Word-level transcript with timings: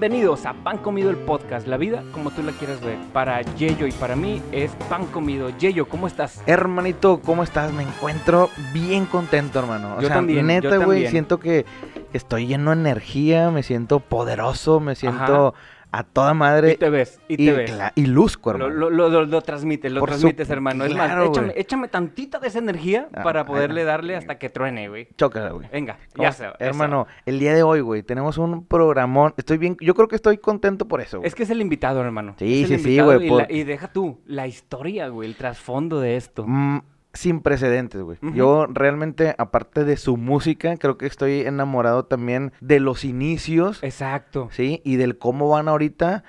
Bienvenidos 0.00 0.46
a 0.46 0.52
Pan 0.52 0.78
Comido 0.78 1.10
el 1.10 1.16
podcast, 1.16 1.66
la 1.66 1.76
vida 1.76 2.04
como 2.12 2.30
tú 2.30 2.44
la 2.44 2.52
quieras 2.52 2.80
ver. 2.80 2.96
Para 3.12 3.42
Yeyo 3.42 3.84
y 3.84 3.90
para 3.90 4.14
mí 4.14 4.40
es 4.52 4.70
pan 4.88 5.06
comido. 5.06 5.50
Yeyo, 5.58 5.88
¿cómo 5.88 6.06
estás? 6.06 6.40
Hermanito, 6.46 7.20
¿cómo 7.20 7.42
estás? 7.42 7.72
Me 7.72 7.82
encuentro 7.82 8.48
bien 8.72 9.06
contento, 9.06 9.58
hermano. 9.58 9.96
O 9.96 10.00
Yo 10.00 10.06
sea, 10.06 10.18
también, 10.18 10.46
neta, 10.46 10.76
güey, 10.76 11.08
siento 11.08 11.40
que 11.40 11.66
estoy 12.12 12.46
lleno 12.46 12.70
de 12.70 12.76
energía, 12.76 13.50
me 13.50 13.64
siento 13.64 13.98
poderoso, 13.98 14.78
me 14.78 14.94
siento 14.94 15.54
a 15.90 16.02
toda 16.04 16.34
madre. 16.34 16.72
Y 16.72 16.76
te 16.76 16.90
ves, 16.90 17.20
y 17.28 17.36
te 17.38 17.52
ves. 17.52 17.72
y 17.94 18.06
luzco, 18.06 18.50
hermano. 18.50 18.68
lo, 18.70 18.90
lo, 18.90 19.08
lo- 19.08 19.24
lo 19.26 19.40
transmites, 19.42 19.90
lo 19.90 20.00
Por 20.00 20.10
transmites, 20.10 20.48
supu- 20.48 20.52
hermano. 20.52 20.84
Es 20.84 20.92
claro, 20.92 21.20
más, 21.28 21.30
échame, 21.30 21.52
échame 21.56 21.88
tantita 21.88 22.38
de 22.38 22.48
esa 22.48 22.58
energía 22.58 23.08
Ah, 23.14 23.22
para 23.22 23.44
poderle 23.46 23.82
ah. 23.82 23.86
darle 23.86 24.16
hasta 24.16 24.38
que 24.38 24.50
truene, 24.50 24.88
güey. 24.88 25.08
Chócala, 25.16 25.50
güey. 25.50 25.68
Venga, 25.72 25.98
¿Cómo 26.14 26.22
ya 26.24 26.32
se 26.32 26.46
va, 26.46 26.56
Hermano, 26.58 27.06
el 27.26 27.38
día 27.38 27.54
de 27.54 27.62
hoy, 27.62 27.80
güey, 27.80 28.02
tenemos 28.02 28.36
un 28.38 28.66
programón. 28.66 29.32
Estoy 29.36 29.56
bien, 29.58 29.76
yo 29.80 29.94
creo 29.94 30.08
que 30.08 30.16
estoy 30.16 30.38
contento 30.38 30.86
por 30.86 31.00
eso. 31.00 31.18
güey. 31.18 31.28
Es 31.28 31.34
que 31.34 31.44
es 31.44 31.50
el 31.50 31.60
invitado, 31.60 32.00
hermano. 32.02 32.34
Sí, 32.38 32.62
Es 32.62 32.68
sí, 32.68 32.78
sí, 32.78 33.00
güey, 33.00 33.26
Y, 33.26 33.28
por- 33.28 33.50
y 33.50 33.64
deja 33.64 33.88
tú, 33.92 34.20
la 34.26 34.46
historia, 34.46 35.08
güey, 35.08 35.28
el 35.28 35.36
trasfondo 35.36 36.00
de 36.00 36.16
esto. 36.16 36.44
Mm, 36.46 36.80
sin 37.18 37.40
precedentes, 37.40 38.00
güey. 38.00 38.16
Yo 38.34 38.66
realmente, 38.66 39.34
aparte 39.38 39.84
de 39.84 39.96
su 39.96 40.16
música, 40.16 40.76
creo 40.76 40.96
que 40.96 41.06
estoy 41.06 41.40
enamorado 41.40 42.04
también 42.04 42.52
de 42.60 42.78
los 42.78 43.04
inicios, 43.04 43.82
Exacto. 43.82 44.48
¿sí? 44.52 44.80
Y 44.84 44.96
del 44.96 45.18
cómo 45.18 45.48
van 45.48 45.66
ahorita 45.66 46.22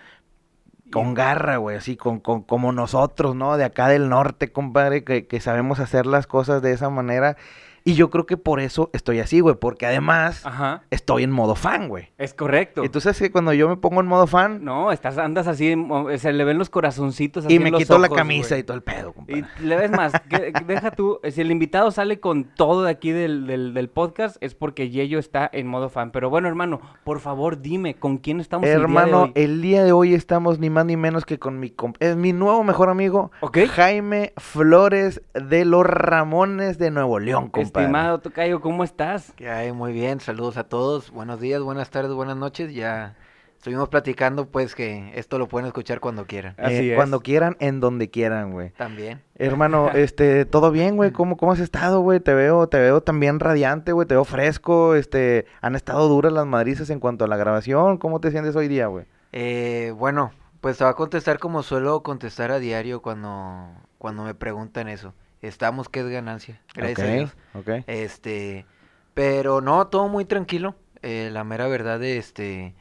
con 0.91 1.13
garra, 1.13 1.57
güey, 1.57 1.77
así, 1.77 1.95
con, 1.95 2.19
con, 2.19 2.41
como 2.41 2.71
nosotros, 2.71 3.35
¿no? 3.35 3.55
De 3.55 3.65
acá 3.65 3.87
del 3.87 4.09
norte, 4.09 4.51
compadre, 4.51 5.03
que, 5.03 5.27
que 5.27 5.39
sabemos 5.39 5.79
hacer 5.79 6.07
las 6.07 6.25
cosas 6.25 6.63
de 6.63 6.71
esa 6.71 6.89
manera. 6.89 7.37
Y 7.83 7.93
yo 7.95 8.09
creo 8.09 8.25
que 8.25 8.37
por 8.37 8.59
eso 8.59 8.89
estoy 8.93 9.19
así, 9.19 9.39
güey, 9.39 9.55
porque 9.55 9.85
además 9.85 10.45
Ajá, 10.45 10.83
estoy 10.89 11.23
en 11.23 11.31
modo 11.31 11.55
fan, 11.55 11.87
güey. 11.89 12.09
es 12.17 12.33
correcto. 12.33 12.83
Y 12.83 12.89
tú 12.89 12.99
sabes 13.01 13.19
que 13.19 13.31
cuando 13.31 13.53
yo 13.53 13.67
me 13.69 13.77
pongo 13.77 14.01
en 14.01 14.07
modo 14.07 14.27
fan 14.27 14.63
No, 14.63 14.91
estás, 14.91 15.17
andas 15.17 15.47
así, 15.47 15.75
se 16.17 16.33
le 16.33 16.43
ven 16.43 16.57
los 16.57 16.69
corazoncitos 16.69 17.45
así 17.45 17.53
y 17.53 17.57
en 17.57 17.63
me 17.63 17.71
los 17.71 17.79
quito 17.81 17.97
la 17.97 18.09
camisa 18.09 18.49
güey. 18.49 18.61
y 18.61 18.63
todo 18.63 18.75
el 18.77 18.83
pedo, 18.83 19.13
compadre. 19.13 19.45
Y 19.59 19.63
le 19.65 19.75
ves 19.77 19.91
más, 19.91 20.13
que- 20.29 20.53
deja 20.65 20.91
tú, 20.91 21.19
si 21.29 21.41
el 21.41 21.51
invitado 21.51 21.91
sale 21.91 22.19
con 22.19 22.43
todo 22.43 22.83
de 22.83 22.91
aquí 22.91 23.11
del, 23.11 23.47
del, 23.47 23.73
del 23.73 23.89
podcast 23.89 24.37
es 24.41 24.55
porque 24.55 24.89
Yeyo 24.89 25.19
está 25.19 25.49
en 25.51 25.67
modo 25.67 25.89
fan. 25.89 26.11
Pero 26.11 26.29
bueno, 26.29 26.47
hermano, 26.47 26.81
por 27.03 27.19
favor 27.19 27.61
dime, 27.61 27.95
¿con 27.95 28.17
quién 28.17 28.39
estamos 28.39 28.65
el 28.67 28.71
día 28.71 28.77
de 28.77 28.83
Hermano, 28.83 29.21
hoy? 29.23 29.31
el 29.35 29.61
día 29.61 29.83
de 29.83 29.91
hoy 29.91 30.13
estamos 30.13 30.59
ni 30.59 30.69
más 30.69 30.85
ni 30.85 30.97
menos 30.97 31.25
que 31.25 31.39
con 31.39 31.59
mi 31.59 31.73
es 31.99 32.15
mi 32.15 32.33
nuevo 32.33 32.63
mejor 32.63 32.89
amigo, 32.89 33.31
Ok. 33.41 33.59
Jaime 33.69 34.33
Flores 34.37 35.21
de 35.33 35.65
los 35.65 35.85
Ramones 35.85 36.77
de 36.77 36.91
Nuevo 36.91 37.19
León, 37.19 37.43
compadre. 37.49 37.63
Estimado 37.69 38.17
Tocayo, 38.19 38.61
¿cómo 38.61 38.83
estás? 38.83 39.31
Muy 39.75 39.93
bien, 39.93 40.19
saludos 40.19 40.57
a 40.57 40.63
todos. 40.63 41.11
Buenos 41.11 41.39
días, 41.39 41.61
buenas 41.61 41.91
tardes, 41.91 42.11
buenas 42.13 42.35
noches. 42.35 42.73
Ya 42.73 43.15
estuvimos 43.57 43.89
platicando, 43.89 44.47
pues 44.47 44.73
que 44.73 45.11
esto 45.13 45.37
lo 45.37 45.47
pueden 45.47 45.67
escuchar 45.67 45.99
cuando 45.99 46.25
quieran. 46.25 46.55
Eh, 46.57 46.63
Así 46.63 46.89
es. 46.89 46.95
Cuando 46.95 47.19
quieran, 47.19 47.57
en 47.59 47.79
donde 47.79 48.09
quieran, 48.09 48.53
güey. 48.53 48.71
También. 48.71 49.21
Hermano, 49.35 49.91
este, 49.93 50.45
todo 50.45 50.71
bien, 50.71 50.95
güey. 50.95 51.11
¿Cómo, 51.11 51.37
¿Cómo 51.37 51.51
has 51.51 51.59
estado, 51.59 52.01
güey? 52.01 52.19
Te 52.19 52.33
veo, 52.33 52.67
te 52.67 52.79
veo 52.79 53.01
también 53.01 53.39
radiante, 53.39 53.91
güey. 53.91 54.07
Te 54.07 54.15
veo 54.15 54.25
fresco. 54.25 54.95
Este, 54.95 55.45
han 55.61 55.75
estado 55.75 56.07
duras 56.07 56.33
las 56.33 56.47
madrizas 56.47 56.89
en 56.89 56.99
cuanto 56.99 57.25
a 57.25 57.27
la 57.27 57.37
grabación. 57.37 57.99
¿Cómo 57.99 58.19
te 58.19 58.31
sientes 58.31 58.55
hoy 58.55 58.67
día, 58.67 58.87
güey? 58.87 59.05
Eh, 59.31 59.93
bueno, 59.95 60.31
pues 60.59 60.79
te 60.79 60.85
voy 60.85 60.91
a 60.91 60.95
contestar 60.95 61.37
como 61.37 61.61
suelo 61.61 62.01
contestar 62.01 62.49
a 62.49 62.57
diario 62.57 63.03
cuando, 63.03 63.67
cuando 63.99 64.23
me 64.23 64.33
preguntan 64.33 64.87
eso. 64.87 65.13
Estamos, 65.41 65.89
que 65.89 66.01
es 66.01 66.07
ganancia. 66.07 66.61
Gracias 66.75 66.99
a 66.99 67.59
Ok, 67.59 67.65
Dios. 67.65 67.83
Este, 67.87 68.65
pero 69.13 69.61
no, 69.61 69.87
todo 69.87 70.07
muy 70.07 70.25
tranquilo. 70.25 70.75
Eh, 71.01 71.29
la 71.31 71.43
mera 71.43 71.67
verdad, 71.67 72.03
este, 72.03 72.75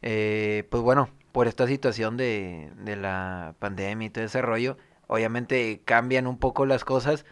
eh, 0.00 0.66
pues 0.70 0.82
bueno, 0.82 1.10
por 1.32 1.48
esta 1.48 1.66
situación 1.66 2.16
de, 2.16 2.70
de 2.78 2.96
la 2.96 3.54
pandemia 3.58 4.06
y 4.06 4.10
todo 4.10 4.24
ese 4.24 4.42
rollo, 4.42 4.76
obviamente 5.06 5.82
cambian 5.84 6.26
un 6.26 6.38
poco 6.38 6.64
las 6.66 6.84
cosas, 6.84 7.24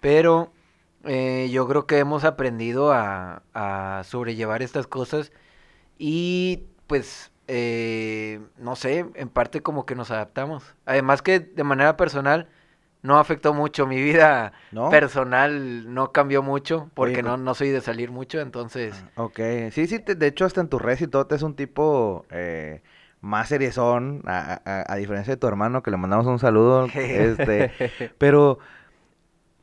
pero 0.00 0.52
eh, 1.04 1.48
yo 1.52 1.66
creo 1.68 1.86
que 1.86 1.98
hemos 1.98 2.24
aprendido 2.24 2.92
a, 2.92 3.42
a 3.54 4.02
sobrellevar 4.04 4.62
estas 4.62 4.86
cosas 4.86 5.32
y 5.98 6.64
pues, 6.86 7.30
eh, 7.46 8.40
no 8.58 8.74
sé, 8.76 9.06
en 9.14 9.28
parte 9.28 9.60
como 9.62 9.86
que 9.86 9.94
nos 9.94 10.10
adaptamos. 10.10 10.74
Además 10.86 11.22
que 11.22 11.40
de 11.40 11.64
manera 11.64 11.96
personal 11.96 12.48
no 13.02 13.18
afectó 13.18 13.54
mucho 13.54 13.86
mi 13.86 14.00
vida 14.02 14.52
¿No? 14.72 14.90
personal 14.90 15.92
no 15.94 16.12
cambió 16.12 16.42
mucho 16.42 16.90
porque 16.94 17.22
Oye, 17.22 17.22
no, 17.22 17.36
no 17.36 17.54
soy 17.54 17.70
de 17.70 17.80
salir 17.80 18.10
mucho, 18.10 18.40
entonces 18.40 19.04
Ok, 19.16 19.38
sí, 19.72 19.86
sí, 19.86 19.98
te- 20.00 20.14
de 20.14 20.26
hecho 20.26 20.44
hasta 20.44 20.60
en 20.60 20.68
tu 20.68 20.78
red 20.78 20.98
y 21.00 21.06
todo 21.06 21.26
te 21.26 21.34
es 21.36 21.42
un 21.42 21.54
tipo 21.54 22.26
eh, 22.30 22.82
más 23.20 23.48
seriezón, 23.48 24.22
a, 24.26 24.60
a- 24.64 24.92
a 24.92 24.96
diferencia 24.96 25.34
de 25.34 25.36
tu 25.40 25.46
hermano 25.46 25.82
que 25.82 25.90
le 25.90 25.96
mandamos 25.96 26.26
un 26.26 26.38
saludo, 26.38 26.94
este, 27.12 27.70
pero 28.18 28.58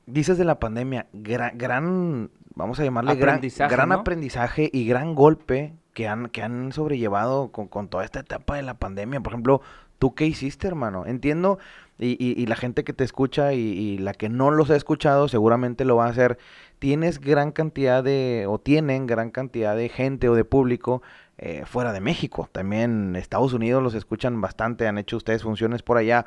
dices 0.06 0.38
de 0.38 0.46
la 0.46 0.60
pandemia, 0.60 1.08
gra- 1.14 1.52
gran, 1.56 2.32
vamos 2.56 2.80
a 2.80 2.84
llamarle 2.84 3.16
gran, 3.16 3.42
Aprendizaje, 3.42 3.66
gran 3.68 3.92
¿no? 3.92 3.94
aprendizaje 4.02 4.70
y 4.72 4.86
gran 4.88 5.16
golpe 5.16 5.74
que 5.94 6.08
han, 6.08 6.30
que 6.30 6.44
han 6.44 6.72
sobrellevado 6.72 7.52
con, 7.52 7.68
con 7.68 7.88
toda 7.90 8.06
esta 8.06 8.20
etapa 8.20 8.56
de 8.56 8.64
la 8.64 8.76
pandemia. 8.76 9.20
Por 9.22 9.34
ejemplo, 9.34 9.62
¿tú 10.00 10.14
qué 10.16 10.26
hiciste, 10.26 10.68
hermano? 10.68 11.06
Entiendo, 11.06 11.60
y, 12.00 12.12
y- 12.24 12.40
y 12.42 12.46
la 12.46 12.56
gente 12.56 12.84
que 12.84 12.94
te 12.94 13.04
escucha 13.04 13.54
y, 13.54 13.60
y 13.60 13.98
la 13.98 14.14
que 14.14 14.30
no 14.30 14.52
los 14.52 14.70
ha 14.70 14.76
escuchado 14.76 15.28
seguramente 15.28 15.84
lo 15.86 15.96
va 15.96 16.06
a 16.06 16.10
hacer. 16.10 16.38
Tienes 16.80 17.20
gran 17.20 17.52
cantidad 17.52 18.04
de, 18.04 18.46
o 18.48 18.60
tienen 18.60 19.08
gran 19.08 19.32
cantidad 19.32 19.76
de 19.76 19.90
gente 19.90 20.30
o 20.30 20.36
de 20.36 20.46
público 20.46 21.02
eh, 21.40 21.64
fuera 21.66 21.94
de 21.94 22.00
México. 22.02 22.50
También 22.52 23.16
Estados 23.16 23.54
Unidos 23.54 23.82
los 23.82 23.96
escuchan 23.96 24.40
bastante, 24.42 24.88
han 24.88 24.98
hecho 25.00 25.18
ustedes 25.18 25.42
funciones 25.44 25.82
por 25.84 25.98
allá. 25.98 26.26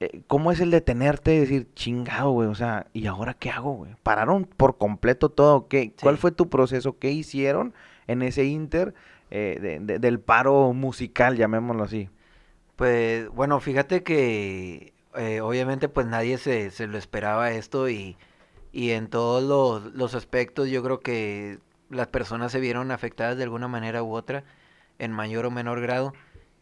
Eh, 0.00 0.20
¿Cómo 0.28 0.52
es 0.52 0.60
el 0.60 0.70
detenerte 0.70 1.34
y 1.34 1.40
decir, 1.40 1.66
chingado, 1.74 2.30
güey? 2.30 2.48
O 2.48 2.54
sea, 2.54 2.86
¿y 2.92 3.06
ahora 3.06 3.34
qué 3.34 3.50
hago, 3.50 3.72
güey? 3.74 3.96
¿Pararon 4.04 4.44
por 4.44 4.78
completo 4.78 5.28
todo? 5.28 5.66
¿Qué, 5.66 5.92
¿Cuál 6.00 6.18
fue 6.18 6.30
tu 6.30 6.48
proceso? 6.48 6.98
¿Qué 7.00 7.10
hicieron 7.10 7.74
en 8.06 8.22
ese 8.22 8.44
inter 8.44 8.94
eh, 9.32 9.58
de- 9.60 9.80
de- 9.80 9.98
del 9.98 10.20
paro 10.20 10.72
musical, 10.72 11.36
llamémoslo 11.36 11.82
así? 11.82 12.08
Pues 12.78 13.28
bueno, 13.30 13.60
fíjate 13.60 14.04
que 14.04 14.94
eh, 15.16 15.40
obviamente 15.40 15.88
pues 15.88 16.06
nadie 16.06 16.38
se, 16.38 16.70
se 16.70 16.86
lo 16.86 16.96
esperaba 16.98 17.50
esto 17.50 17.88
y, 17.88 18.16
y 18.72 18.90
en 18.92 19.08
todos 19.10 19.42
los, 19.42 19.94
los 19.94 20.14
aspectos 20.14 20.68
yo 20.70 20.82
creo 20.84 21.00
que 21.00 21.58
las 21.90 22.06
personas 22.08 22.52
se 22.52 22.60
vieron 22.60 22.92
afectadas 22.92 23.36
de 23.36 23.42
alguna 23.44 23.66
manera 23.68 24.02
u 24.04 24.14
otra, 24.14 24.44
en 25.00 25.12
mayor 25.12 25.46
o 25.46 25.50
menor 25.50 25.80
grado. 25.80 26.12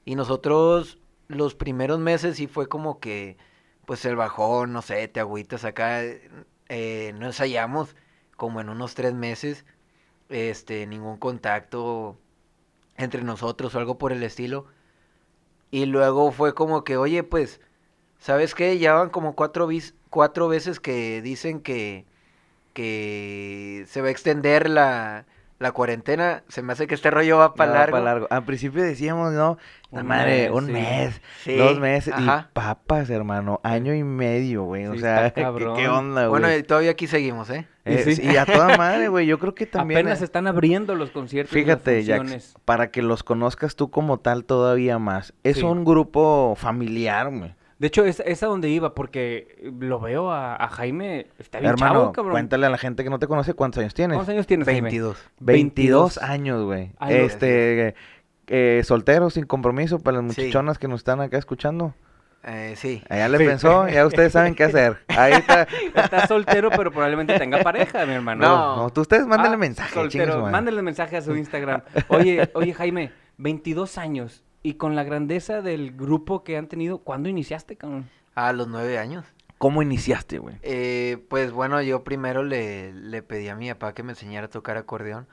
Y 0.07 0.15
nosotros 0.17 1.01
los 1.29 1.55
primeros 1.55 1.99
meses 2.01 2.37
sí 2.39 2.47
fue 2.47 2.69
como 2.69 2.99
que 3.01 3.37
pues 3.87 4.05
el 4.07 4.17
bajón, 4.17 4.73
no 4.73 4.83
sé, 4.83 5.09
te 5.09 5.21
agüitas 5.21 5.65
acá, 5.67 6.03
eh, 6.69 7.13
no 7.19 7.27
ensayamos 7.27 7.97
como 8.37 8.61
en 8.63 8.71
unos 8.71 8.95
tres 8.95 9.15
meses, 9.15 9.67
este, 10.31 10.87
ningún 10.87 11.19
contacto 11.19 12.19
entre 12.97 13.23
nosotros 13.23 13.75
o 13.75 13.79
algo 13.79 13.99
por 13.99 14.13
el 14.13 14.23
estilo. 14.23 14.67
Y 15.77 15.87
luego 15.87 16.31
fue 16.33 16.55
como 16.55 16.85
que, 16.85 16.97
oye, 16.97 17.23
pues, 17.23 17.61
¿sabes 18.19 18.55
qué? 18.55 18.79
Ya 18.79 18.95
van 18.95 19.11
como 19.11 19.35
cuatro, 19.35 19.67
vis- 19.67 19.95
cuatro 20.11 20.49
veces 20.49 20.81
que 20.81 21.21
dicen 21.23 21.61
que, 21.61 22.05
que 22.73 23.85
se 23.89 24.01
va 24.03 24.09
a 24.09 24.11
extender 24.11 24.69
la, 24.69 25.25
la 25.59 25.73
cuarentena. 25.73 26.43
Se 26.49 26.63
me 26.63 26.73
hace 26.73 26.87
que 26.87 26.95
este 26.95 27.11
rollo 27.11 27.39
va 27.39 27.55
para 27.55 27.73
largo. 27.73 27.97
pa' 27.97 28.03
largo. 28.03 28.27
Al 28.31 28.45
principio 28.45 28.83
decíamos, 28.83 29.33
¿no? 29.33 29.59
La 29.91 30.01
Un 30.01 30.07
madre, 30.07 30.49
mes, 30.49 30.51
un 30.51 30.67
sí. 30.67 30.73
mes, 30.73 31.21
Sí, 31.43 31.57
dos 31.57 31.79
meses. 31.79 32.15
ajá. 32.15 32.49
Y 32.51 32.55
papas, 32.55 33.11
hermano, 33.11 33.61
año 33.63 33.95
y 33.95 34.03
medio, 34.03 34.65
güey. 34.65 34.87
o 34.87 34.97
sea, 34.99 35.27
está 35.29 35.53
¿qué, 35.57 35.67
qué 35.77 35.89
onda, 35.89 36.27
güey? 36.27 36.41
Bueno, 36.41 36.57
y 36.57 36.63
todavía 36.63 36.91
aquí 36.93 37.07
seguimos, 37.07 37.51
¿eh? 37.51 37.67
Eh, 37.87 38.15
Sí. 38.15 38.23
y 38.23 38.37
a 38.37 38.45
toda 38.45 38.77
madre, 38.77 39.09
güey. 39.09 39.27
Yo 39.27 39.39
creo 39.39 39.55
que 39.55 39.65
también. 39.67 40.01
Apenas 40.01 40.21
eh, 40.21 40.25
están 40.25 40.47
abriendo 40.47 40.95
los 40.95 41.11
conciertos 41.11 41.55
Fíjate, 41.55 42.05
Jax, 42.05 42.55
para 42.65 42.91
que 42.91 43.01
los 43.01 43.23
conozcas 43.23 43.77
tú 43.77 43.91
como 43.91 44.19
tal 44.19 44.45
todavía 44.45 44.99
más. 44.99 45.33
Es 45.45 45.59
Sí. 45.59 45.63
un 45.63 45.85
grupo 45.85 46.55
familiar, 46.57 47.31
güey. 47.31 47.55
De 47.79 47.89
hecho, 47.89 48.05
es, 48.07 48.21
es 48.25 48.43
a 48.43 48.47
donde 48.47 48.71
iba, 48.71 48.95
porque 48.95 49.71
lo 49.81 50.01
veo 50.01 50.31
a, 50.33 50.57
a 50.57 50.69
Jaime, 50.69 51.27
está 51.39 51.61
bien 51.61 51.73
Hermano, 51.73 51.93
chavo, 52.01 52.13
cabrón. 52.13 52.33
cuéntale 52.33 52.65
a 52.67 52.71
la 52.71 52.79
gente 52.79 53.05
que 53.05 53.11
no 53.11 53.19
te 53.19 53.27
conoce 53.27 53.53
cuántos 53.53 53.81
años 53.83 53.93
tienes. 53.93 54.17
¿Cuántos 54.17 54.33
años 54.33 54.47
tienes, 54.47 54.65
Jaime? 54.67 54.83
22. 54.89 55.19
22 55.41 56.19
años, 56.19 56.65
güey. 56.65 56.93
Este, 57.09 57.95
eh, 58.47 58.81
soltero, 58.83 59.29
sin 59.31 59.45
compromiso 59.45 59.99
para 59.99 60.23
las 60.23 60.35
Sí. 60.35 60.41
muchachonas 60.43 60.79
que 60.79 60.89
nos 60.89 61.01
están 61.01 61.21
acá 61.21 61.37
escuchando. 61.37 61.95
Eh, 62.49 62.75
sí. 62.77 63.03
Allá 63.09 63.29
le 63.29 63.39
pensó, 63.39 63.89
ya 63.89 64.07
ustedes 64.07 64.33
saben 64.33 64.55
qué 64.55 64.65
hacer. 64.65 64.99
Ahí 65.09 65.33
está. 65.33 65.67
Está 65.95 66.29
soltero, 66.29 66.71
pero 66.71 66.93
probablemente 66.93 67.37
tenga 67.39 67.61
pareja, 67.63 68.07
mi 68.07 68.13
hermano. 68.15 68.47
No. 68.47 68.77
No, 68.77 68.91
tú 68.91 69.01
ustedes 69.01 69.27
mándenle 69.27 69.57
Ah, 69.57 69.59
mensaje, 69.59 69.95
Soltero, 69.95 70.47
mándenle 70.47 70.83
mensaje 70.83 71.17
a 71.17 71.23
su 71.23 71.35
Instagram. 71.35 71.83
Oye, 72.09 72.49
oye, 72.55 72.73
Jaime, 72.73 73.13
22 73.39 73.99
años. 73.99 74.45
Y 74.63 74.75
con 74.75 74.95
la 74.95 75.03
grandeza 75.03 75.61
del 75.61 75.93
grupo 75.97 76.45
que 76.45 76.57
han 76.57 76.69
tenido, 76.69 76.99
¿cuándo 76.99 77.29
iniciaste, 77.29 77.77
cabrón? 77.77 78.09
A 78.35 78.53
los 78.53 78.69
nueve 78.69 78.99
años. 78.99 79.25
¿Cómo 79.59 79.83
iniciaste, 79.83 80.39
güey? 80.39 80.57
Eh, 80.63 81.25
pues 81.29 81.51
bueno, 81.51 81.81
yo 81.83 82.05
primero 82.05 82.45
le, 82.45 82.93
le 82.93 83.23
pedí 83.23 83.49
a 83.49 83.57
mi 83.57 83.69
papá 83.71 83.93
que 83.95 84.03
me 84.03 84.13
enseñara 84.13 84.47
a 84.47 84.51
tocar 84.51 84.77
acordeón. 84.77 85.27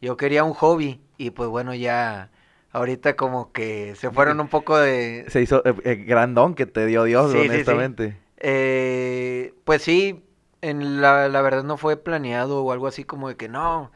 Yo 0.00 0.16
quería 0.16 0.44
un 0.44 0.54
hobby 0.54 1.00
y 1.18 1.30
pues 1.30 1.48
bueno, 1.50 1.74
ya 1.74 2.30
ahorita 2.74 3.16
como 3.16 3.52
que 3.52 3.94
se 3.96 4.10
fueron 4.10 4.40
un 4.40 4.48
poco 4.48 4.76
de... 4.78 5.24
Se 5.28 5.40
hizo 5.40 5.64
eh, 5.64 5.74
eh, 5.84 5.94
grandón 5.96 6.54
que 6.54 6.66
te 6.66 6.86
dio 6.86 7.04
Dios, 7.04 7.32
Sí, 7.32 7.38
sí, 7.48 7.48
sí. 7.48 7.50
honestamente. 7.50 8.16
Eh, 8.38 9.54
pues 9.64 9.82
sí, 9.82 10.24
en 10.60 11.00
la, 11.00 11.28
la 11.28 11.40
verdad 11.42 11.62
no 11.64 11.76
fue 11.78 11.96
planeado 11.96 12.62
o 12.62 12.72
algo 12.72 12.86
así 12.86 13.04
como 13.04 13.28
de 13.28 13.36
que 13.36 13.48
no, 13.48 13.90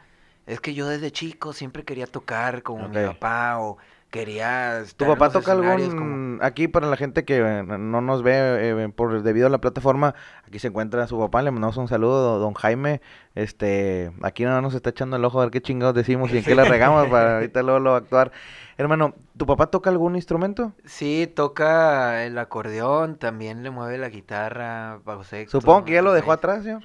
es 0.46 0.60
que 0.60 0.74
yo 0.74 0.88
desde 0.88 1.10
chico 1.12 1.52
siempre 1.52 1.84
quería 1.84 2.06
tocar 2.06 2.62
como 2.62 2.88
mi 2.88 2.98
Ok. 2.98 3.06
papá 3.06 3.58
o 3.60 3.78
quería 4.10 4.78
¿Tu 4.78 4.84
estar 4.84 5.08
en 5.08 5.14
papá 5.14 5.24
los 5.26 5.32
toca 5.34 5.52
algún... 5.52 5.96
como- 5.96 6.28
Aquí 6.42 6.68
para 6.68 6.86
la 6.86 6.96
gente 6.96 7.24
que 7.24 7.38
eh, 7.38 7.62
no 7.64 8.00
nos 8.00 8.22
ve 8.22 8.32
eh, 8.84 8.88
por 8.94 9.22
debido 9.22 9.46
a 9.46 9.50
la 9.50 9.58
plataforma, 9.58 10.14
aquí 10.46 10.58
se 10.58 10.68
encuentra 10.68 11.06
su 11.06 11.18
papá, 11.18 11.42
le 11.42 11.50
mandamos 11.50 11.76
un 11.76 11.88
saludo, 11.88 12.38
don 12.38 12.54
Jaime. 12.54 13.00
Este, 13.34 14.12
aquí 14.22 14.44
no 14.44 14.60
nos 14.60 14.74
está 14.74 14.90
echando 14.90 15.16
el 15.16 15.24
ojo 15.24 15.40
a 15.40 15.44
ver 15.44 15.50
qué 15.50 15.60
chingados 15.60 15.94
decimos 15.94 16.32
y 16.32 16.38
en 16.38 16.44
qué 16.44 16.54
la 16.54 16.64
regamos 16.64 17.06
para 17.10 17.36
ahorita 17.36 17.62
luego 17.62 17.80
lo 17.80 17.94
actuar. 17.94 18.32
Hermano, 18.76 19.14
¿tu 19.36 19.46
papá 19.46 19.66
toca 19.66 19.90
algún 19.90 20.14
instrumento? 20.14 20.72
Sí, 20.84 21.30
toca 21.34 22.24
el 22.24 22.38
acordeón, 22.38 23.16
también 23.16 23.62
le 23.64 23.70
mueve 23.70 23.98
la 23.98 24.08
guitarra, 24.08 25.00
bajo 25.04 25.24
sexto. 25.24 25.60
Supongo 25.60 25.84
que 25.84 25.94
ya 25.94 26.02
lo 26.02 26.12
dejó 26.12 26.30
atrás, 26.32 26.62
señor. 26.62 26.84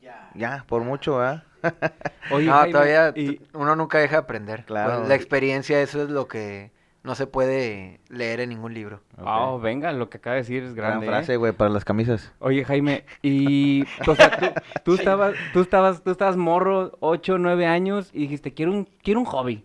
Ya. 0.00 0.30
Ya, 0.34 0.64
por 0.68 0.82
mucho, 0.84 1.18
¿verdad? 1.18 1.42
Oye, 2.30 2.46
No, 2.46 2.52
Jaime, 2.54 2.72
todavía 2.72 3.12
y- 3.16 3.40
uno 3.54 3.76
nunca 3.76 3.98
deja 3.98 4.16
de 4.16 4.22
aprender. 4.22 4.64
Claro. 4.64 4.98
Pues, 4.98 5.08
la 5.08 5.14
experiencia, 5.14 5.80
eso 5.80 6.02
es 6.02 6.10
lo 6.10 6.28
que 6.28 6.70
no 7.04 7.14
se 7.14 7.26
puede 7.26 8.00
leer 8.08 8.40
en 8.40 8.50
ningún 8.50 8.74
libro. 8.74 9.00
Oh, 9.18 9.54
Ok. 9.56 9.62
venga, 9.62 9.92
lo 9.92 10.10
que 10.10 10.18
acaba 10.18 10.34
de 10.34 10.42
decir 10.42 10.62
es 10.64 10.74
Gran 10.74 10.90
grande. 10.92 11.06
¿eh? 11.06 11.08
frase, 11.10 11.36
güey, 11.36 11.52
para 11.52 11.70
las 11.70 11.84
camisas. 11.84 12.32
Oye, 12.38 12.64
Jaime, 12.64 13.04
y 13.22 13.84
o 14.06 14.14
sea, 14.14 14.30
tú, 14.36 14.46
tú 14.84 14.94
estabas, 14.94 15.34
tú 15.52 15.60
estabas, 15.60 16.02
tú 16.02 16.10
estabas 16.10 16.36
morro, 16.36 16.96
8, 17.00 17.38
9 17.38 17.66
años, 17.66 18.10
y 18.12 18.20
dijiste, 18.22 18.52
quiero 18.52 18.72
un, 18.72 18.88
quiero 19.02 19.20
un 19.20 19.26
hobby. 19.26 19.64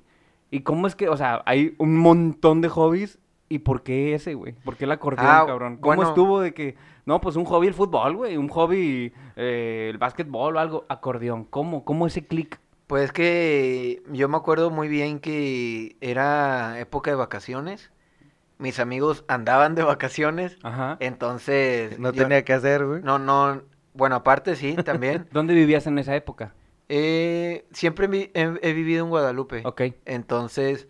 ¿Y 0.52 0.62
cómo 0.62 0.86
es 0.88 0.96
que, 0.96 1.10
o 1.10 1.18
sea, 1.18 1.42
hay 1.46 1.74
un 1.80 1.98
montón 1.98 2.62
de 2.62 2.70
hobbies, 2.70 3.18
¿y 3.54 3.60
por 3.60 3.84
qué 3.84 4.14
ese, 4.16 4.34
güey? 4.34 4.54
¿Por 4.54 4.76
qué 4.76 4.86
el 4.86 4.92
acordeón, 4.92 5.28
Ah, 5.30 5.44
cabrón? 5.48 5.78
¿Cómo 5.78 5.96
bueno. 5.96 6.10
estuvo 6.10 6.40
de 6.42 6.54
que, 6.54 6.76
no, 7.06 7.20
pues 7.22 7.36
un 7.36 7.46
hobby 7.46 7.68
el 7.68 7.74
fútbol, 7.74 8.16
güey, 8.16 8.38
un 8.38 8.48
hobby 8.50 9.14
eh, 9.36 9.90
el 9.92 9.98
básquetbol 9.98 10.56
o 10.56 10.60
algo, 10.60 10.86
acordeón? 10.90 11.44
¿Cómo? 11.46 11.84
¿Cómo 11.86 12.08
ese 12.08 12.26
clic? 12.26 12.60
Pues 12.88 13.12
que 13.12 14.04
yo 14.12 14.28
me 14.30 14.38
acuerdo 14.38 14.70
muy 14.70 14.88
bien 14.88 15.20
que 15.20 15.96
era 16.02 16.80
época 16.80 17.12
de 17.12 17.16
vacaciones. 17.16 17.92
Mis 18.60 18.80
amigos 18.80 19.26
andaban 19.28 19.74
de 19.76 19.84
vacaciones. 19.84 20.58
Ajá. 20.64 20.98
Entonces. 21.00 21.98
No 22.00 22.12
yo- 22.12 22.22
tenía 22.24 22.44
que 22.46 22.54
hacer, 22.54 22.86
güey. 22.86 23.02
No, 23.02 23.20
no. 23.20 23.62
Bueno, 23.94 24.16
aparte 24.16 24.56
sí, 24.56 24.76
también. 24.86 25.28
¿Dónde 25.32 25.54
vivías 25.54 25.88
en 25.88 25.98
esa 25.98 26.16
época? 26.16 26.54
Eh, 26.90 27.66
siempre 27.72 28.08
he, 28.34 28.54
he 28.62 28.74
vivido 28.74 29.04
en 29.06 29.10
Guadalupe. 29.10 29.64
Ok. 29.66 29.82
Entonces, 30.06 30.88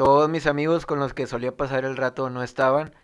todos 0.00 0.30
mis 0.30 0.46
amigos 0.46 0.86
con 0.86 0.98
los 0.98 1.12
que 1.12 1.26
solía 1.26 1.54
pasar 1.54 1.84
el 1.84 1.94
rato 1.98 2.30
no 2.30 2.42
estaban. 2.42 2.94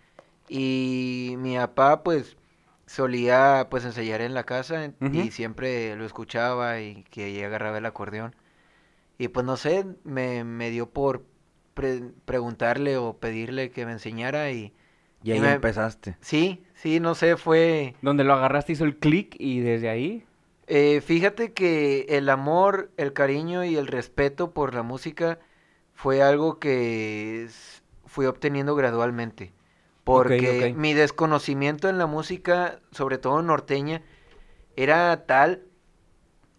Y 0.49 1.35
mi 1.37 1.57
papá, 1.57 2.03
pues, 2.03 2.39
solía, 2.87 3.67
pues, 3.71 3.85
ensayar 3.85 4.23
en 4.23 4.33
la 4.33 4.45
casa. 4.45 4.93
Y 5.13 5.31
siempre 5.31 5.95
lo 5.95 6.07
escuchaba 6.07 6.81
y 6.81 7.05
que 7.11 7.25
ahí 7.25 7.43
agarraba 7.43 7.77
el 7.77 7.85
acordeón. 7.85 8.35
Y 9.19 9.29
pues, 9.29 9.45
no 9.45 9.59
sé, 9.59 9.85
me, 10.05 10.43
me 10.45 10.71
dio 10.71 10.89
por 10.89 11.23
pre- 11.75 12.13
preguntarle 12.25 12.97
o 12.97 13.19
pedirle 13.19 13.71
que 13.71 13.85
me 13.85 13.93
enseñara. 13.93 14.51
Y 14.51 14.73
Y 15.23 15.33
ahí 15.33 15.37
y 15.37 15.41
me- 15.43 15.53
empezaste. 15.53 16.17
sí, 16.23 16.65
sí, 16.73 16.99
no 16.99 17.15
sé, 17.15 17.37
fue... 17.37 17.95
Donde 18.01 18.25
lo 18.25 18.33
agarraste 18.33 18.73
hizo 18.73 18.85
el 18.85 18.97
clic 18.97 19.37
y 19.39 19.61
desde 19.61 19.91
ahí... 19.91 20.25
Eh, 20.67 21.03
fíjate 21.03 21.53
que 21.53 22.07
el 22.09 22.31
amor, 22.31 22.91
el 22.97 23.13
cariño 23.13 23.65
y 23.67 23.77
el 23.77 23.87
respeto 23.87 24.53
por 24.53 24.75
la 24.75 24.83
música 24.83 25.39
fue 25.97 26.23
algo 26.23 26.61
que 26.61 27.49
fui 28.05 28.27
obteniendo 28.27 28.77
gradualmente. 28.77 29.53
Porque 30.05 30.73
mi 30.77 30.95
desconocimiento 30.95 31.89
en 31.89 31.99
la 31.99 32.07
música, 32.07 32.79
sobre 32.93 33.19
todo 33.19 33.43
norteña, 33.43 34.03
era 34.77 35.27
tal 35.27 35.65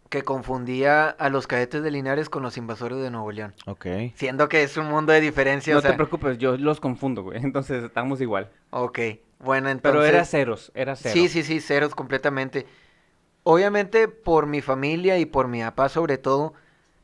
que 0.10 0.24
confundía 0.24 1.08
a 1.10 1.30
los 1.30 1.48
cadetes 1.48 1.82
de 1.84 1.92
Linares 1.92 2.30
con 2.30 2.44
los 2.44 2.58
invasores 2.58 3.00
de 3.00 3.10
Nuevo 3.10 3.32
León. 3.32 3.54
Ok. 3.66 3.86
Siendo 4.16 4.50
que 4.50 4.64
es 4.64 4.76
un 4.76 4.88
mundo 4.88 5.14
de 5.14 5.22
diferencia. 5.22 5.74
No 5.74 5.80
o 5.80 5.82
sea, 5.82 5.92
te 5.92 5.98
preocupes, 5.98 6.38
yo 6.38 6.58
los 6.58 6.82
confundo, 6.82 7.24
güey. 7.24 7.40
Entonces 7.44 7.84
estamos 7.84 8.20
igual. 8.20 8.50
Ok, 8.72 9.00
bueno, 9.40 9.70
entonces... 9.70 10.02
Pero 10.02 10.04
era 10.04 10.26
ceros, 10.26 10.72
era 10.74 10.96
cero. 10.96 11.14
Sí, 11.14 11.30
sí, 11.30 11.44
sí, 11.44 11.62
ceros 11.62 11.94
completamente. 11.96 12.66
Obviamente 13.44 14.08
por 14.08 14.48
mi 14.48 14.62
familia 14.62 15.20
y 15.20 15.26
por 15.26 15.48
mi 15.48 15.62
papá 15.62 15.88
sobre 15.90 16.18
todo, 16.18 16.54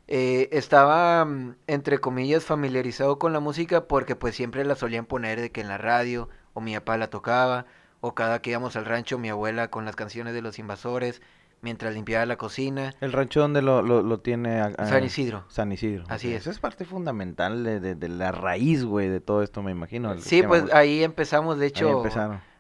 eh, 0.08 0.50
estaba, 0.52 1.24
mm, 1.26 1.56
entre 1.68 2.00
comillas, 2.00 2.44
familiarizado 2.44 3.20
con 3.20 3.34
la 3.34 3.40
música 3.40 3.88
porque 3.88 4.16
pues 4.16 4.36
siempre 4.36 4.66
la 4.66 4.76
solían 4.76 5.06
poner 5.06 5.40
de 5.40 5.52
que 5.52 5.62
en 5.62 5.68
la 5.70 5.78
radio, 5.78 6.30
o 6.54 6.62
mi 6.62 6.74
papá 6.76 6.98
la 6.98 7.10
tocaba, 7.10 7.66
o 8.02 8.14
cada 8.16 8.42
que 8.42 8.50
íbamos 8.52 8.76
al 8.76 8.86
rancho 8.86 9.18
mi 9.18 9.30
abuela 9.30 9.70
con 9.70 9.86
las 9.86 9.96
canciones 9.96 10.34
de 10.34 10.42
los 10.42 10.60
invasores, 10.60 11.22
mientras 11.62 11.94
limpiaba 11.94 12.26
la 12.26 12.36
cocina. 12.36 12.94
¿El 13.00 13.14
rancho 13.14 13.40
donde 13.40 13.62
lo, 13.62 13.82
lo, 13.82 14.02
lo 14.04 14.20
tiene? 14.20 14.62
San 14.86 15.06
Isidro. 15.06 15.46
San 15.48 15.72
Isidro. 15.72 16.04
Así 16.10 16.34
es. 16.34 16.42
Esa 16.42 16.52
es 16.52 16.60
parte 16.60 16.84
fundamental 16.84 17.64
de, 17.64 17.80
de- 17.80 17.96
de 17.96 18.10
la 18.10 18.34
raíz, 18.34 18.84
güey, 18.84 19.08
de 19.08 19.22
todo 19.22 19.42
esto, 19.42 19.64
me 19.64 19.72
imagino. 19.72 20.18
Sí, 20.20 20.44
pues 20.44 20.66
ahí 20.74 21.02
empezamos, 21.04 21.58
de 21.60 21.68
hecho, 21.68 22.04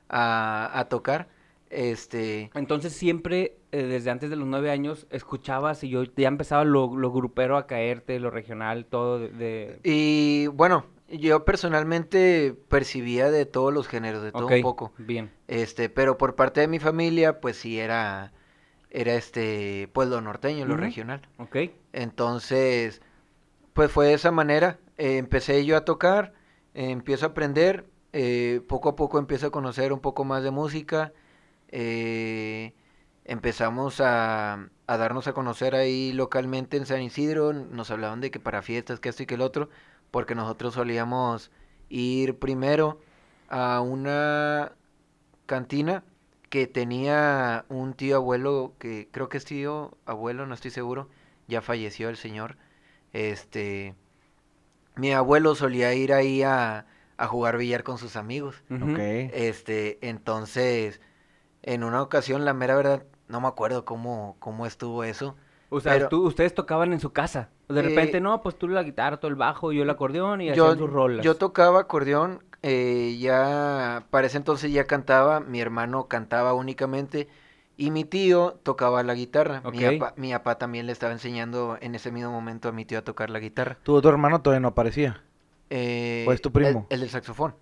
a, 0.10 0.72
a 0.80 0.86
tocar. 0.86 1.28
Este, 1.75 2.52
Entonces 2.54 2.94
siempre, 2.94 3.58
eh, 3.72 3.84
desde 3.84 4.12
antes 4.12 4.30
de 4.30 4.36
los 4.36 4.48
nueve 4.48 4.70
años, 4.70 5.08
escuchabas 5.10 5.84
y 5.84 5.90
yo 5.90 6.04
ya 6.04 6.28
empezaba 6.28 6.64
lo, 6.66 6.96
lo 6.96 7.12
grupero 7.12 7.58
a 7.58 7.66
caerte, 7.66 8.20
lo 8.20 8.30
regional, 8.30 8.86
todo 8.86 9.18
de... 9.20 9.30
de- 9.30 9.80
Y 9.84 10.48
bueno, 10.48 10.86
yo 11.10 11.46
personalmente 11.46 12.56
percibía 12.70 13.31
de 13.31 13.46
todos 13.48 13.74
los 13.74 13.88
géneros, 13.88 14.22
de 14.22 14.31
todo 14.31 14.48
un 14.48 14.62
poco. 14.62 14.94
bien. 15.00 15.31
Este, 15.48 15.90
pero 15.90 16.18
por 16.18 16.36
parte 16.36 16.62
de 16.62 16.68
mi 16.68 16.78
familia, 16.80 17.40
pues 17.42 17.58
sí 17.58 17.80
era, 17.80 18.34
era 18.92 19.16
este, 19.16 19.90
pues 19.94 20.08
lo 20.10 20.22
norteño, 20.22 20.66
lo 20.66 20.78
regional. 20.78 21.22
Ok. 21.40 21.58
Entonces, 21.92 23.02
pues 23.74 23.92
fue 23.92 24.08
de 24.08 24.14
esa 24.14 24.31
manera. 24.31 24.78
eh, 24.98 25.18
empecé 25.18 25.66
yo 25.66 25.76
a 25.76 25.86
tocar, 25.86 26.34
eh, 26.76 26.92
empiezo 26.92 27.26
a 27.26 27.30
aprender, 27.30 27.86
eh, 28.12 28.62
poco 28.68 28.90
a 28.90 28.96
poco 28.96 29.18
empiezo 29.18 29.47
a 29.47 29.52
conocer 29.52 29.92
un 29.92 30.00
poco 30.02 30.24
más 30.24 30.44
de 30.44 30.52
música. 30.52 31.14
Eh, 31.75 32.73
empezamos 33.25 33.99
a, 33.99 34.69
a 34.85 34.97
darnos 34.97 35.27
a 35.27 35.33
conocer 35.33 35.73
ahí 35.73 36.13
localmente 36.13 36.77
en 36.77 36.85
San 36.85 37.01
Isidro. 37.01 37.51
Nos 37.51 37.89
hablaban 37.89 38.21
de 38.21 38.30
que 38.31 38.39
para 38.39 38.61
fiestas, 38.61 38.99
que 38.99 39.09
esto 39.09 39.23
y 39.23 39.25
que 39.25 39.35
el 39.35 39.42
otro, 39.42 39.69
porque 40.11 40.35
nosotros 40.35 40.75
solíamos 40.75 41.51
ir 41.89 42.37
primero 42.37 43.01
a 43.49 43.81
una 43.81 44.73
cantina 45.47 46.03
que 46.49 46.68
tenía 46.68 47.65
un 47.69 47.95
tío 47.95 48.18
abuelo 48.18 48.73
que 48.77 49.09
creo 49.11 49.27
que 49.27 49.37
es 49.37 49.45
tío 49.45 49.97
abuelo, 50.06 50.45
no 50.45 50.53
estoy 50.53 50.69
seguro, 50.69 51.09
ya 51.47 51.61
falleció 51.61 52.09
el 52.09 52.18
señor. 52.18 52.57
Este, 53.11 53.95
mi 54.95 55.11
abuelo 55.11 55.56
solía 55.56 55.94
ir 55.95 56.13
ahí 56.13 56.44
a, 56.44 56.85
a 57.18 57.27
jugar 57.27 57.57
billar 57.57 57.83
con 57.83 57.97
sus 57.97 58.15
amigos. 58.15 58.63
Este, 59.33 59.97
entonces, 60.07 61.01
en 61.64 61.84
una 61.84 62.02
ocasión, 62.02 62.46
la 62.46 62.54
mera 62.54 62.76
verdad, 62.76 63.04
no 63.28 63.42
me 63.42 63.48
acuerdo 63.48 63.86
cómo, 63.86 64.36
cómo 64.40 64.66
estuvo 64.66 65.04
eso. 65.04 65.36
O 65.70 65.80
sea, 65.82 65.94
pero- 65.94 66.10
tú- 66.10 66.26
ustedes 66.28 66.54
tocaban 66.54 66.94
en 66.94 67.00
su 67.00 67.12
casa. 67.12 67.50
De 67.68 67.80
Eh, 67.80 67.84
repente, 67.84 68.22
no, 68.22 68.42
pues 68.44 68.56
tú 68.58 68.68
la 68.68 68.84
guitarra, 68.84 69.18
tú 69.18 69.28
el 69.28 69.36
bajo, 69.36 69.72
yo 69.72 69.82
el 69.84 69.90
acordeón 69.90 70.42
y 70.42 70.54
Yo, 70.54 70.66
hacían 70.68 70.78
sus 70.78 70.90
rolas. 70.92 71.24
yo 71.24 71.36
tocaba 71.36 71.80
acordeón, 71.82 72.44
eh, 72.62 73.18
ya 73.20 74.06
para 74.12 74.28
ese 74.28 74.38
entonces 74.38 74.72
ya 74.72 74.86
cantaba, 74.86 75.40
mi 75.40 75.60
hermano 75.62 76.08
cantaba 76.08 76.54
únicamente 76.54 77.28
y 77.76 77.90
mi 77.90 78.04
tío 78.06 78.60
tocaba 78.62 79.02
la 79.02 79.16
guitarra. 79.16 79.62
Mi, 79.72 79.98
papá, 79.98 80.14
mi 80.16 80.32
papá 80.32 80.60
también 80.60 80.86
le 80.86 80.92
estaba 80.92 81.12
enseñando 81.12 81.78
en 81.82 81.96
ese 81.96 82.12
mismo 82.12 82.30
momento 82.32 82.70
a 82.70 82.72
mi 82.72 82.86
tío 82.86 83.00
a 83.00 83.04
tocar 83.04 83.32
la 83.32 83.40
guitarra. 83.40 83.78
¿Tu, 83.82 84.00
tu 84.00 84.08
hermano 84.10 84.42
todavía 84.42 84.60
no 84.60 84.68
aparecía? 84.68 85.24
Eh, 85.72 86.26
¿O 86.28 86.34
es 86.34 86.42
tu 86.42 86.50
el- 86.50 86.54
primo? 86.54 86.86
El, 86.90 87.00
del 87.00 87.10
saxofón. 87.10 87.56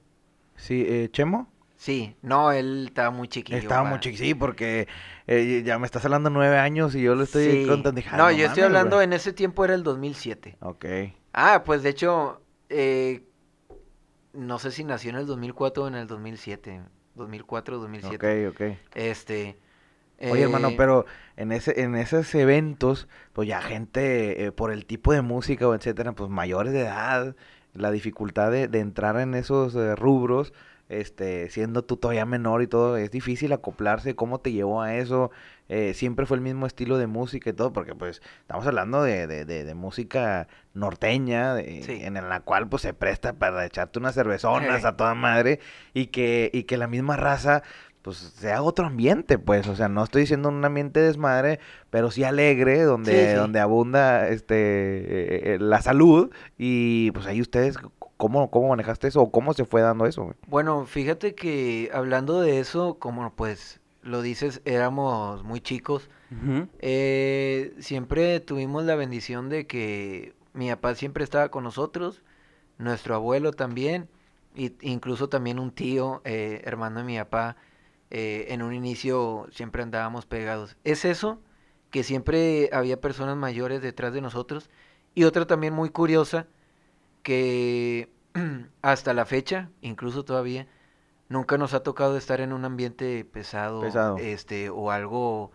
Sí, 0.58 0.84
eh, 0.86 1.10
¿Chemo? 1.14 1.48
Sí, 1.82 2.16
no, 2.22 2.52
él 2.52 2.86
estaba 2.90 3.10
muy 3.10 3.28
chiquillo. 3.28 3.58
Estaba 3.58 3.90
muy 3.90 4.00
chiquito, 4.00 4.24
sí, 4.24 4.36
porque 4.36 4.88
eh, 5.26 5.64
ya 5.66 5.80
me 5.80 5.88
estás 5.88 6.06
hablando 6.06 6.30
nueve 6.30 6.60
años 6.60 6.94
y 6.94 7.02
yo 7.02 7.16
lo 7.16 7.24
estoy 7.24 7.64
Sí. 7.64 7.66
contando. 7.68 7.94
dije, 7.94 8.10
"Ah, 8.14 8.18
No, 8.18 8.32
yo 8.32 8.46
estoy 8.46 8.62
hablando 8.62 8.98
güey". 8.98 9.06
en 9.06 9.14
ese 9.14 9.34
tiempo 9.34 9.66
era 9.66 9.74
el 9.74 9.82
2007. 9.82 10.58
Ok. 10.60 10.86
Ah, 11.34 11.64
pues 11.66 11.82
de 11.82 11.90
hecho, 11.90 12.40
eh, 12.70 13.24
no 14.34 14.60
sé 14.60 14.70
si 14.70 14.84
nació 14.84 15.10
en 15.10 15.16
el 15.16 15.26
2004 15.26 15.86
o 15.86 15.88
en 15.88 15.96
el 15.96 16.06
2007. 16.06 16.82
2004 17.16 17.80
2007. 17.80 18.46
Ok, 18.52 18.54
ok. 18.62 18.78
Este. 18.94 19.58
Oye, 20.30 20.44
hermano, 20.44 20.68
eh, 20.70 20.76
pero 20.78 21.08
en 21.36 21.52
ese 21.52 21.82
en 21.82 21.96
esos 21.96 22.36
eventos, 22.36 23.08
pues 23.34 23.48
ya 23.48 23.60
gente 23.60 24.46
eh, 24.46 24.52
por 24.52 24.72
el 24.72 24.86
tipo 24.86 25.14
de 25.14 25.24
música 25.24 25.68
o 25.68 25.74
etcétera, 25.74 26.12
pues 26.12 26.30
mayores 26.30 26.74
de 26.74 26.82
edad, 26.82 27.36
la 27.74 27.90
dificultad 27.90 28.52
de, 28.52 28.68
de 28.68 28.80
entrar 28.82 29.18
en 29.20 29.34
esos 29.34 29.74
rubros, 29.98 30.54
este, 30.92 31.50
siendo 31.50 31.84
tú 31.84 31.96
todavía 31.98 32.26
menor 32.26 32.62
y 32.62 32.68
todo, 32.68 32.98
es 32.98 33.12
difícil 33.12 33.54
acoplarse, 33.54 34.16
¿cómo 34.16 34.40
te 34.40 34.52
llevó 34.52 34.82
a 34.82 34.96
eso? 34.96 35.32
Eh, 35.70 35.94
siempre 35.94 36.26
fue 36.26 36.36
el 36.36 36.42
mismo 36.42 36.66
estilo 36.66 36.98
de 36.98 37.08
música 37.08 37.50
y 37.50 37.54
todo, 37.54 37.72
porque 37.72 37.96
pues 37.96 38.22
estamos 38.42 38.68
hablando 38.68 39.02
de, 39.02 39.26
de, 39.26 39.46
de, 39.46 39.74
música 39.74 40.50
norteña, 40.74 41.58
en 41.62 42.14
la 42.14 42.42
cual 42.42 42.68
pues 42.68 42.82
se 42.82 42.94
presta 42.94 43.34
para 43.34 43.66
echarte 43.66 44.00
unas 44.00 44.16
cervezonas 44.16 44.84
a 44.84 44.98
toda 44.98 45.14
madre 45.14 45.62
y 45.94 46.08
que, 46.08 46.50
y 46.54 46.64
que 46.64 46.76
la 46.76 46.88
misma 46.88 47.16
raza 47.16 47.64
pues 48.02 48.18
sea 48.18 48.64
otro 48.64 48.88
ambiente, 48.88 49.38
pues, 49.38 49.68
o 49.68 49.76
sea, 49.76 49.88
no 49.88 50.04
estoy 50.04 50.22
diciendo 50.22 50.50
un 50.50 50.66
ambiente 50.66 51.00
desmadre, 51.00 51.60
pero 51.90 52.10
sí 52.12 52.24
alegre, 52.24 52.82
donde, 52.82 53.36
donde 53.36 53.60
abunda 53.60 54.28
este 54.28 54.56
eh, 54.56 55.54
eh, 55.54 55.58
la 55.60 55.82
salud 55.82 56.32
y 56.58 57.12
pues 57.12 57.28
ahí 57.28 57.42
ustedes 57.42 57.78
¿Cómo, 58.22 58.52
¿Cómo 58.52 58.70
manejaste 58.70 59.08
eso 59.08 59.24
o 59.24 59.32
cómo 59.32 59.56
se 59.56 59.66
fue 59.66 59.82
dando 59.82 60.06
eso? 60.06 60.36
Bueno, 60.46 60.86
fíjate 60.86 61.34
que 61.34 61.90
hablando 61.92 62.40
de 62.40 62.60
eso, 62.60 63.00
como 63.00 63.34
pues 63.34 63.80
lo 64.04 64.22
dices, 64.22 64.62
éramos 64.64 65.44
muy 65.44 65.60
chicos, 65.60 66.08
eh, 66.78 67.74
siempre 67.80 68.40
tuvimos 68.40 68.84
la 68.84 68.94
bendición 68.94 69.50
de 69.50 69.66
que 69.66 70.36
mi 70.54 70.70
papá 70.70 70.94
siempre 70.94 71.24
estaba 71.24 71.50
con 71.50 71.64
nosotros, 71.64 72.22
nuestro 72.78 73.16
abuelo 73.16 73.54
también, 73.54 74.08
e 74.56 74.72
incluso 74.82 75.28
también 75.28 75.58
un 75.58 75.72
tío, 75.72 76.22
eh, 76.24 76.62
hermano 76.64 77.00
de 77.00 77.06
mi 77.06 77.18
papá, 77.18 77.58
eh, 78.12 78.46
en 78.50 78.62
un 78.62 78.76
inicio 78.76 79.48
siempre 79.52 79.82
andábamos 79.82 80.28
pegados. 80.28 80.78
Es 80.84 81.06
eso, 81.06 81.40
que 81.90 82.04
siempre 82.04 82.70
había 82.72 83.02
personas 83.02 83.36
mayores 83.36 83.82
detrás 83.82 84.14
de 84.14 84.22
nosotros, 84.22 84.70
y 85.16 85.24
otra 85.24 85.48
también 85.48 85.74
muy 85.74 85.90
curiosa, 85.90 86.46
que 87.24 88.10
hasta 88.82 89.14
la 89.14 89.26
fecha, 89.26 89.70
incluso 89.82 90.24
todavía, 90.26 90.68
nunca 91.30 91.58
nos 91.58 91.74
ha 91.74 91.84
tocado 91.84 92.18
estar 92.18 92.42
en 92.42 92.54
un 92.54 92.66
ambiente 92.66 93.26
pesado, 93.26 93.84
este 94.18 94.68
pues, 94.68 94.80
o 94.80 94.92
algo 94.92 95.52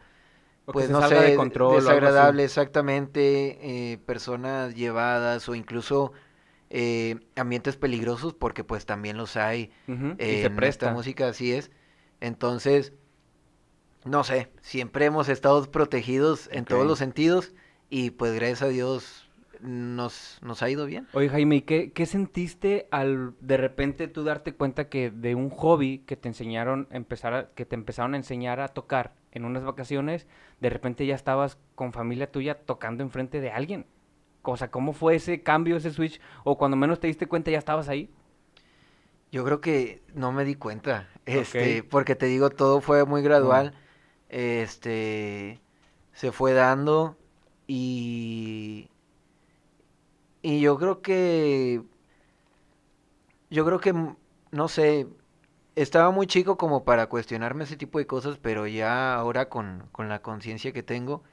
pues 0.67 0.91
no 0.91 1.07
sé, 1.09 1.15
de 1.15 1.37
control, 1.37 1.77
desagradable, 1.77 2.45
exactamente, 2.45 3.93
eh, 3.93 3.99
personas 3.99 4.75
llevadas 4.75 5.49
o 5.49 5.55
incluso 5.55 6.13
eh, 6.71 7.21
ambientes 7.37 7.77
peligrosos, 7.77 8.35
porque 8.35 8.65
pues 8.65 8.87
también 8.87 9.17
los 9.17 9.37
hay 9.37 9.71
eh, 9.87 10.45
en 10.45 10.63
esta 10.65 10.93
música, 10.93 11.29
así 11.29 11.53
es. 11.53 11.71
Entonces, 12.21 12.93
no 14.05 14.25
sé, 14.25 14.51
siempre 14.61 15.05
hemos 15.05 15.29
estado 15.29 15.71
protegidos 15.71 16.49
en 16.53 16.65
todos 16.65 16.87
los 16.87 16.99
sentidos 16.99 17.55
y 17.89 18.11
pues 18.11 18.35
gracias 18.35 18.63
a 18.63 18.69
Dios 18.69 19.26
nos, 19.61 20.39
nos 20.43 20.63
ha 20.63 20.71
ido 20.71 20.87
bien. 20.87 21.07
Oye, 21.13 21.29
Jaime, 21.29 21.65
¿qué, 21.65 21.93
¿qué 21.93 22.07
sentiste 22.07 22.89
al 22.91 23.35
de 23.41 23.57
repente 23.57 24.09
tú 24.09 24.25
darte 24.25 24.55
cuenta 24.55 24.89
que 24.89 25.11
de 25.11 25.35
un 25.35 25.51
hobby 25.51 25.99
que 26.01 26.17
te 26.17 26.29
enseñaron, 26.29 26.89
empezar 26.91 27.53
que 27.55 27.67
te 27.67 27.75
empezaron 27.75 28.15
a 28.15 28.17
enseñar 28.17 28.61
a 28.61 28.69
tocar 28.69 29.15
en 29.33 29.45
unas 29.45 29.65
vacaciones, 29.65 30.27
de 30.61 30.71
repente 30.71 31.07
ya 31.07 31.15
estabas 31.15 31.59
con 31.75 31.93
familia 31.93 32.31
tuya 32.31 32.55
tocando 32.55 33.03
enfrente 33.03 33.41
de 33.41 33.51
alguien? 33.51 33.87
O 34.43 34.57
sea, 34.57 34.71
¿cómo 34.71 34.93
fue 34.93 35.17
ese 35.17 35.43
cambio, 35.43 35.77
ese 35.77 35.91
switch? 35.91 36.21
O 36.45 36.57
cuando 36.57 36.77
menos 36.77 37.01
te 37.01 37.09
diste 37.09 37.27
cuenta 37.27 37.51
ya 37.51 37.59
estabas 37.59 37.89
ahí. 37.89 38.11
Yo 39.33 39.45
creo 39.45 39.61
que 39.61 40.03
no 40.15 40.33
me 40.33 40.45
di 40.45 40.55
cuenta, 40.55 41.09
este, 41.27 41.83
porque 41.83 42.15
te 42.15 42.27
digo, 42.27 42.49
todo 42.51 42.81
fue 42.81 43.05
muy 43.05 43.23
gradual, 43.23 43.75
este, 44.29 45.61
se 46.13 46.31
fue 46.31 46.53
dando 46.53 47.19
y 47.67 48.89
y 50.47 50.61
yo 50.61 50.79
creo 50.79 51.03
que, 51.03 51.83
yo 53.51 53.65
creo 53.65 53.81
que, 53.81 53.93
no 54.53 54.69
sé, 54.69 55.09
estaba 55.75 56.13
muy 56.13 56.29
chico 56.29 56.57
como 56.57 56.85
para 56.85 57.09
cuestionarme 57.09 57.65
ese 57.65 57.77
tipo 57.77 57.99
de 57.99 58.07
cosas, 58.07 58.39
pero 58.41 58.69
ya 58.69 59.17
ahora 59.17 59.49
con, 59.49 59.89
con 59.91 60.09
la 60.09 60.23
conciencia 60.23 60.73
que 60.73 60.85
tengo, 60.85 61.25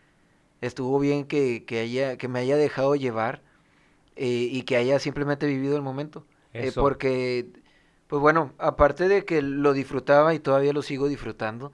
estuvo 0.62 0.98
bien 0.98 1.26
que, 1.26 1.64
que, 1.64 1.82
haya, 1.82 2.18
que 2.18 2.28
me 2.28 2.40
haya 2.40 2.58
dejado 2.58 2.96
llevar 2.96 3.44
eh, 4.16 4.48
y 4.52 4.64
que 4.64 4.78
haya 4.78 4.98
simplemente 4.98 5.46
vivido 5.46 5.76
el 5.76 5.84
momento. 5.84 6.26
Eh, 6.56 6.72
porque, 6.74 7.46
pues 8.08 8.20
bueno, 8.20 8.54
aparte 8.58 9.08
de 9.08 9.26
que 9.26 9.44
lo 9.44 9.74
disfrutaba 9.74 10.34
y 10.34 10.40
todavía 10.40 10.74
lo 10.74 10.82
sigo 10.82 11.08
disfrutando, 11.08 11.72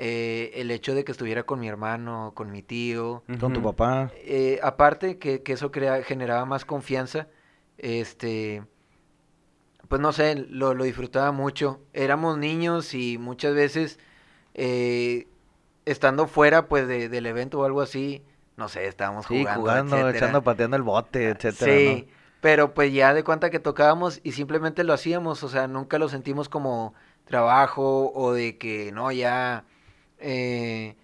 eh, 0.00 0.52
el 0.54 0.70
hecho 0.70 0.94
de 0.94 1.02
que 1.02 1.10
estuviera 1.10 1.42
con 1.42 1.58
mi 1.58 1.66
hermano, 1.66 2.30
con 2.36 2.52
mi 2.52 2.62
tío. 2.62 3.24
Con 3.40 3.52
tu 3.52 3.60
papá. 3.60 4.12
Eh, 4.14 4.60
aparte 4.62 5.18
que, 5.18 5.42
que 5.42 5.54
eso 5.54 5.72
crea, 5.72 6.04
generaba 6.04 6.44
más 6.44 6.64
confianza, 6.64 7.26
este, 7.78 8.62
pues 9.88 10.00
no 10.00 10.12
sé, 10.12 10.36
lo, 10.36 10.72
lo 10.74 10.84
disfrutaba 10.84 11.32
mucho. 11.32 11.80
Éramos 11.92 12.38
niños 12.38 12.94
y 12.94 13.18
muchas 13.18 13.56
veces, 13.56 13.98
eh, 14.54 15.26
estando 15.84 16.28
fuera 16.28 16.68
pues 16.68 16.86
de, 16.86 17.08
del 17.08 17.26
evento 17.26 17.58
o 17.58 17.64
algo 17.64 17.80
así, 17.80 18.22
no 18.56 18.68
sé, 18.68 18.86
estábamos 18.86 19.26
jugando. 19.26 19.60
jugando, 19.60 20.10
echando, 20.10 20.44
pateando 20.44 20.76
el 20.76 20.84
bote, 20.84 21.30
etcétera. 21.30 21.72
Sí, 21.72 22.08
pero 22.40 22.72
pues 22.72 22.92
ya 22.92 23.14
de 23.14 23.24
cuenta 23.24 23.50
que 23.50 23.58
tocábamos 23.58 24.20
y 24.22 24.30
simplemente 24.30 24.84
lo 24.84 24.92
hacíamos, 24.92 25.42
o 25.42 25.48
sea, 25.48 25.66
nunca 25.66 25.98
lo 25.98 26.08
sentimos 26.08 26.48
como 26.48 26.94
trabajo 27.24 28.12
o 28.14 28.32
de 28.32 28.58
que 28.58 28.92
no, 28.92 29.10
ya 29.10 29.64
eh, 30.18 30.96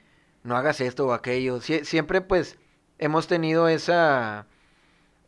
no 0.42 0.56
hagas 0.56 0.80
esto 0.80 1.06
o 1.06 1.12
aquello. 1.12 1.60
siempre 1.60 2.20
pues 2.20 2.58
hemos 2.98 3.26
tenido 3.26 3.68
esa 3.68 4.46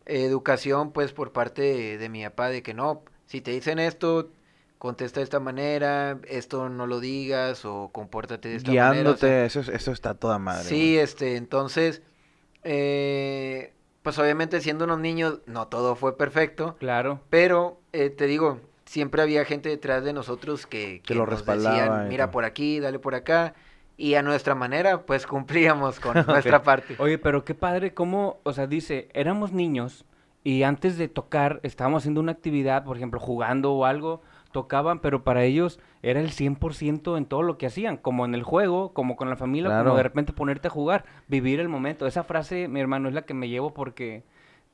educación 0.04 0.92
pues 0.92 1.12
por 1.12 1.32
parte 1.32 1.98
de, 1.98 2.08
mi 2.08 2.22
papá 2.24 2.48
de 2.48 2.62
que 2.62 2.74
no, 2.74 3.02
si 3.26 3.40
te 3.40 3.50
dicen 3.50 3.78
esto, 3.78 4.30
contesta 4.78 5.20
de 5.20 5.24
esta 5.24 5.40
manera, 5.40 6.18
esto 6.28 6.68
no 6.68 6.86
lo 6.86 7.00
digas 7.00 7.64
o 7.64 7.90
compórtate 7.92 8.48
de 8.48 8.56
esta 8.56 8.72
manera. 8.72 9.16
eso, 9.44 9.60
eso 9.60 9.92
está 9.92 10.14
toda 10.14 10.38
madre. 10.38 10.64
Sí, 10.64 10.98
este, 10.98 11.36
entonces, 11.36 12.02
eh, 12.62 13.72
pues 14.02 14.18
obviamente 14.18 14.60
siendo 14.60 14.84
unos 14.84 15.00
niños, 15.00 15.40
no 15.46 15.66
todo 15.68 15.96
fue 15.96 16.16
perfecto. 16.16 16.76
Claro. 16.78 17.20
Pero, 17.30 17.80
eh, 17.92 18.10
te 18.10 18.26
digo, 18.26 18.60
siempre 18.84 19.22
había 19.22 19.44
gente 19.44 19.68
detrás 19.68 20.04
de 20.04 20.12
nosotros 20.12 20.66
que, 20.66 21.02
que, 21.04 21.14
lo 21.14 21.26
nos 21.26 21.44
decían, 21.44 22.08
mira 22.08 22.30
por 22.30 22.44
aquí, 22.44 22.78
dale 22.78 23.00
por 23.00 23.14
acá 23.14 23.54
y 23.96 24.14
a 24.14 24.22
nuestra 24.22 24.54
manera, 24.54 25.02
pues 25.02 25.26
cumplíamos 25.26 26.00
con 26.00 26.14
nuestra 26.26 26.62
parte. 26.62 26.96
Oye, 26.98 27.18
pero 27.18 27.44
qué 27.44 27.54
padre, 27.54 27.94
cómo, 27.94 28.38
o 28.42 28.52
sea, 28.52 28.66
dice, 28.66 29.08
éramos 29.14 29.52
niños 29.52 30.04
y 30.44 30.62
antes 30.62 30.98
de 30.98 31.08
tocar 31.08 31.60
estábamos 31.62 32.02
haciendo 32.02 32.20
una 32.20 32.32
actividad, 32.32 32.84
por 32.84 32.96
ejemplo, 32.96 33.18
jugando 33.18 33.72
o 33.72 33.84
algo, 33.84 34.22
tocaban, 34.52 35.00
pero 35.00 35.24
para 35.24 35.44
ellos 35.44 35.80
era 36.02 36.20
el 36.20 36.30
100% 36.30 37.18
en 37.18 37.26
todo 37.26 37.42
lo 37.42 37.58
que 37.58 37.66
hacían, 37.66 37.96
como 37.96 38.24
en 38.24 38.34
el 38.34 38.42
juego, 38.42 38.92
como 38.92 39.16
con 39.16 39.28
la 39.28 39.36
familia, 39.36 39.82
como 39.82 39.96
de 39.96 40.02
repente 40.02 40.32
ponerte 40.32 40.68
a 40.68 40.70
jugar, 40.70 41.04
vivir 41.26 41.60
el 41.60 41.68
momento. 41.68 42.06
Esa 42.06 42.22
frase, 42.22 42.68
mi 42.68 42.80
hermano, 42.80 43.08
es 43.08 43.14
la 43.14 43.22
que 43.22 43.34
me 43.34 43.48
llevo 43.48 43.74
porque 43.74 44.24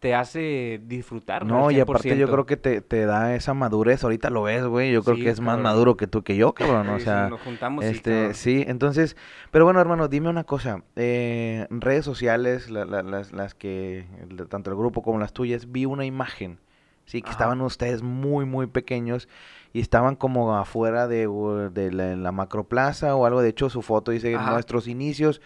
te 0.03 0.17
hace 0.17 0.81
disfrutar. 0.85 1.47
No, 1.47 1.71
y 1.71 1.79
aparte 1.79 2.19
yo 2.19 2.29
creo 2.29 2.45
que 2.45 2.57
te, 2.57 2.81
te, 2.81 3.07
da 3.07 3.37
esa 3.37 3.55
madurez, 3.55 4.03
ahorita 4.03 4.31
lo 4.31 4.43
ves, 4.43 4.65
güey, 4.65 4.91
yo 4.91 5.05
creo 5.05 5.17
que 5.17 5.29
es 5.29 5.41
más 5.41 5.61
maduro 5.61 5.97
que 5.97 6.09
tú 6.09 6.25
que 6.25 6.35
yo, 6.35 6.55
cabrón, 6.55 6.89
o 6.89 6.99
sea, 6.99 7.29
nos 7.29 7.41
juntamos, 7.41 7.85
este, 7.85 8.35
sí, 8.35 8.65
entonces, 8.67 9.17
pero 9.53 9.65
bueno, 9.65 9.81
hermano, 9.81 10.09
dime 10.09 10.29
una 10.29 10.43
cosa, 10.43 10.83
eh, 10.97 11.69
redes 11.71 12.05
sociales, 12.05 12.69
las, 12.69 13.31
las 13.31 13.55
que, 13.55 14.07
tanto 14.49 14.71
el 14.71 14.77
grupo 14.77 15.03
como 15.03 15.21
las 15.21 15.33
tuyas, 15.33 15.71
vi 15.71 15.85
una 15.85 16.05
imagen, 16.05 16.59
sí, 17.05 17.23
que 17.23 17.31
estaban 17.31 17.61
ustedes 17.61 18.03
muy, 18.03 18.45
muy 18.45 18.67
pequeños 18.67 19.29
y 19.73 19.79
estaban 19.79 20.17
como 20.17 20.57
afuera 20.57 21.07
de, 21.07 21.29
de 21.73 21.93
la, 21.93 22.17
la 22.17 22.33
macroplaza 22.33 23.15
o 23.15 23.25
algo, 23.25 23.41
de 23.41 23.51
hecho 23.51 23.71
su 23.71 23.83
foto 23.83 24.11
dice 24.11 24.33
nuestros 24.33 24.89
inicios, 24.89 25.41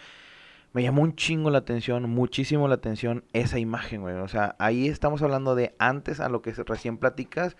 me 0.77 0.83
llamó 0.83 1.01
un 1.01 1.17
chingo 1.17 1.49
la 1.49 1.57
atención, 1.57 2.11
muchísimo 2.11 2.69
la 2.69 2.75
atención 2.75 3.25
esa 3.33 3.59
imagen, 3.59 4.03
güey. 4.03 4.15
O 4.17 4.29
sea, 4.29 4.57
ahí 4.59 4.89
estamos 4.89 5.23
hablando 5.23 5.55
de 5.55 5.75
antes 5.79 6.21
a 6.21 6.29
lo 6.29 6.43
que 6.43 6.53
recién 6.53 6.99
platicas 6.99 7.57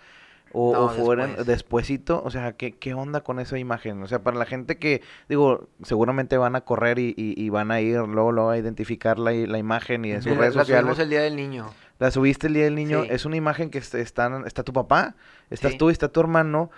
o, 0.53 0.77
o 0.77 0.91
fueran 0.91 1.35
despuesito. 1.47 2.23
O 2.23 2.31
sea, 2.31 2.53
¿qué, 2.59 2.73
¿qué 2.73 2.93
onda 2.93 3.23
con 3.23 3.41
esa 3.41 3.59
imagen? 3.59 4.03
O 4.03 4.07
sea, 4.07 4.23
para 4.23 4.37
la 4.37 4.45
gente 4.45 4.77
que, 4.77 5.01
digo, 5.31 5.71
seguramente 5.83 6.37
van 6.37 6.57
a 6.57 6.61
correr 6.61 6.99
y, 6.99 7.15
y, 7.17 7.49
van 7.49 7.71
a 7.71 7.81
ir 7.81 7.97
luego, 8.01 8.33
luego 8.33 8.51
a 8.51 8.59
identificar 8.59 9.19
la, 9.19 9.33
la 9.33 9.57
imagen 9.57 10.05
y 10.05 10.13
en 10.13 10.21
sus 10.21 10.37
redes 10.37 10.53
sociales. 10.53 10.69
La 10.69 10.81
subimos 10.81 10.99
el 10.99 11.09
Día 11.09 11.23
del 11.23 11.37
Niño. 11.37 11.71
La 11.99 12.11
subiste 12.11 12.49
el 12.49 12.53
Día 12.53 12.65
del 12.65 12.75
Niño. 12.75 13.05
Es 13.05 13.25
una 13.25 13.37
imagen 13.37 13.71
que 13.71 13.79
está, 13.79 13.99
está 13.99 14.63
tu 14.63 14.75
papá, 14.75 15.17
estás 15.49 15.79
tú 15.79 15.89
y 15.89 15.93
está 15.93 16.09
tu 16.09 16.21
hermano. 16.21 16.71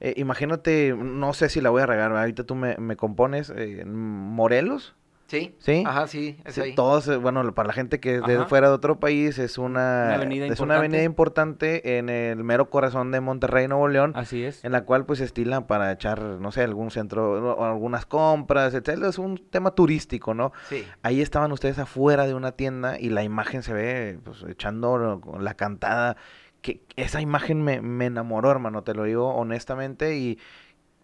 Eh, 0.00 0.14
imagínate, 0.16 0.94
no 0.96 1.34
sé 1.34 1.50
si 1.50 1.60
la 1.60 1.68
voy 1.68 1.82
a 1.82 1.86
regar, 1.86 2.10
ahorita 2.10 2.44
tú 2.44 2.54
me, 2.54 2.74
me 2.78 2.96
compones, 2.96 3.52
eh, 3.54 3.84
Morelos. 3.84 4.94
Sí. 5.26 5.54
¿Sí? 5.58 5.82
Ajá, 5.86 6.06
sí, 6.06 6.38
es 6.44 6.58
ahí. 6.58 6.74
Todos, 6.74 7.08
eh, 7.08 7.16
bueno, 7.16 7.54
para 7.54 7.68
la 7.68 7.72
gente 7.72 7.98
que 7.98 8.16
es 8.16 8.22
de 8.22 8.44
fuera 8.44 8.68
de 8.68 8.74
otro 8.74 9.00
país, 9.00 9.38
es 9.38 9.58
una, 9.58 10.14
avenida, 10.14 10.44
es 10.44 10.50
importante. 10.50 10.62
una 10.62 10.76
avenida 10.76 11.02
importante 11.02 11.98
en 11.98 12.08
el 12.08 12.44
mero 12.44 12.68
corazón 12.68 13.10
de 13.10 13.20
Monterrey, 13.20 13.66
Nuevo 13.66 13.88
León. 13.88 14.12
Así 14.14 14.44
es. 14.44 14.64
En 14.64 14.72
la 14.72 14.84
cual, 14.84 15.06
pues, 15.06 15.20
se 15.20 15.24
estila 15.24 15.66
para 15.66 15.90
echar, 15.92 16.20
no 16.20 16.52
sé, 16.52 16.62
algún 16.62 16.90
centro, 16.90 17.54
o 17.54 17.64
algunas 17.64 18.06
compras, 18.06 18.74
etcétera. 18.74 19.08
Es 19.08 19.18
un 19.18 19.38
tema 19.38 19.70
turístico, 19.74 20.34
¿no? 20.34 20.52
Sí. 20.68 20.86
Ahí 21.02 21.20
estaban 21.20 21.52
ustedes 21.52 21.78
afuera 21.78 22.26
de 22.26 22.34
una 22.34 22.52
tienda 22.52 22.98
y 23.00 23.08
la 23.08 23.22
imagen 23.22 23.62
se 23.62 23.72
ve, 23.72 24.18
pues, 24.22 24.44
echando 24.48 25.20
la 25.38 25.54
cantada 25.54 26.16
que 26.60 26.80
esa 26.96 27.20
imagen 27.20 27.62
me, 27.62 27.82
me 27.82 28.06
enamoró, 28.06 28.50
hermano, 28.50 28.84
te 28.84 28.94
lo 28.94 29.04
digo 29.04 29.28
honestamente, 29.34 30.16
y 30.16 30.38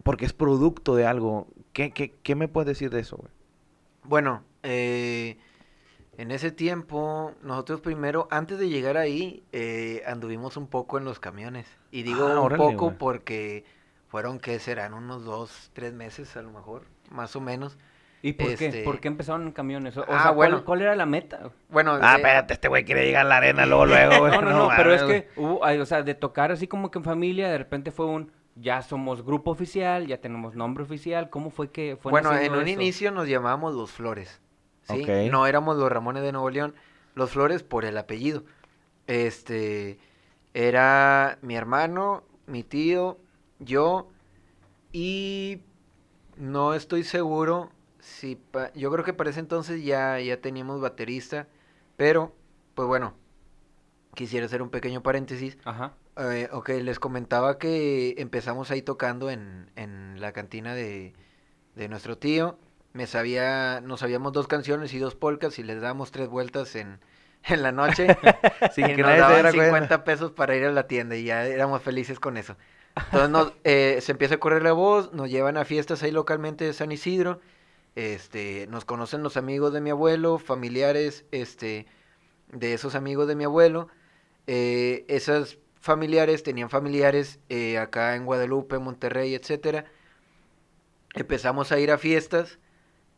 porque 0.03 0.25
es 0.25 0.33
producto 0.33 0.95
de 0.95 1.05
algo. 1.05 1.47
¿Qué, 1.71 1.91
qué, 1.91 2.15
qué 2.23 2.33
me 2.33 2.47
puedes 2.47 2.67
decir 2.67 2.89
de 2.89 3.01
eso, 3.01 3.17
güey? 3.17 3.29
Bueno, 4.03 4.43
eh, 4.63 5.37
en 6.17 6.31
ese 6.31 6.51
tiempo, 6.51 7.33
nosotros 7.41 7.81
primero, 7.81 8.27
antes 8.31 8.59
de 8.59 8.69
llegar 8.69 8.97
ahí, 8.97 9.43
eh, 9.51 10.03
anduvimos 10.05 10.57
un 10.57 10.67
poco 10.67 10.97
en 10.97 11.05
los 11.05 11.19
camiones. 11.19 11.67
Y 11.91 12.03
digo 12.03 12.27
Ah, 12.27 12.31
un 12.33 12.37
órale, 12.39 12.57
poco 12.63 12.85
güey. 12.85 12.97
porque 12.97 13.65
fueron, 14.07 14.39
¿qué 14.39 14.59
serán? 14.59 14.93
Unos 14.93 15.23
dos, 15.25 15.71
tres 15.73 15.93
meses 15.93 16.35
a 16.37 16.41
lo 16.41 16.51
mejor, 16.51 16.83
más 17.09 17.35
o 17.35 17.41
menos. 17.41 17.77
¿Y 18.23 18.33
por 18.33 18.49
Este- 18.51 18.69
qué? 18.69 18.83
¿Por 18.83 18.99
qué 18.99 19.07
empezaron 19.07 19.47
en 19.47 19.51
camiones? 19.51 19.97
O, 19.97 20.03
Ah, 20.03 20.05
sea, 20.07 20.21
¿cuál- 20.33 20.35
bueno. 20.51 20.63
¿cuál, 20.65 20.81
era 20.83 20.95
la 20.95 21.07
meta? 21.07 21.49
Bueno, 21.69 21.97
Ah, 21.99 22.13
eh, 22.13 22.17
espérate, 22.17 22.53
este 22.53 22.67
güey 22.67 22.85
quiere 22.85 23.03
llegar 23.05 23.25
a 23.25 23.29
la 23.29 23.37
arena 23.37 23.65
luego, 23.65 23.85
luego. 24.19 24.27
No, 24.27 24.41
no, 24.41 24.51
no, 24.51 24.69
pero 24.75 24.93
es 24.93 25.01
que 25.03 25.29
hubo, 25.37 25.65
ay, 25.65 25.79
o 25.79 25.85
sea, 25.87 26.03
de 26.03 26.13
tocar 26.13 26.51
así 26.51 26.67
como 26.67 26.91
que 26.91 26.99
en 26.99 27.03
familia, 27.03 27.49
de 27.49 27.57
repente 27.57 27.89
fue 27.89 28.05
un, 28.05 28.31
ya 28.55 28.81
somos 28.81 29.23
grupo 29.23 29.51
oficial, 29.51 30.07
ya 30.07 30.19
tenemos 30.19 30.55
nombre 30.55 30.83
oficial, 30.83 31.29
¿cómo 31.29 31.49
fue 31.49 31.69
que 31.71 31.97
fue 31.99 32.11
Bueno, 32.11 32.33
en 32.37 32.51
un 32.53 32.61
eso? 32.61 32.69
inicio 32.69 33.11
nos 33.11 33.27
llamábamos 33.27 33.73
Los 33.75 33.91
Flores. 33.91 34.41
¿sí? 34.83 35.05
No 35.29 35.45
éramos 35.47 35.77
los 35.77 35.91
Ramones 35.91 36.23
de 36.23 36.31
Nuevo 36.31 36.49
León. 36.49 36.73
Los 37.15 37.31
Flores 37.31 37.63
por 37.63 37.85
el 37.85 37.97
apellido. 37.97 38.43
Este. 39.07 39.99
Era 40.53 41.37
mi 41.41 41.55
hermano, 41.55 42.23
mi 42.47 42.63
tío, 42.63 43.17
yo. 43.59 44.09
Y. 44.91 45.61
No 46.37 46.73
estoy 46.73 47.03
seguro 47.03 47.69
si. 47.99 48.35
pa- 48.35 48.73
yo 48.73 48.91
creo 48.91 49.05
que 49.05 49.13
para 49.13 49.29
ese 49.29 49.39
entonces 49.39 49.83
ya, 49.83 50.19
ya 50.19 50.41
teníamos 50.41 50.81
baterista. 50.81 51.47
Pero, 51.97 52.33
pues 52.75 52.87
bueno. 52.87 53.13
Quisiera 54.15 54.45
hacer 54.45 54.61
un 54.61 54.69
pequeño 54.69 55.01
paréntesis. 55.03 55.57
Ajá. 55.63 55.93
Eh, 56.17 56.49
ok, 56.51 56.69
les 56.81 56.99
comentaba 56.99 57.57
que 57.57 58.15
empezamos 58.17 58.69
ahí 58.71 58.81
tocando 58.81 59.29
en, 59.29 59.71
en 59.75 60.19
la 60.19 60.33
cantina 60.33 60.75
de, 60.75 61.13
de 61.75 61.87
nuestro 61.89 62.17
tío. 62.17 62.59
Me 62.93 63.07
sabía, 63.07 63.81
nos 63.81 64.01
sabíamos 64.01 64.33
dos 64.33 64.47
canciones 64.47 64.93
y 64.93 64.99
dos 64.99 65.15
polcas 65.15 65.57
y 65.59 65.63
les 65.63 65.81
dábamos 65.81 66.11
tres 66.11 66.27
vueltas 66.29 66.75
en, 66.75 66.99
en 67.43 67.63
la 67.63 67.71
noche. 67.71 68.17
Sin 68.75 68.89
y 68.89 68.95
que 68.95 69.03
nos 69.03 69.17
daban 69.17 69.33
diera 69.35 69.51
50 69.51 69.69
cuenta. 69.69 70.03
pesos 70.03 70.31
para 70.31 70.55
ir 70.55 70.65
a 70.65 70.71
la 70.71 70.87
tienda 70.87 71.15
y 71.15 71.25
ya 71.25 71.45
éramos 71.45 71.81
felices 71.81 72.19
con 72.19 72.37
eso. 72.37 72.57
Entonces 73.11 73.29
nos, 73.29 73.53
eh, 73.63 73.99
se 74.01 74.11
empieza 74.13 74.35
a 74.35 74.39
correr 74.39 74.63
la 74.63 74.73
voz, 74.73 75.13
nos 75.13 75.29
llevan 75.29 75.57
a 75.57 75.65
fiestas 75.65 76.03
ahí 76.03 76.11
localmente 76.11 76.65
de 76.65 76.73
San 76.73 76.91
Isidro. 76.91 77.39
Este, 77.95 78.67
nos 78.69 78.85
conocen 78.85 79.23
los 79.23 79.37
amigos 79.37 79.73
de 79.73 79.81
mi 79.81 79.89
abuelo, 79.91 80.39
familiares, 80.39 81.25
este, 81.31 81.87
de 82.51 82.73
esos 82.73 82.95
amigos 82.95 83.27
de 83.27 83.35
mi 83.35 83.45
abuelo. 83.45 83.89
Eh, 84.47 85.05
esas 85.07 85.57
familiares 85.81 86.43
tenían 86.43 86.69
familiares 86.69 87.39
eh, 87.49 87.77
acá 87.79 88.15
en 88.15 88.25
Guadalupe, 88.25 88.79
Monterrey, 88.79 89.35
etcétera. 89.35 89.85
Empezamos 91.15 91.71
a 91.71 91.79
ir 91.79 91.91
a 91.91 91.97
fiestas. 91.97 92.59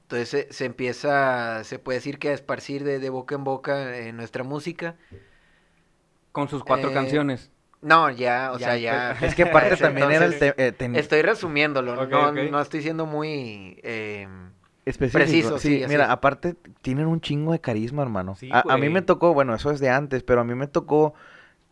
Entonces 0.04 0.30
se, 0.30 0.54
se 0.54 0.66
empieza, 0.66 1.64
se 1.66 1.80
puede 1.80 2.00
decir 2.00 2.20
que 2.20 2.30
a 2.30 2.34
esparcir 2.34 2.84
de, 2.84 3.00
de 3.00 3.10
boca 3.12 3.36
en 3.36 3.44
boca 3.46 3.98
eh, 3.98 4.14
nuestra 4.14 4.44
música. 4.44 4.98
Con 6.32 6.50
sus 6.50 6.64
cuatro 6.64 6.90
Eh, 6.90 6.94
canciones. 6.94 7.52
No, 7.82 8.10
ya, 8.12 8.52
o 8.54 8.60
Ya, 8.60 8.60
sea, 8.60 8.78
ya. 8.78 9.18
Es 9.22 9.36
que 9.36 9.44
aparte 9.44 9.74
ese 9.76 9.84
también 9.84 10.12
era 10.12 10.26
el... 10.26 10.38
te- 10.38 10.56
eh, 10.58 10.72
Estoy 10.94 11.22
resumiéndolo, 11.24 12.06
no, 12.08 12.32
no 12.32 12.62
estoy 12.62 12.82
siendo 12.84 13.06
muy... 13.06 13.80
eh, 13.84 14.28
Específico. 14.86 15.48
Preciso, 15.48 15.58
sí, 15.60 15.82
mira, 15.86 16.06
es. 16.06 16.12
aparte 16.12 16.56
tienen 16.82 17.08
un 17.08 17.22
chingo 17.22 17.54
de 17.54 17.62
carisma, 17.62 18.02
hermano. 18.04 18.36
Sí, 18.36 18.52
a, 18.52 18.66
a 18.74 18.78
mí 18.78 18.90
me 18.90 19.02
tocó, 19.02 19.34
bueno, 19.34 19.56
eso 19.56 19.72
es 19.72 19.80
de 19.80 19.90
antes, 19.90 20.24
pero 20.24 20.42
a 20.42 20.44
mí 20.44 20.56
me 20.56 20.68
tocó 20.68 21.14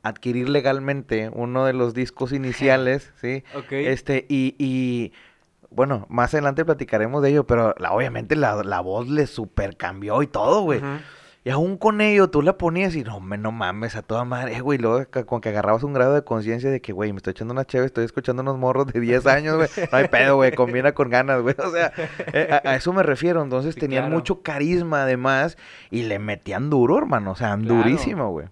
adquirir 0.03 0.49
legalmente 0.49 1.29
uno 1.33 1.65
de 1.65 1.73
los 1.73 1.93
discos 1.93 2.31
iniciales, 2.33 3.11
¿sí? 3.21 3.43
Ok. 3.55 3.71
Este, 3.73 4.25
y, 4.29 4.55
y, 4.57 5.13
bueno, 5.69 6.05
más 6.09 6.33
adelante 6.33 6.65
platicaremos 6.65 7.21
de 7.23 7.29
ello, 7.29 7.45
pero 7.45 7.73
la, 7.77 7.91
obviamente 7.93 8.35
la, 8.35 8.63
la 8.63 8.81
voz 8.81 9.07
le 9.07 9.27
super 9.27 9.77
cambió 9.77 10.21
y 10.23 10.27
todo, 10.27 10.61
güey. 10.61 10.81
Y 11.43 11.49
aún 11.49 11.77
con 11.77 12.01
ello 12.01 12.29
tú 12.29 12.43
la 12.43 12.55
ponías 12.59 12.95
y 12.95 13.03
no, 13.03 13.19
me, 13.19 13.35
no 13.35 13.51
mames, 13.51 13.95
a 13.95 14.03
toda 14.03 14.23
madre, 14.25 14.59
güey. 14.59 14.77
Luego 14.77 15.07
con 15.25 15.41
que 15.41 15.49
agarrabas 15.49 15.81
un 15.81 15.93
grado 15.93 16.13
de 16.13 16.23
conciencia 16.23 16.69
de 16.69 16.81
que, 16.81 16.93
güey, 16.93 17.11
me 17.13 17.17
estoy 17.17 17.31
echando 17.31 17.51
una 17.53 17.65
chévere, 17.65 17.87
estoy 17.87 18.05
escuchando 18.05 18.43
unos 18.43 18.59
morros 18.59 18.85
de 18.93 18.99
10 18.99 19.25
años, 19.27 19.55
güey. 19.57 19.67
No 19.91 19.97
hay 19.97 20.07
pedo, 20.07 20.35
güey, 20.35 20.51
combina 20.53 20.91
con 20.91 21.09
ganas, 21.09 21.41
güey. 21.41 21.55
O 21.57 21.71
sea, 21.71 21.91
eh, 22.31 22.47
a, 22.63 22.69
a 22.69 22.75
eso 22.75 22.93
me 22.93 23.01
refiero. 23.01 23.41
Entonces 23.41 23.73
Sí, 23.73 23.79
tenían 23.79 24.03
claro. 24.03 24.17
mucho 24.17 24.43
carisma 24.43 25.01
además 25.01 25.57
y 25.89 26.03
le 26.03 26.19
metían 26.19 26.69
duro, 26.69 26.97
hermano. 26.99 27.31
O 27.31 27.35
sea, 27.35 27.57
Claro. 27.57 27.73
durísimo, 27.75 28.29
güey. 28.29 28.45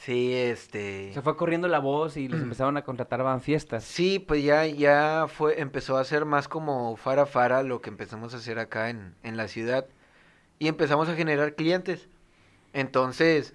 Sí, 0.00 0.32
este... 0.32 1.12
Se 1.12 1.20
fue 1.20 1.36
corriendo 1.36 1.68
la 1.68 1.78
voz 1.78 2.16
y 2.16 2.26
les 2.26 2.40
empezaron 2.40 2.78
a 2.78 2.84
contratar 2.84 3.20
a 3.20 3.38
fiestas. 3.38 3.84
Sí, 3.84 4.18
pues 4.18 4.42
ya, 4.42 4.64
ya 4.64 5.26
fue, 5.28 5.60
empezó 5.60 5.98
a 5.98 6.04
ser 6.04 6.24
más 6.24 6.48
como 6.48 6.96
fara 6.96 7.26
fara 7.26 7.62
lo 7.62 7.82
que 7.82 7.90
empezamos 7.90 8.32
a 8.32 8.38
hacer 8.38 8.58
acá 8.58 8.88
en, 8.88 9.14
en 9.22 9.36
la 9.36 9.46
ciudad. 9.46 9.86
Y 10.58 10.68
empezamos 10.68 11.10
a 11.10 11.16
generar 11.16 11.54
clientes. 11.54 12.08
Entonces, 12.72 13.54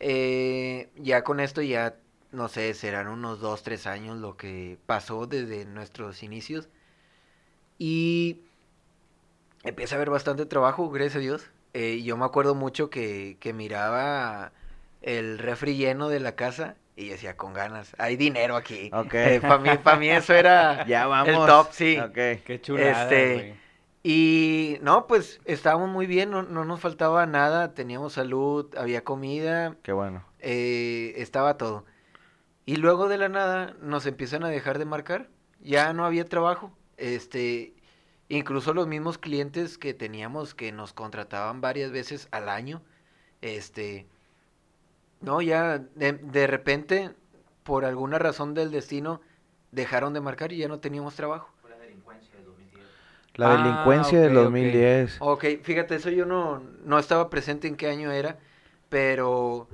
eh, 0.00 0.90
ya 0.96 1.22
con 1.22 1.38
esto 1.38 1.62
ya, 1.62 1.94
no 2.32 2.48
sé, 2.48 2.74
serán 2.74 3.06
unos 3.06 3.38
dos, 3.38 3.62
tres 3.62 3.86
años 3.86 4.16
lo 4.18 4.36
que 4.36 4.78
pasó 4.86 5.28
desde 5.28 5.66
nuestros 5.66 6.24
inicios. 6.24 6.68
Y 7.78 8.40
empieza 9.62 9.94
a 9.94 9.98
haber 9.98 10.10
bastante 10.10 10.46
trabajo, 10.46 10.90
gracias 10.90 11.16
a 11.16 11.20
Dios. 11.20 11.50
Eh, 11.74 12.02
yo 12.02 12.16
me 12.16 12.24
acuerdo 12.24 12.56
mucho 12.56 12.90
que, 12.90 13.36
que 13.38 13.52
miraba 13.52 14.50
el 15.06 15.38
refri 15.38 15.76
lleno 15.76 16.08
de 16.10 16.20
la 16.20 16.34
casa 16.36 16.76
y 16.96 17.08
decía, 17.08 17.36
con 17.36 17.52
ganas, 17.54 17.94
hay 17.98 18.16
dinero 18.16 18.56
aquí. 18.56 18.90
Ok. 18.92 19.14
para 19.40 19.58
mí, 19.58 19.70
para 19.82 19.96
mí 19.98 20.08
eso 20.10 20.34
era 20.34 20.84
Ya 20.88 21.06
vamos. 21.06 21.28
el 21.28 21.46
top, 21.46 21.68
sí. 21.72 21.98
Ok. 21.98 22.42
Qué 22.44 22.60
chulada, 22.60 23.02
Este, 23.04 23.34
güey. 23.34 23.54
Y 24.02 24.78
no, 24.82 25.06
pues 25.08 25.40
estábamos 25.46 25.88
muy 25.88 26.06
bien, 26.06 26.30
no, 26.30 26.42
no 26.42 26.64
nos 26.64 26.80
faltaba 26.80 27.26
nada, 27.26 27.74
teníamos 27.74 28.12
salud, 28.12 28.72
había 28.76 29.02
comida, 29.02 29.76
Qué 29.82 29.92
bueno. 29.92 30.24
eh, 30.38 31.14
estaba 31.16 31.56
todo. 31.56 31.84
Y 32.66 32.76
luego 32.76 33.08
de 33.08 33.18
la 33.18 33.28
nada 33.28 33.74
nos 33.80 34.06
empiezan 34.06 34.44
a 34.44 34.48
dejar 34.48 34.78
de 34.78 34.84
marcar, 34.84 35.28
ya 35.60 35.92
no 35.92 36.04
había 36.04 36.24
trabajo. 36.24 36.72
Este, 36.98 37.74
incluso 38.28 38.74
los 38.74 38.86
mismos 38.86 39.18
clientes 39.18 39.76
que 39.76 39.92
teníamos 39.94 40.54
que 40.54 40.70
nos 40.72 40.92
contrataban 40.92 41.60
varias 41.60 41.90
veces 41.90 42.28
al 42.30 42.48
año, 42.48 42.82
este, 43.40 44.06
no, 45.20 45.42
ya 45.42 45.78
de, 45.78 46.12
de 46.14 46.46
repente, 46.46 47.14
por 47.64 47.84
alguna 47.84 48.18
razón 48.18 48.54
del 48.54 48.70
destino, 48.70 49.20
dejaron 49.72 50.12
de 50.14 50.20
marcar 50.20 50.52
y 50.52 50.58
ya 50.58 50.68
no 50.68 50.80
teníamos 50.80 51.14
trabajo. 51.16 51.50
La 53.36 53.48
Ah, 53.48 53.48
delincuencia 53.48 54.20
del 54.20 54.34
ok. 54.34 54.34
2010. 54.34 55.22
Ok, 55.22 55.44
fíjate, 55.62 55.94
eso 55.96 56.10
yo 56.10 56.26
no, 56.26 56.60
no 56.84 56.98
estaba 56.98 57.30
presente 57.30 57.68
en 57.68 57.76
qué 57.76 57.88
año 57.88 58.12
era, 58.12 58.38
pero 58.88 59.68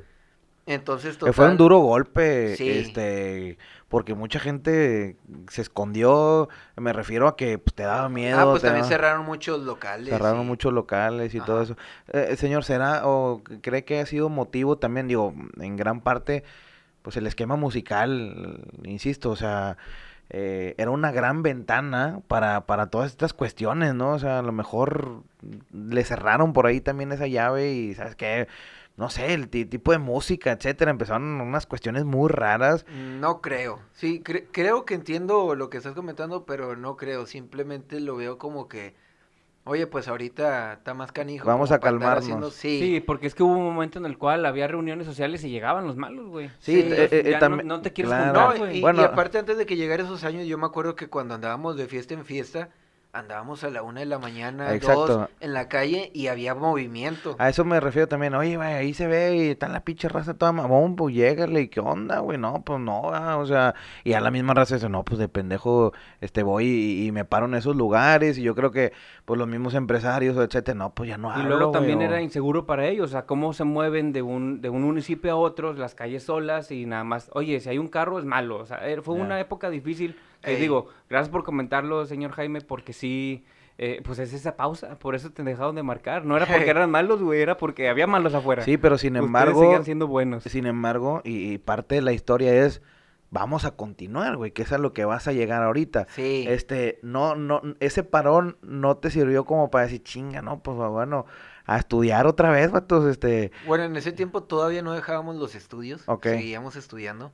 entonces 0.72 1.16
Que 1.16 1.32
fue 1.32 1.44
un 1.46 1.52
total- 1.52 1.56
duro 1.58 1.78
golpe, 1.78 2.56
Sí. 2.56 2.68
este, 2.68 3.58
porque 3.88 4.14
mucha 4.14 4.38
gente 4.40 5.16
se 5.48 5.62
escondió, 5.62 6.48
me 6.76 6.92
refiero 6.92 7.28
a 7.28 7.36
que 7.36 7.58
pues, 7.58 7.74
te 7.74 7.82
daba 7.82 8.08
miedo. 8.08 8.38
Ah, 8.40 8.44
pues 8.50 8.62
también 8.62 8.82
daba- 8.82 8.88
cerraron 8.96 9.24
muchos 9.26 9.60
locales. 9.60 10.08
cerraron 10.08 10.42
y- 10.42 10.46
muchos 10.46 10.72
locales 10.72 11.34
y 11.34 11.40
todo 11.40 11.62
eso. 11.62 11.76
Eh, 12.12 12.34
señor, 12.36 12.64
¿será 12.64 13.02
o 13.06 13.42
cree 13.60 13.84
que 13.84 14.00
ha 14.00 14.06
sido 14.06 14.28
motivo 14.28 14.78
también, 14.78 15.08
digo, 15.08 15.34
en 15.60 15.76
gran 15.76 16.00
parte, 16.00 16.42
pues 17.02 17.16
el 17.16 17.26
esquema 17.26 17.56
musical, 17.56 18.60
insisto, 18.84 19.30
o 19.30 19.36
sea, 19.36 19.76
eh, 20.34 20.74
era 20.78 20.90
una 20.90 21.10
gran 21.12 21.42
ventana 21.42 22.20
para, 22.28 22.64
para 22.64 22.86
todas 22.86 23.10
estas 23.10 23.34
cuestiones, 23.34 23.92
¿no? 23.94 24.12
O 24.12 24.18
sea, 24.18 24.38
a 24.38 24.42
lo 24.42 24.52
mejor 24.52 25.22
le 25.72 26.04
cerraron 26.04 26.54
por 26.54 26.66
ahí 26.66 26.80
también 26.80 27.12
esa 27.12 27.26
llave 27.26 27.72
y, 27.72 27.94
¿sabes 27.94 28.14
qué? 28.16 28.48
No 28.96 29.08
sé, 29.08 29.32
el 29.32 29.48
ti- 29.48 29.64
tipo 29.64 29.90
de 29.92 29.98
música, 29.98 30.52
etcétera, 30.52 30.90
empezaron 30.90 31.40
unas 31.40 31.66
cuestiones 31.66 32.04
muy 32.04 32.28
raras. 32.28 32.84
No 33.20 33.40
creo. 33.40 33.80
Sí, 33.92 34.22
cre- 34.22 34.46
creo 34.52 34.84
que 34.84 34.94
entiendo 34.94 35.54
lo 35.54 35.70
que 35.70 35.78
estás 35.78 35.94
comentando, 35.94 36.44
pero 36.44 36.76
no 36.76 36.96
creo. 36.96 37.24
Simplemente 37.26 38.00
lo 38.00 38.16
veo 38.16 38.36
como 38.36 38.68
que, 38.68 38.94
oye, 39.64 39.86
pues 39.86 40.08
ahorita 40.08 40.74
está 40.74 40.92
más 40.92 41.10
canijo. 41.10 41.46
Vamos 41.46 41.72
a 41.72 41.80
calmarnos. 41.80 42.24
haciendo- 42.24 42.50
Sí. 42.50 42.78
Sí. 42.80 43.00
porque 43.00 43.26
es 43.28 43.34
que 43.34 43.42
hubo 43.42 43.52
un 43.56 43.64
momento 43.64 43.98
en 43.98 44.04
el 44.04 44.18
cual 44.18 44.44
había 44.44 44.68
reuniones 44.68 45.06
sociales 45.06 45.42
y 45.42 45.48
llegaban 45.50 45.86
los 45.86 45.96
malos, 45.96 46.28
güey. 46.28 46.50
Sí, 46.58 46.78
eh, 46.80 47.08
eh, 47.10 47.22
ya 47.24 47.32
no- 47.32 47.38
también- 47.40 47.66
no, 47.68 47.80
te 47.80 47.94
quieres 47.94 48.10
claro. 48.12 48.24
juntar, 48.26 48.58
No, 48.58 48.58
güey. 48.66 48.78
y, 48.78 48.80
Bueno. 48.82 49.00
y 49.00 49.04
aparte 49.04 49.38
antes 49.38 49.56
de 49.56 49.64
que 49.64 49.76
llegara 49.76 50.02
esos 50.02 50.22
años, 50.24 50.46
yo 50.46 50.58
me 50.58 50.66
acuerdo 50.66 50.96
que 50.96 51.08
cuando 51.08 51.34
andábamos 51.34 51.76
de 51.78 51.86
fiesta 51.86 52.12
en 52.12 52.26
fiesta, 52.26 52.68
andábamos 53.22 53.62
a 53.62 53.68
la 53.68 53.82
una 53.82 54.00
de 54.00 54.06
la 54.06 54.18
mañana, 54.18 54.72
Exacto. 54.74 55.06
dos, 55.06 55.28
en 55.40 55.52
la 55.52 55.68
calle 55.68 56.10
y 56.14 56.28
había 56.28 56.54
movimiento. 56.54 57.36
A 57.38 57.50
eso 57.50 57.62
me 57.62 57.78
refiero 57.78 58.08
también. 58.08 58.34
Oye, 58.34 58.56
güey, 58.56 58.72
ahí 58.72 58.94
se 58.94 59.06
ve 59.06 59.36
y 59.36 59.48
está 59.50 59.68
la 59.68 59.80
pinche 59.80 60.08
raza 60.08 60.32
toda 60.32 60.52
mamón, 60.52 60.96
pues 60.96 61.14
llégale. 61.14 61.60
¿Y 61.60 61.68
qué 61.68 61.80
onda, 61.80 62.20
güey? 62.20 62.38
No, 62.38 62.62
pues 62.64 62.80
no, 62.80 63.10
ah, 63.12 63.36
o 63.36 63.44
sea. 63.44 63.74
Y 64.02 64.14
a 64.14 64.20
la 64.22 64.30
misma 64.30 64.54
raza 64.54 64.76
dice, 64.76 64.88
no, 64.88 65.04
pues 65.04 65.18
de 65.18 65.28
pendejo 65.28 65.92
este 66.22 66.42
voy 66.42 66.64
y, 66.64 67.06
y 67.06 67.12
me 67.12 67.26
paro 67.26 67.44
en 67.44 67.54
esos 67.54 67.76
lugares. 67.76 68.38
Y 68.38 68.42
yo 68.42 68.54
creo 68.54 68.70
que, 68.70 68.94
pues 69.26 69.36
los 69.38 69.46
mismos 69.46 69.74
empresarios, 69.74 70.34
etcétera, 70.38 70.78
no, 70.78 70.94
pues 70.94 71.10
ya 71.10 71.18
no 71.18 71.28
Y 71.28 71.32
hablo, 71.32 71.48
luego 71.56 71.68
güey, 71.68 71.80
también 71.80 71.98
o- 71.98 72.02
era 72.02 72.22
inseguro 72.22 72.64
para 72.64 72.86
ellos, 72.86 73.10
o 73.10 73.12
sea, 73.12 73.26
cómo 73.26 73.52
se 73.52 73.64
mueven 73.64 74.12
de 74.14 74.22
un, 74.22 74.62
de 74.62 74.70
un 74.70 74.82
municipio 74.84 75.32
a 75.32 75.36
otro, 75.36 75.74
las 75.74 75.94
calles 75.94 76.22
solas 76.22 76.70
y 76.70 76.86
nada 76.86 77.04
más, 77.04 77.28
oye, 77.34 77.60
si 77.60 77.68
hay 77.68 77.76
un 77.76 77.88
carro 77.88 78.18
es 78.18 78.24
malo, 78.24 78.56
o 78.56 78.64
sea, 78.64 78.78
era- 78.88 79.02
fue 79.02 79.18
Ya. 79.18 79.24
una 79.24 79.38
época 79.38 79.68
difícil. 79.68 80.16
Que 80.42 80.54
Ey. 80.54 80.60
digo, 80.60 80.88
gracias 81.08 81.30
por 81.30 81.44
comentarlo, 81.44 82.04
señor 82.06 82.32
Jaime, 82.32 82.60
porque 82.60 82.92
sí, 82.92 83.44
eh, 83.78 84.00
pues 84.04 84.18
es 84.18 84.32
esa 84.32 84.56
pausa, 84.56 84.98
por 84.98 85.14
eso 85.14 85.30
te 85.30 85.42
dejaron 85.42 85.74
de 85.76 85.82
marcar, 85.82 86.24
no 86.24 86.36
era 86.36 86.46
porque 86.46 86.68
eran 86.70 86.90
malos, 86.90 87.22
güey, 87.22 87.40
era 87.40 87.56
porque 87.56 87.88
había 87.88 88.06
malos 88.06 88.34
afuera. 88.34 88.62
Sí, 88.62 88.76
pero 88.76 88.98
sin 88.98 89.14
Ustedes 89.14 89.26
embargo, 89.26 89.60
seguían 89.60 89.84
siendo 89.84 90.06
buenos. 90.06 90.44
sin 90.44 90.66
embargo, 90.66 91.20
y, 91.24 91.52
y 91.52 91.58
parte 91.58 91.94
de 91.96 92.02
la 92.02 92.12
historia 92.12 92.52
es, 92.54 92.82
vamos 93.30 93.64
a 93.64 93.76
continuar, 93.76 94.36
güey, 94.36 94.50
que 94.50 94.62
es 94.62 94.72
a 94.72 94.78
lo 94.78 94.92
que 94.92 95.04
vas 95.06 95.26
a 95.26 95.32
llegar 95.32 95.62
ahorita. 95.62 96.06
Sí. 96.10 96.44
Este, 96.48 96.98
no, 97.02 97.34
no, 97.34 97.62
ese 97.80 98.04
parón 98.04 98.58
no 98.62 98.98
te 98.98 99.10
sirvió 99.10 99.44
como 99.44 99.70
para 99.70 99.84
decir, 99.84 100.02
chinga, 100.02 100.42
no, 100.42 100.62
pues 100.62 100.76
bueno, 100.76 101.24
a 101.64 101.78
estudiar 101.78 102.26
otra 102.26 102.50
vez, 102.50 102.70
vatos, 102.70 103.06
este, 103.06 103.52
Bueno, 103.66 103.84
en 103.84 103.96
ese 103.96 104.12
tiempo 104.12 104.42
todavía 104.42 104.82
no 104.82 104.92
dejábamos 104.92 105.36
los 105.36 105.54
estudios. 105.54 106.02
Ok. 106.06 106.24
Seguíamos 106.26 106.76
estudiando. 106.76 107.32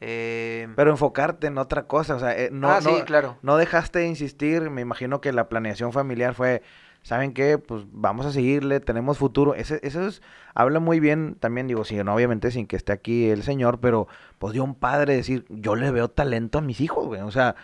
Eh, 0.00 0.68
pero 0.76 0.90
enfocarte 0.90 1.48
en 1.48 1.58
otra 1.58 1.88
cosa, 1.88 2.14
o 2.14 2.20
sea, 2.20 2.38
eh, 2.38 2.50
no, 2.52 2.70
ah, 2.70 2.80
no, 2.80 3.04
claro. 3.04 3.36
no 3.42 3.56
dejaste 3.56 3.98
de 3.98 4.06
insistir, 4.06 4.70
me 4.70 4.80
imagino 4.80 5.20
que 5.20 5.32
la 5.32 5.48
planeación 5.48 5.92
familiar 5.92 6.34
fue, 6.34 6.62
¿saben 7.02 7.34
qué? 7.34 7.58
Pues 7.58 7.84
vamos 7.90 8.24
a 8.24 8.30
seguirle, 8.30 8.78
tenemos 8.78 9.18
futuro. 9.18 9.54
Ese, 9.54 9.80
eso 9.82 10.06
es, 10.06 10.22
habla 10.54 10.78
muy 10.78 11.00
bien 11.00 11.36
también, 11.40 11.66
digo, 11.66 11.84
sí, 11.84 11.96
no, 11.96 12.14
obviamente 12.14 12.52
sin 12.52 12.68
que 12.68 12.76
esté 12.76 12.92
aquí 12.92 13.28
el 13.28 13.42
señor, 13.42 13.80
pero 13.80 14.06
pues 14.38 14.52
dio 14.52 14.62
un 14.62 14.76
padre 14.76 15.16
decir, 15.16 15.44
yo 15.48 15.74
le 15.74 15.90
veo 15.90 16.08
talento 16.08 16.58
a 16.58 16.62
mis 16.62 16.80
hijos, 16.80 17.06
güey, 17.06 17.20
o 17.22 17.32
sea, 17.32 17.56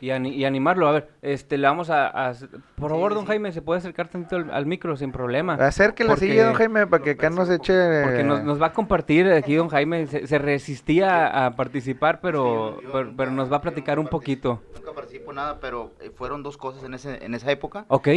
Y, 0.00 0.10
ani- 0.10 0.30
y 0.34 0.44
animarlo, 0.44 0.86
a 0.88 0.92
ver, 0.92 1.08
este, 1.22 1.58
le 1.58 1.66
vamos 1.66 1.90
a... 1.90 2.06
a- 2.06 2.34
por 2.76 2.90
favor, 2.90 3.10
Sí, 3.12 3.14
don 3.16 3.24
sí. 3.24 3.28
Jaime, 3.28 3.52
¿se 3.52 3.62
puede 3.62 3.78
acercar 3.78 4.08
tantito 4.08 4.36
al, 4.36 4.50
al 4.50 4.66
micro 4.66 4.96
sin 4.96 5.10
problema? 5.12 5.54
acerque 5.54 6.04
la 6.04 6.10
Porque- 6.10 6.26
silla, 6.28 6.46
don 6.46 6.54
Jaime, 6.54 6.86
para 6.86 7.02
que 7.02 7.10
acá 7.10 7.30
nos 7.30 7.50
eche... 7.50 8.02
Porque 8.04 8.22
nos, 8.24 8.42
nos 8.44 8.62
va 8.62 8.66
a 8.66 8.72
compartir 8.72 9.28
aquí 9.32 9.54
don 9.56 9.68
Jaime, 9.68 10.06
se, 10.06 10.26
se 10.26 10.38
resistía 10.38 11.46
a 11.46 11.56
participar, 11.56 12.20
pero, 12.20 12.76
Sí, 12.80 12.86
yo 12.92 13.12
pero, 13.16 13.30
nos 13.32 13.50
va 13.52 13.56
a 13.56 13.60
platicar 13.60 13.98
un 13.98 14.06
poquito. 14.08 14.62
Nunca 14.76 14.92
participo 14.92 15.32
nada, 15.32 15.58
pero 15.60 15.92
eh, 16.00 16.10
fueron 16.14 16.42
dos 16.42 16.56
cosas 16.56 16.84
en, 16.84 16.94
ese, 16.94 17.24
en 17.24 17.34
esa 17.34 17.50
época. 17.50 17.84
Ok, 17.88 18.08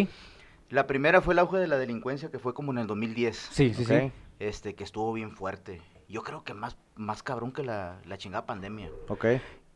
La 0.69 0.87
primera 0.87 1.19
fue 1.21 1.33
el 1.33 1.39
auge 1.39 1.57
de 1.57 1.67
la 1.67 1.77
delincuencia, 1.77 2.29
que 2.29 2.39
fue 2.39 2.53
como 2.53 2.71
en 2.71 2.77
el 2.77 2.87
2010. 2.87 3.35
sí, 3.51 3.73
sí, 3.73 3.85
sí. 3.85 4.11
Este, 4.39 4.73
que 4.75 4.83
estuvo 4.83 5.11
bien 5.13 5.31
fuerte. 5.31 5.81
Yo 6.09 6.23
creo 6.23 6.43
que 6.43 6.53
más, 6.53 6.75
más 6.95 7.21
cabrón 7.23 7.51
que 7.51 7.63
la, 7.63 7.97
la 8.05 8.17
chingada 8.17 8.45
pandemia. 8.45 8.89
Ok, 9.07 9.25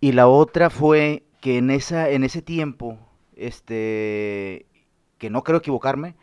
Y 0.06 0.12
la 0.12 0.28
otra 0.28 0.70
fue 0.70 1.24
que 1.42 1.58
en, 1.58 1.72
esa, 1.72 2.12
en 2.12 2.24
ese 2.24 2.44
tiempo, 2.44 3.00
este, 3.36 4.68
que 5.18 5.32
no 5.32 5.44
creo 5.44 5.58
equivocarme, 5.58 6.14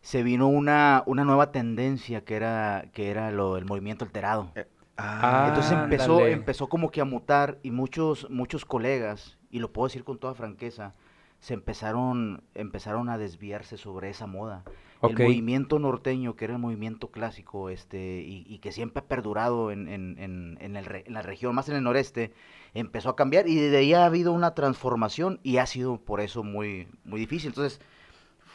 se 0.00 0.22
vino 0.22 0.46
una, 0.46 1.02
una 1.06 1.24
nueva 1.24 1.50
tendencia 1.50 2.24
que 2.24 2.36
era, 2.36 2.84
que 2.92 3.10
era 3.10 3.32
lo 3.32 3.56
del 3.56 3.64
movimiento 3.64 4.04
alterado. 4.04 4.52
Ah, 4.96 5.46
Entonces 5.48 5.72
empezó, 5.72 6.18
Ándale. 6.18 6.30
empezó 6.34 6.68
como 6.68 6.92
que 6.92 7.00
a 7.00 7.04
mutar 7.04 7.58
y 7.64 7.72
muchos, 7.72 8.30
muchos 8.30 8.64
colegas, 8.64 9.38
y 9.50 9.58
lo 9.58 9.72
puedo 9.72 9.88
decir 9.88 10.04
con 10.04 10.18
toda 10.18 10.34
franqueza, 10.34 10.94
se 11.40 11.54
empezaron, 11.54 12.42
empezaron 12.54 13.08
a 13.08 13.18
desviarse 13.18 13.76
sobre 13.76 14.10
esa 14.10 14.26
moda. 14.26 14.64
El 15.02 15.14
movimiento 15.24 15.78
norteño, 15.78 16.36
que 16.36 16.46
era 16.46 16.54
el 16.54 16.60
movimiento 16.60 17.08
clásico, 17.10 17.68
este, 17.68 18.22
y, 18.26 18.44
y 18.48 18.58
que 18.58 18.72
siempre 18.72 19.00
ha 19.00 19.06
perdurado 19.06 19.70
en, 19.70 19.88
en- 19.88 20.18
en- 20.18 20.56
en 20.60 20.76
el 20.76 20.84
re- 20.86 21.04
en 21.06 21.12
la 21.12 21.22
región, 21.22 21.54
más 21.54 21.68
en 21.68 21.76
el 21.76 21.82
noreste, 21.84 22.32
empezó 22.72 23.10
a 23.10 23.16
cambiar 23.16 23.46
y 23.46 23.56
desde 23.56 23.76
ahí 23.76 23.92
ha 23.92 24.06
habido 24.06 24.32
una 24.32 24.54
transformación 24.54 25.38
y 25.42 25.58
ha 25.58 25.66
sido 25.66 25.98
por 25.98 26.20
eso 26.20 26.42
muy, 26.42 26.88
muy 27.04 27.20
difícil. 27.20 27.48
Entonces, 27.48 27.80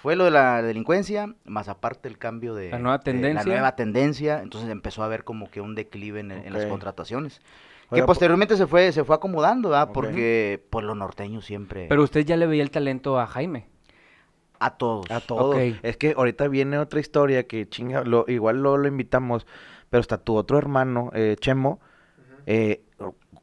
fue 0.02 0.16
lo 0.16 0.24
de 0.26 0.32
la 0.32 0.64
delincuencia, 0.64 1.36
más 1.46 1.70
aparte 1.70 2.10
el 2.10 2.18
cambio 2.18 2.56
de 2.56 2.72
La 2.72 2.80
nueva 2.80 2.98
de 2.98 3.04
tendencia. 3.04 3.44
la 3.44 3.46
nueva 3.52 3.76
tendencia, 3.76 4.42
entonces 4.42 4.70
empezó 4.72 5.04
a 5.04 5.06
haber 5.06 5.24
como 5.24 5.52
que 5.52 5.62
un 5.62 5.76
declive 5.76 6.22
en, 6.22 6.32
en 6.32 6.54
las 6.54 6.64
contrataciones. 6.70 7.40
Oiga, 7.92 8.02
que 8.02 8.02
po- 8.02 8.08
posteriormente 8.08 8.58
se 8.58 8.66
fue, 8.68 8.92
se 8.92 9.04
fue 9.04 9.16
acomodando, 9.16 9.70
¿verdad? 9.70 9.92
Porque 9.94 10.64
por 10.70 10.84
lo 10.84 10.96
norteño 10.96 11.42
siempre, 11.42 11.86
Pero 11.88 12.04
usted 12.04 12.26
ya 12.26 12.38
le 12.38 12.48
veía 12.48 12.64
el 12.64 12.72
talento 12.72 13.20
a 13.20 13.28
Jaime. 13.28 13.68
a 14.60 14.78
todos. 14.78 15.10
A 15.12 15.20
todos. 15.22 15.56
Ok. 15.56 15.62
Es 15.84 15.98
que 15.98 16.14
ahorita 16.16 16.48
viene 16.48 16.78
otra 16.78 17.00
historia 17.00 17.48
que 17.48 17.68
chinga, 17.68 18.04
lo, 18.04 18.26
igual 18.28 18.62
lo, 18.64 18.78
lo 18.78 18.88
invitamos, 18.88 19.46
pero 19.90 20.02
está 20.02 20.18
tu 20.20 20.36
otro 20.36 20.58
hermano, 20.58 21.12
eh, 21.14 21.36
Chemo, 21.40 21.80
eh, 22.46 22.82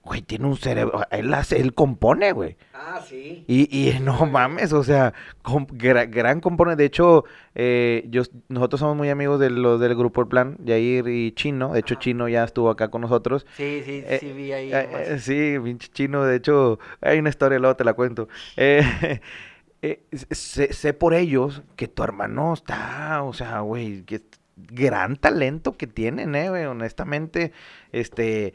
güey, 0.08 0.22
tiene 0.22 0.46
un 0.46 0.56
cerebro, 0.56 1.02
él 1.10 1.32
hace, 1.34 1.60
él 1.60 1.74
compone, 1.74 2.32
güey. 2.32 2.56
Ah, 2.74 3.00
sí. 3.06 3.44
Y, 3.46 3.68
y 3.88 3.98
no 4.00 4.26
mames, 4.26 4.72
o 4.72 4.82
sea, 4.82 5.12
com- 5.42 5.66
gran 5.70 6.40
compone. 6.40 6.74
De 6.76 6.84
hecho, 6.86 7.24
eh, 7.54 8.04
yo, 8.10 8.22
nosotros 8.48 8.80
somos 8.80 8.96
muy 8.96 9.10
amigos 9.10 9.38
de 9.38 9.50
los 9.50 9.78
del 9.80 9.94
grupo 9.94 10.20
El 10.22 10.28
Plan, 10.28 10.56
Yair 10.64 11.06
y 11.08 11.32
Chino. 11.32 11.72
De 11.72 11.80
hecho, 11.80 11.94
Ajá. 11.94 12.00
Chino 12.02 12.28
ya 12.28 12.44
estuvo 12.44 12.70
acá 12.70 12.88
con 12.90 13.02
nosotros. 13.02 13.46
Sí, 13.56 13.82
sí, 13.84 14.02
Eh, 14.06 14.18
sí 14.20 14.32
vi 14.32 14.52
ahí. 14.52 14.70
Eh, 14.72 15.18
sí, 15.20 15.56
pinche 15.62 15.88
chino, 15.92 16.24
de 16.24 16.36
hecho, 16.36 16.78
hay 17.00 17.18
una 17.18 17.28
historia, 17.30 17.58
luego 17.58 17.76
te 17.76 17.84
la 17.84 17.92
cuento. 17.94 18.28
Eh, 18.56 18.82
eh, 19.82 20.02
sé, 20.10 20.72
sé 20.72 20.92
por 20.94 21.14
ellos 21.14 21.62
que 21.76 21.88
tu 21.88 22.02
hermano 22.02 22.54
está, 22.54 23.22
o 23.22 23.32
sea, 23.32 23.60
güey, 23.60 24.02
que 24.04 24.22
gran 24.56 25.16
talento 25.16 25.72
que 25.76 25.86
tienen, 25.86 26.34
eh, 26.34 26.48
güey, 26.50 26.64
honestamente, 26.64 27.52
este, 27.92 28.54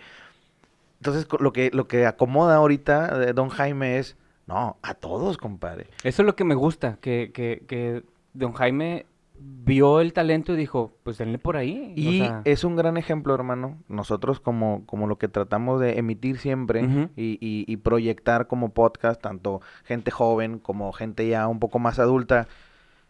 entonces 1.04 1.28
lo 1.38 1.52
que, 1.52 1.70
lo 1.74 1.88
que 1.90 2.06
acomoda 2.06 2.56
ahorita 2.56 3.18
de 3.20 3.34
Don 3.34 3.50
Jaime 3.50 3.98
es, 3.98 4.16
no, 4.48 4.78
a 4.82 4.94
todos, 4.94 5.36
compadre. 5.38 5.88
Eso 6.06 6.22
es 6.22 6.26
lo 6.26 6.36
que 6.38 6.46
me 6.46 6.56
gusta, 6.56 6.98
que, 7.02 7.32
que, 7.34 7.66
que 7.68 8.04
don 8.34 8.54
Jaime 8.54 9.06
vio 9.38 10.00
el 10.00 10.14
talento 10.14 10.54
y 10.54 10.56
dijo, 10.56 10.94
pues 11.04 11.18
denle 11.18 11.38
por 11.40 11.58
ahí. 11.58 11.94
o 11.98 12.00
Y 12.00 12.20
sea, 12.20 12.42
es 12.46 12.64
un 12.64 12.78
gran 12.78 12.96
ejemplo, 12.96 13.36
hermano. 13.36 13.78
Nosotros 13.90 14.40
como, 14.40 14.86
como 14.86 15.06
lo 15.08 15.18
que 15.18 15.28
tratamos 15.28 15.82
de 15.82 16.00
emitir 16.00 16.38
siempre 16.38 16.82
y, 17.18 17.38
y- 17.42 17.66
y 17.68 17.78
proyectar 17.78 18.48
como 18.48 18.70
podcast, 18.70 19.22
tanto 19.22 19.60
gente 19.84 20.10
joven 20.12 20.60
como 20.60 20.94
gente 20.94 21.28
ya 21.28 21.48
un 21.50 21.60
poco 21.60 21.80
más 21.80 22.00
adulta, 22.00 22.48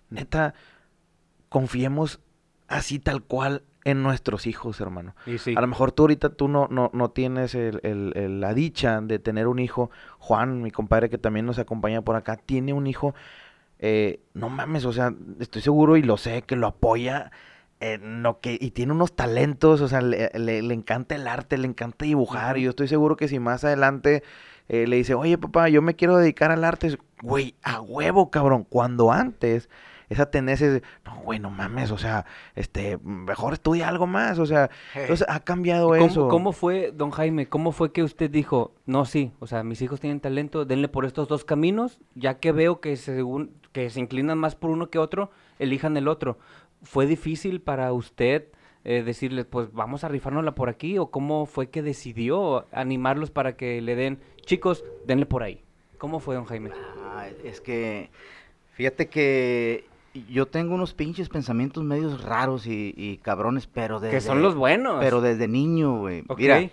neta, 0.10 0.56
confiemos 1.50 2.20
así 2.68 2.98
tal 2.98 3.22
cual 3.22 3.62
en 3.86 4.02
nuestros 4.04 4.48
hijos, 4.48 4.80
hermano. 4.82 5.16
y 5.26 5.38
sí. 5.38 5.54
A 5.58 5.62
lo 5.62 5.68
mejor 5.68 5.92
tú 5.92 6.04
ahorita 6.04 6.30
tú 6.30 6.48
no, 6.48 6.68
no, 6.72 6.90
no 6.94 7.10
tienes 7.12 7.54
el- 7.56 7.80
el- 7.84 8.14
el- 8.16 8.40
la 8.42 8.54
dicha 8.54 9.02
de 9.02 9.20
tener 9.20 9.48
un 9.48 9.60
hijo. 9.60 9.92
Juan, 10.20 10.62
mi 10.62 10.72
compadre 10.72 11.10
que 11.10 11.18
también 11.18 11.46
nos 11.46 11.60
acompaña 11.60 12.02
por 12.02 12.16
acá, 12.16 12.38
tiene 12.38 12.74
un 12.74 12.88
hijo. 12.88 13.14
eh, 13.86 14.22
no 14.34 14.48
mames, 14.48 14.86
o 14.86 14.94
sea, 14.94 15.14
estoy 15.42 15.62
seguro 15.62 15.98
y 15.98 16.04
lo 16.04 16.16
sé 16.18 16.44
que 16.44 16.56
lo 16.56 16.68
apoya. 16.68 17.32
en 17.82 18.24
lo 18.24 18.40
que, 18.40 18.58
y 18.62 18.72
tiene 18.72 18.94
unos 18.94 19.14
talentos, 19.14 19.82
o 19.82 19.90
sea, 19.90 20.00
le, 20.00 20.30
le- 20.36 20.62
le 20.62 20.74
encanta 20.74 21.16
el 21.16 21.28
arte, 21.28 21.58
le 21.58 21.68
encanta 21.68 22.06
dibujar. 22.06 22.58
Y 22.58 22.62
yo 22.62 22.70
estoy 22.70 22.88
seguro 22.88 23.18
que 23.18 23.28
si 23.28 23.40
más 23.40 23.66
adelante 23.66 24.24
eh, 24.70 24.88
le 24.88 24.96
dice, 24.96 25.16
oye 25.16 25.38
papá, 25.38 25.68
yo 25.68 25.82
me 25.82 25.96
quiero 25.98 26.16
dedicar 26.16 26.50
al 26.52 26.64
arte, 26.64 26.98
güey, 27.22 27.56
a 27.62 27.82
huevo, 27.82 28.32
cabrón. 28.32 28.64
Cuando 28.64 29.12
antes 29.12 29.70
esa 30.14 30.32
tendencia 30.32 30.68
es, 30.68 30.74
de, 30.74 30.84
no, 31.06 31.22
güey, 31.22 31.40
no 31.40 31.50
mames, 31.50 31.92
o 31.92 31.98
sea, 31.98 32.26
este, 32.56 32.98
mejor 33.04 33.54
estudia 33.54 33.88
algo 33.90 34.08
más, 34.08 34.40
o 34.40 34.46
sea, 34.46 34.70
entonces 34.96 35.28
ha 35.30 35.40
cambiado 35.42 35.90
¿Cómo, 35.90 36.06
eso. 36.06 36.28
cómo 36.30 36.52
fue, 36.52 36.92
don 36.94 37.12
Jaime, 37.12 37.48
cómo 37.48 37.72
fue 37.72 37.92
que 37.92 38.04
usted 38.04 38.30
dijo, 38.30 38.74
no, 38.86 39.06
sí, 39.06 39.34
o 39.40 39.48
sea, 39.48 39.64
mis 39.64 39.82
hijos 39.82 40.00
tienen 40.00 40.20
talento, 40.20 40.66
denle 40.66 40.88
por 40.88 41.06
estos 41.06 41.28
dos 41.28 41.46
caminos, 41.46 42.00
ya 42.16 42.40
que 42.40 42.52
veo 42.52 42.80
que 42.80 42.96
según 42.96 43.52
que 43.74 43.90
se 43.90 44.00
inclinan 44.00 44.38
más 44.38 44.56
por 44.56 44.70
uno 44.70 44.90
que 44.90 45.00
otro, 45.00 45.32
elijan 45.60 45.98
el 45.98 46.08
otro. 46.08 46.38
¿Fue 46.84 47.06
difícil 47.06 47.60
para 47.60 47.92
usted 47.92 48.46
eh, 48.86 49.04
decirles, 49.04 49.46
pues 49.46 49.74
vamos 49.74 50.04
a 50.04 50.10
rifárnosla 50.10 50.56
por 50.56 50.70
aquí? 50.70 50.98
¿O 50.98 51.08
cómo 51.08 51.46
fue 51.46 51.70
que 51.70 51.82
decidió 51.82 52.68
animarlos 52.72 53.32
para 53.32 53.58
que 53.58 53.82
le 53.82 53.96
den, 53.96 54.20
chicos, 54.46 54.86
denle 55.06 55.26
por 55.26 55.44
ahí? 55.44 55.64
¿Cómo 55.98 56.20
fue, 56.20 56.36
don 56.36 56.46
Jaime? 56.46 56.72
Ah, 57.02 57.28
es 57.44 57.62
que, 57.62 58.10
fíjate 58.74 59.08
que 59.08 59.86
yo 60.14 60.48
tengo 60.48 60.76
unos 60.76 60.94
pinches 60.94 61.30
pensamientos 61.30 61.84
medios 61.84 62.24
raros 62.24 62.68
y, 62.68 62.94
y 62.96 63.18
cabrones, 63.18 63.68
pero 63.68 64.00
desde... 64.00 64.16
que 64.16 64.22
son 64.22 64.42
los 64.42 64.56
buenos. 64.56 65.00
Pero 65.00 65.22
desde 65.22 65.48
niño, 65.48 65.98
güey. 66.00 66.24
Mira, 66.38 66.70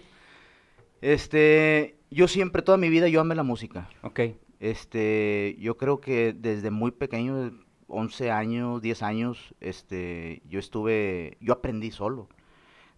este, 1.00 1.96
yo 2.10 2.28
siempre, 2.28 2.62
toda 2.62 2.76
mi 2.76 2.90
vida, 2.90 3.08
yo 3.08 3.20
amé 3.20 3.34
la 3.34 3.42
música. 3.42 3.88
ok. 4.02 4.20
Este, 4.60 5.56
yo 5.58 5.78
creo 5.78 6.02
que 6.02 6.34
desde 6.34 6.70
muy 6.70 6.90
pequeño, 6.90 7.50
11 7.88 8.30
años, 8.30 8.82
10 8.82 9.02
años, 9.02 9.54
este, 9.60 10.42
yo 10.48 10.58
estuve, 10.58 11.38
yo 11.40 11.54
aprendí 11.54 11.90
solo. 11.90 12.28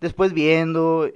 Después 0.00 0.32
viendo, 0.32 1.08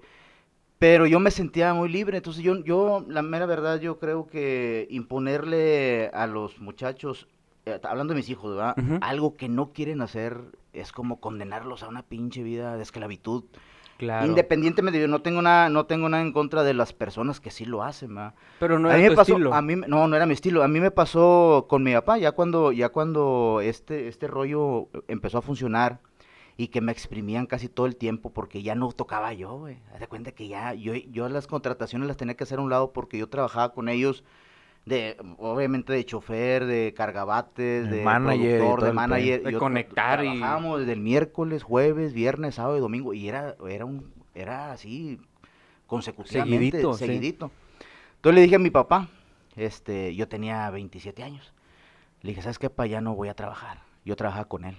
Pero 0.79 1.07
yo 1.07 1.19
me 1.19 1.33
sentía 1.33 1.75
muy 1.75 1.89
libre, 1.89 2.19
entonces 2.19 2.45
yo, 2.45 2.63
yo, 2.63 3.05
la 3.09 3.23
mera 3.23 3.47
verdad, 3.47 3.81
yo 3.81 3.99
creo 3.99 4.29
que 4.29 4.87
imponerle 4.89 6.11
a 6.13 6.29
los 6.29 6.61
muchachos, 6.61 7.27
hablando 7.83 8.15
de 8.15 8.19
mis 8.21 8.29
hijos, 8.29 8.55
¿verdad? 8.57 8.77
Algo 9.01 9.37
que 9.37 9.49
no 9.49 9.73
quieren 9.73 10.01
hacer 10.01 10.41
es 10.73 10.93
como 10.93 11.21
condenarlos 11.21 11.83
a 11.83 11.89
una 11.89 12.03
pinche 12.03 12.43
vida 12.43 12.77
de 12.77 12.83
esclavitud. 12.83 13.45
Claro. 13.99 14.27
Independientemente, 14.27 15.01
yo 15.01 15.09
no 15.09 15.23
tengo 15.23 15.41
nada, 15.41 15.71
no 15.71 15.87
tengo 15.87 16.09
nada 16.11 16.23
en 16.23 16.33
contra 16.33 16.63
de 16.63 16.75
las 16.75 16.93
personas 16.93 17.41
que 17.41 17.51
sí 17.51 17.65
lo 17.65 17.83
hacen, 17.83 18.15
¿verdad? 18.15 18.35
Pero 18.61 18.79
no 18.79 18.89
a 18.91 18.93
era 18.93 18.99
mí 18.99 19.05
me 19.05 19.11
tu 19.11 19.17
pasó, 19.17 19.33
estilo. 19.33 19.55
a 19.55 19.63
mí, 19.63 19.75
no, 19.75 20.07
no 20.07 20.17
era 20.17 20.27
mi 20.27 20.35
estilo. 20.35 20.63
A 20.63 20.69
mí 20.69 20.81
me 20.81 20.91
pasó 20.91 21.65
con 21.69 21.83
mi 21.83 21.95
papá, 21.95 22.19
ya 22.19 22.33
cuando, 22.33 22.73
ya 22.73 22.91
cuando 22.91 23.61
este, 23.63 24.09
este 24.09 24.27
rollo 24.27 24.89
empezó 25.09 25.39
a 25.39 25.43
funcionar 25.43 26.01
y 26.59 26.69
que 26.69 26.83
me 26.83 26.93
exprimían 26.93 27.47
casi 27.47 27.69
todo 27.71 27.87
el 27.87 27.97
tiempo 27.97 28.35
porque 28.35 28.63
ya 28.63 28.75
no 28.75 28.93
tocaba 28.93 29.33
yo, 29.33 29.57
güey. 29.59 29.79
Haz 29.95 30.01
de 30.01 30.09
cuenta 30.09 30.33
que 30.33 30.47
ya, 30.47 30.75
yo, 30.75 30.95
yo 30.95 31.29
las 31.31 31.47
contrataciones 31.47 32.07
las 32.07 32.19
tenía 32.19 32.35
que 32.37 32.45
hacer 32.45 32.59
a 32.59 32.63
un 32.63 32.71
lado 32.71 32.93
porque 32.93 33.17
yo 33.17 33.31
trabajaba 33.31 33.73
con 33.73 33.89
ellos 33.89 34.25
de, 34.87 35.17
obviamente 35.39 35.93
de 35.93 36.05
chofer, 36.07 36.65
de 36.65 36.95
cargabates, 36.97 37.91
De 37.91 37.97
de 37.99 38.05
manager 38.05 38.59
productor, 38.59 38.85
de 38.85 38.93
manager. 38.93 39.43
De 39.43 39.53
Yo 39.53 39.59
conectar 39.59 40.21
y- 40.25 40.39
Trabajábamos 40.39 40.79
desde 40.81 40.93
el 40.93 41.01
miércoles, 41.01 41.63
jueves, 41.65 42.15
viernes, 42.15 42.55
sábado 42.55 42.79
y 42.79 42.81
domingo 42.81 43.13
y 43.13 43.29
era, 43.29 43.57
era 43.69 43.85
un, 43.85 44.13
era 44.35 44.73
así 44.73 45.21
consecutivamente, 45.87 46.79
Seguidito, 46.79 46.93
sí. 46.95 47.07
seguidito. 47.07 47.51
Entonces 48.17 48.35
le 48.37 48.41
dije 48.43 48.57
a 48.57 48.61
mi 48.61 48.71
papá, 48.71 49.09
este, 49.57 50.15
yo 50.15 50.29
tenía 50.29 50.71
27 50.71 51.23
años. 51.25 51.53
Le 52.23 52.31
dije, 52.31 52.43
¿sabes 52.43 52.59
qué, 52.59 52.71
pa? 52.71 52.87
Ya 52.87 53.01
no 53.01 53.15
voy 53.15 53.29
a 53.29 53.35
trabajar. 53.35 53.83
Yo 54.05 54.15
trabajaba 54.15 54.47
con 54.47 54.65
él. 54.65 54.77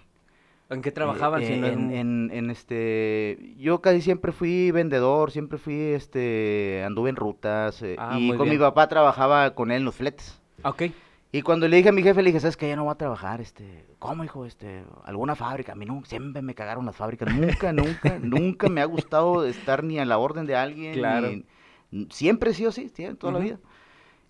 ¿En 0.70 0.82
qué 0.82 0.92
trabajaban? 0.92 1.42
Eh, 1.42 1.48
si 1.48 1.58
no 1.58 1.68
en, 1.68 1.92
en- 1.92 2.30
en, 2.34 2.50
este, 2.50 3.56
yo 3.58 3.80
casi 3.82 4.02
siempre 4.02 4.32
fui 4.34 4.72
vendedor, 4.72 5.32
siempre 5.32 5.58
fui, 5.58 5.76
este, 5.76 6.84
anduve 6.86 7.10
en 7.10 7.16
rutas 7.16 7.82
eh, 7.82 7.96
Ah, 7.98 8.18
y 8.20 8.34
con 8.34 8.50
mi 8.50 8.58
papá 8.58 8.88
trabajaba 8.90 9.56
con 9.56 9.72
él 9.72 9.78
en 9.78 9.86
los 9.86 9.96
fletes. 9.96 10.42
Ok. 10.64 10.84
Y 11.32 11.42
cuando 11.42 11.68
le 11.68 11.78
dije 11.78 11.90
a 11.90 11.92
mi 11.94 12.04
jefe, 12.04 12.22
le 12.22 12.30
dije, 12.30 12.40
¿sabes 12.40 12.58
qué? 12.58 12.68
Ya 12.70 12.76
no 12.76 12.84
voy 12.86 12.92
a 12.94 12.96
trabajar, 12.96 13.42
este, 13.42 13.86
¿cómo, 14.00 14.24
hijo? 14.24 14.46
Este, 14.46 14.84
alguna 15.04 15.36
fábrica. 15.36 15.74
A 15.74 15.76
mí 15.76 15.86
no, 15.86 16.04
siempre 16.06 16.42
me 16.42 16.56
cagaron 16.56 16.86
las 16.86 16.96
fábricas. 16.96 17.34
Nunca, 17.34 17.72
nunca, 17.74 18.18
nunca 18.22 18.70
me 18.70 18.82
ha 18.82 18.86
gustado 18.86 19.46
estar 19.46 19.84
ni 19.84 20.00
a 20.00 20.06
la 20.06 20.18
orden 20.18 20.46
de 20.46 20.56
alguien. 20.56 20.94
Claro. 20.94 21.28
ni- 21.92 22.08
siempre 22.10 22.54
sí 22.54 22.66
o 22.66 22.72
sí, 22.72 22.90
sí, 22.90 23.06
toda 23.20 23.34
la 23.34 23.40
vida. 23.40 23.60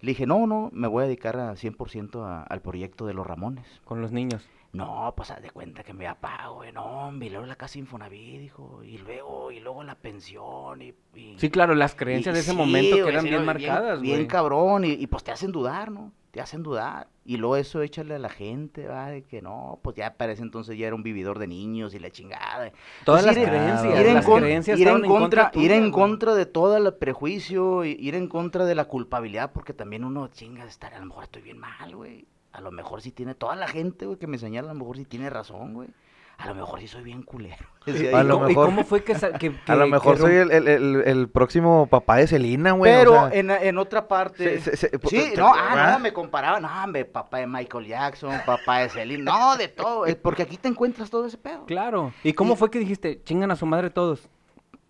Le 0.01 0.09
dije, 0.11 0.27
no, 0.27 0.45
no, 0.45 0.69
me 0.73 0.87
voy 0.87 1.03
a 1.03 1.07
dedicar 1.07 1.37
a 1.39 1.55
100% 1.55 2.23
a- 2.23 2.43
al 2.43 2.61
proyecto 2.61 3.05
de 3.07 3.13
los 3.15 3.25
Ramones. 3.25 3.65
Con 3.83 4.01
los 4.01 4.11
niños. 4.11 4.47
No, 4.73 5.13
pues 5.15 5.31
haz 5.31 5.41
de 5.41 5.49
cuenta 5.49 5.81
que 5.83 5.93
me 5.93 6.05
papá, 6.05 6.47
güey, 6.49 6.71
no, 6.71 6.83
hombre, 7.07 7.27
y 7.27 7.29
luego 7.31 7.45
la 7.45 7.55
casa 7.55 7.79
Infonavit, 7.79 8.39
dijo, 8.41 8.83
y 8.83 8.97
luego, 8.97 9.49
y 9.51 9.59
luego 9.59 9.83
la 9.83 9.95
pensión, 9.95 10.81
y... 10.81 10.93
y- 11.15 11.35
Sí, 11.39 11.49
claro, 11.49 11.73
las 11.73 11.95
creencias 11.95 12.33
y- 12.33 12.35
de 12.35 12.39
ese 12.41 12.51
sí, 12.51 12.57
momento 12.57 12.95
que 12.97 13.09
eran 13.09 13.23
bien 13.23 13.45
marcadas, 13.45 14.01
Bien, 14.01 14.17
güey. 14.17 14.27
cabrón, 14.27 14.83
y, 14.85 14.89
y, 14.91 15.07
pues 15.07 15.23
te 15.23 15.31
hacen 15.31 15.51
dudar, 15.51 15.89
¿no? 15.89 16.11
Te 16.31 16.41
hacen 16.41 16.61
dudar. 16.61 17.07
Y 17.25 17.37
luego 17.37 17.55
eso 17.55 17.81
échale 17.81 18.13
a 18.15 18.19
la 18.19 18.29
gente, 18.29 18.85
va, 18.87 19.07
de 19.09 19.23
que 19.23 19.41
no, 19.41 19.79
pues 19.81 19.95
ya 19.95 20.13
parece 20.15 20.43
entonces 20.43 20.77
ya 20.77 20.85
era 20.87 20.95
un 20.95 21.01
vividor 21.01 21.39
de 21.39 21.47
niños 21.47 21.95
y 21.95 21.99
la 21.99 22.11
chingada. 22.11 22.71
Todas 23.05 23.25
las 23.25 23.35
Entonces, 23.35 23.37
ir- 23.37 23.47
creencias, 23.65 23.99
ir 24.01 24.05
en, 24.07 24.13
las 24.13 24.25
con- 24.25 24.41
creencias 24.41 24.79
ir 24.79 24.87
en 24.89 25.01
contra, 25.07 25.43
contra 25.45 25.61
ir 25.63 25.71
en 25.71 25.91
contra 25.91 26.35
de 26.35 26.45
todo 26.45 26.77
el 26.77 26.93
prejuicio, 26.93 27.83
ir 27.85 28.13
en 28.15 28.27
contra 28.27 28.65
de 28.65 28.75
la 28.75 28.85
culpabilidad, 28.85 29.51
porque 29.53 29.73
también 29.73 30.03
uno 30.03 30.27
chinga 30.27 30.63
de 30.63 30.69
estar, 30.69 30.93
a 30.93 30.99
lo 30.99 31.05
mejor 31.07 31.23
estoy 31.23 31.41
bien 31.41 31.57
mal, 31.57 31.95
güey. 31.95 32.27
A 32.53 32.61
lo 32.61 32.71
mejor 32.71 33.01
sí 33.01 33.11
tiene, 33.11 33.35
toda 33.35 33.55
la 33.55 33.67
gente, 33.67 34.05
güey, 34.05 34.17
que 34.17 34.27
me 34.27 34.37
señala, 34.37 34.71
a 34.71 34.73
lo 34.73 34.79
mejor 34.79 34.97
sí 34.97 35.05
tiene 35.05 35.29
razón, 35.29 35.73
güey. 35.73 35.89
A 36.39 36.45
lo 36.47 36.53
mejor 36.53 36.79
sí 36.79 36.87
soy 36.87 37.03
bien 37.03 37.23
culero. 37.23 37.65
A 38.13 38.23
lo 38.23 38.35
¿Y 38.35 38.37
cómo- 38.37 38.47
mejor- 38.47 38.51
¿Y 38.51 38.55
cómo 38.55 38.83
fue 38.83 39.03
que, 39.03 39.13
A 39.67 39.75
lo 39.75 39.87
mejor 39.87 40.15
que 40.15 40.21
soy 40.21 40.35
el, 40.35 40.51
el- 40.51 40.67
el- 40.67 41.01
el 41.05 41.29
próximo 41.29 41.87
papá 41.87 42.17
de 42.17 42.27
Celina, 42.27 42.73
güey. 42.73 42.91
o 42.93 42.95
Pero 42.99 43.11
sea, 43.29 43.39
en, 43.39 43.49
en 43.49 43.77
otra 43.79 44.07
parte. 44.07 44.59
se- 44.59 44.75
se- 44.75 44.89
se- 44.89 44.99
sí, 45.09 45.33
no, 45.35 45.47
ah, 45.53 45.73
¿verdad? 45.75 45.93
no, 45.93 45.99
me 45.99 46.13
comparaban. 46.13 46.61
No, 46.61 46.83
hombre, 46.83 47.05
papá 47.05 47.39
de 47.39 47.47
Michael 47.47 47.87
Jackson, 47.87 48.39
papá 48.45 48.79
de 48.79 48.89
Celine. 48.89 49.23
No, 49.23 49.57
de 49.57 49.67
todo. 49.67 50.05
es 50.05 50.15
porque 50.15 50.43
aquí 50.43 50.57
te 50.57 50.67
encuentras 50.67 51.09
todo 51.09 51.25
ese 51.25 51.39
pedo. 51.39 51.65
Claro. 51.65 52.13
¿Y 52.23 52.33
cómo 52.33 52.53
Y- 52.53 52.57
fue 52.57 52.69
que 52.69 52.77
dijiste, 52.79 53.19
chingan 53.23 53.49
a 53.49 53.55
su 53.55 53.65
madre 53.65 53.89
todos? 53.89 54.29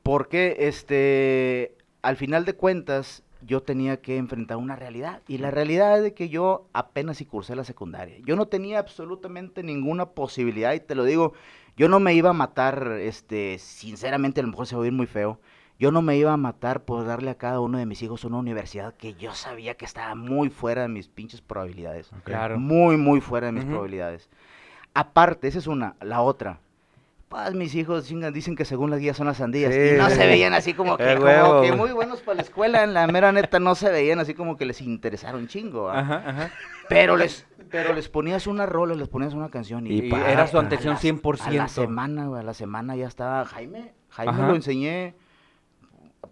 Porque, 0.03 0.57
este, 0.59 1.75
al 2.01 2.17
final 2.17 2.43
de 2.45 2.55
cuentas, 2.55 3.23
yo 3.41 3.61
tenía 3.61 4.01
que 4.01 4.17
enfrentar 4.17 4.57
una 4.57 4.75
realidad. 4.75 5.21
Y 5.27 5.37
la 5.37 5.51
realidad 5.51 5.97
es 5.97 6.03
de 6.03 6.13
que 6.13 6.29
yo 6.29 6.67
apenas 6.73 7.17
si 7.17 7.25
cursé 7.25 7.55
la 7.55 7.63
secundaria. 7.63 8.17
Yo 8.25 8.35
no 8.35 8.47
tenía 8.47 8.79
absolutamente 8.79 9.63
ninguna 9.63 10.11
posibilidad, 10.11 10.73
y 10.73 10.79
te 10.79 10.95
lo 10.95 11.03
digo, 11.03 11.33
yo 11.75 11.89
no 11.89 11.99
me 11.99 12.13
iba 12.13 12.31
a 12.31 12.33
matar, 12.33 12.97
este, 12.99 13.57
sinceramente, 13.59 14.39
a 14.39 14.43
lo 14.43 14.49
mejor 14.49 14.67
se 14.67 14.75
va 14.75 14.81
a 14.81 14.83
oír 14.83 14.93
muy 14.93 15.07
feo. 15.07 15.39
Yo 15.79 15.91
no 15.91 16.01
me 16.01 16.17
iba 16.17 16.33
a 16.33 16.37
matar 16.37 16.85
por 16.85 17.05
darle 17.05 17.29
a 17.29 17.37
cada 17.37 17.59
uno 17.59 17.77
de 17.77 17.85
mis 17.85 18.01
hijos 18.01 18.23
una 18.23 18.37
universidad 18.37 18.95
que 18.95 19.13
yo 19.13 19.35
sabía 19.35 19.75
que 19.75 19.85
estaba 19.85 20.15
muy 20.15 20.49
fuera 20.49 20.81
de 20.81 20.87
mis 20.87 21.07
pinches 21.07 21.41
probabilidades. 21.41 22.09
Claro. 22.23 22.59
Muy, 22.59 22.97
muy 22.97 23.21
fuera 23.21 23.47
de 23.47 23.53
mis 23.53 23.65
probabilidades. 23.65 24.27
Aparte, 24.95 25.47
esa 25.47 25.59
es 25.59 25.67
una. 25.67 25.95
La 26.01 26.21
otra. 26.21 26.61
Pues 27.29 27.53
mis 27.53 27.75
hijos 27.75 28.05
chingan, 28.05 28.33
dicen 28.33 28.55
que 28.55 28.63
según 28.63 28.89
las 28.89 28.99
guías 29.01 29.17
son 29.17 29.27
las 29.27 29.37
sandías. 29.37 29.73
Sí, 29.73 29.79
y 29.95 29.97
no 29.97 30.09
se 30.09 30.25
veían 30.25 30.53
así 30.53 30.73
como 30.73 30.95
que, 30.97 31.11
Eh, 31.11 31.17
como 31.17 31.61
que 31.61 31.71
muy 31.73 31.91
buenos 31.91 32.21
para 32.21 32.35
la 32.37 32.41
escuela. 32.43 32.83
En 32.83 32.93
la 32.93 33.05
mera 33.07 33.31
neta 33.33 33.59
no 33.59 33.75
se 33.75 33.89
veían 33.91 34.19
así 34.19 34.33
como 34.33 34.55
que 34.55 34.65
les 34.65 34.79
interesaron 34.81 35.47
chingo. 35.47 35.83
¿va? 35.83 35.99
Ajá, 35.99 36.23
ajá. 36.25 36.51
Pero 36.87 37.17
les 37.17 37.45
pero 37.69 37.93
les 37.93 38.07
ponías 38.07 38.47
una 38.47 38.65
rola, 38.65 38.95
les 38.95 39.09
ponías 39.09 39.33
una 39.33 39.49
canción. 39.49 39.85
Y, 39.87 40.09
era 40.09 40.47
su 40.47 40.57
atención 40.57 40.93
a 40.93 40.95
la- 40.95 41.01
100%. 41.01 41.47
A 41.47 41.51
la 41.51 41.67
semana, 41.67 42.27
güey, 42.27 42.39
a 42.39 42.43
la 42.43 42.53
semana 42.53 42.95
ya 42.95 43.07
estaba 43.07 43.43
Jaime. 43.43 43.93
Jaime 44.09 44.31
Ajá. 44.31 44.47
lo 44.47 44.55
enseñé. 44.55 45.15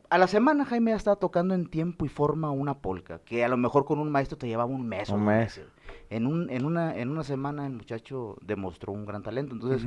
A 0.09 0.17
la 0.17 0.27
semana 0.27 0.63
Jaime 0.63 0.91
ya 0.91 0.97
estaba 0.97 1.17
tocando 1.17 1.53
en 1.55 1.65
tiempo 1.65 2.05
y 2.05 2.09
forma 2.09 2.51
una 2.51 2.75
polca, 2.75 3.19
que 3.25 3.43
a 3.43 3.49
lo 3.49 3.57
mejor 3.57 3.83
con 3.83 3.99
un 3.99 4.09
maestro 4.11 4.37
te 4.37 4.47
llevaba 4.47 4.71
un 4.71 4.87
mes. 4.87 5.09
Un 5.09 5.25
mes. 5.25 5.61
En, 6.09 6.25
un, 6.25 6.49
en, 6.49 6.63
una, 6.63 6.95
en 6.95 7.09
una 7.09 7.23
semana 7.23 7.65
el 7.65 7.73
muchacho 7.73 8.37
demostró 8.41 8.93
un 8.93 9.05
gran 9.05 9.23
talento. 9.23 9.55
Entonces. 9.55 9.85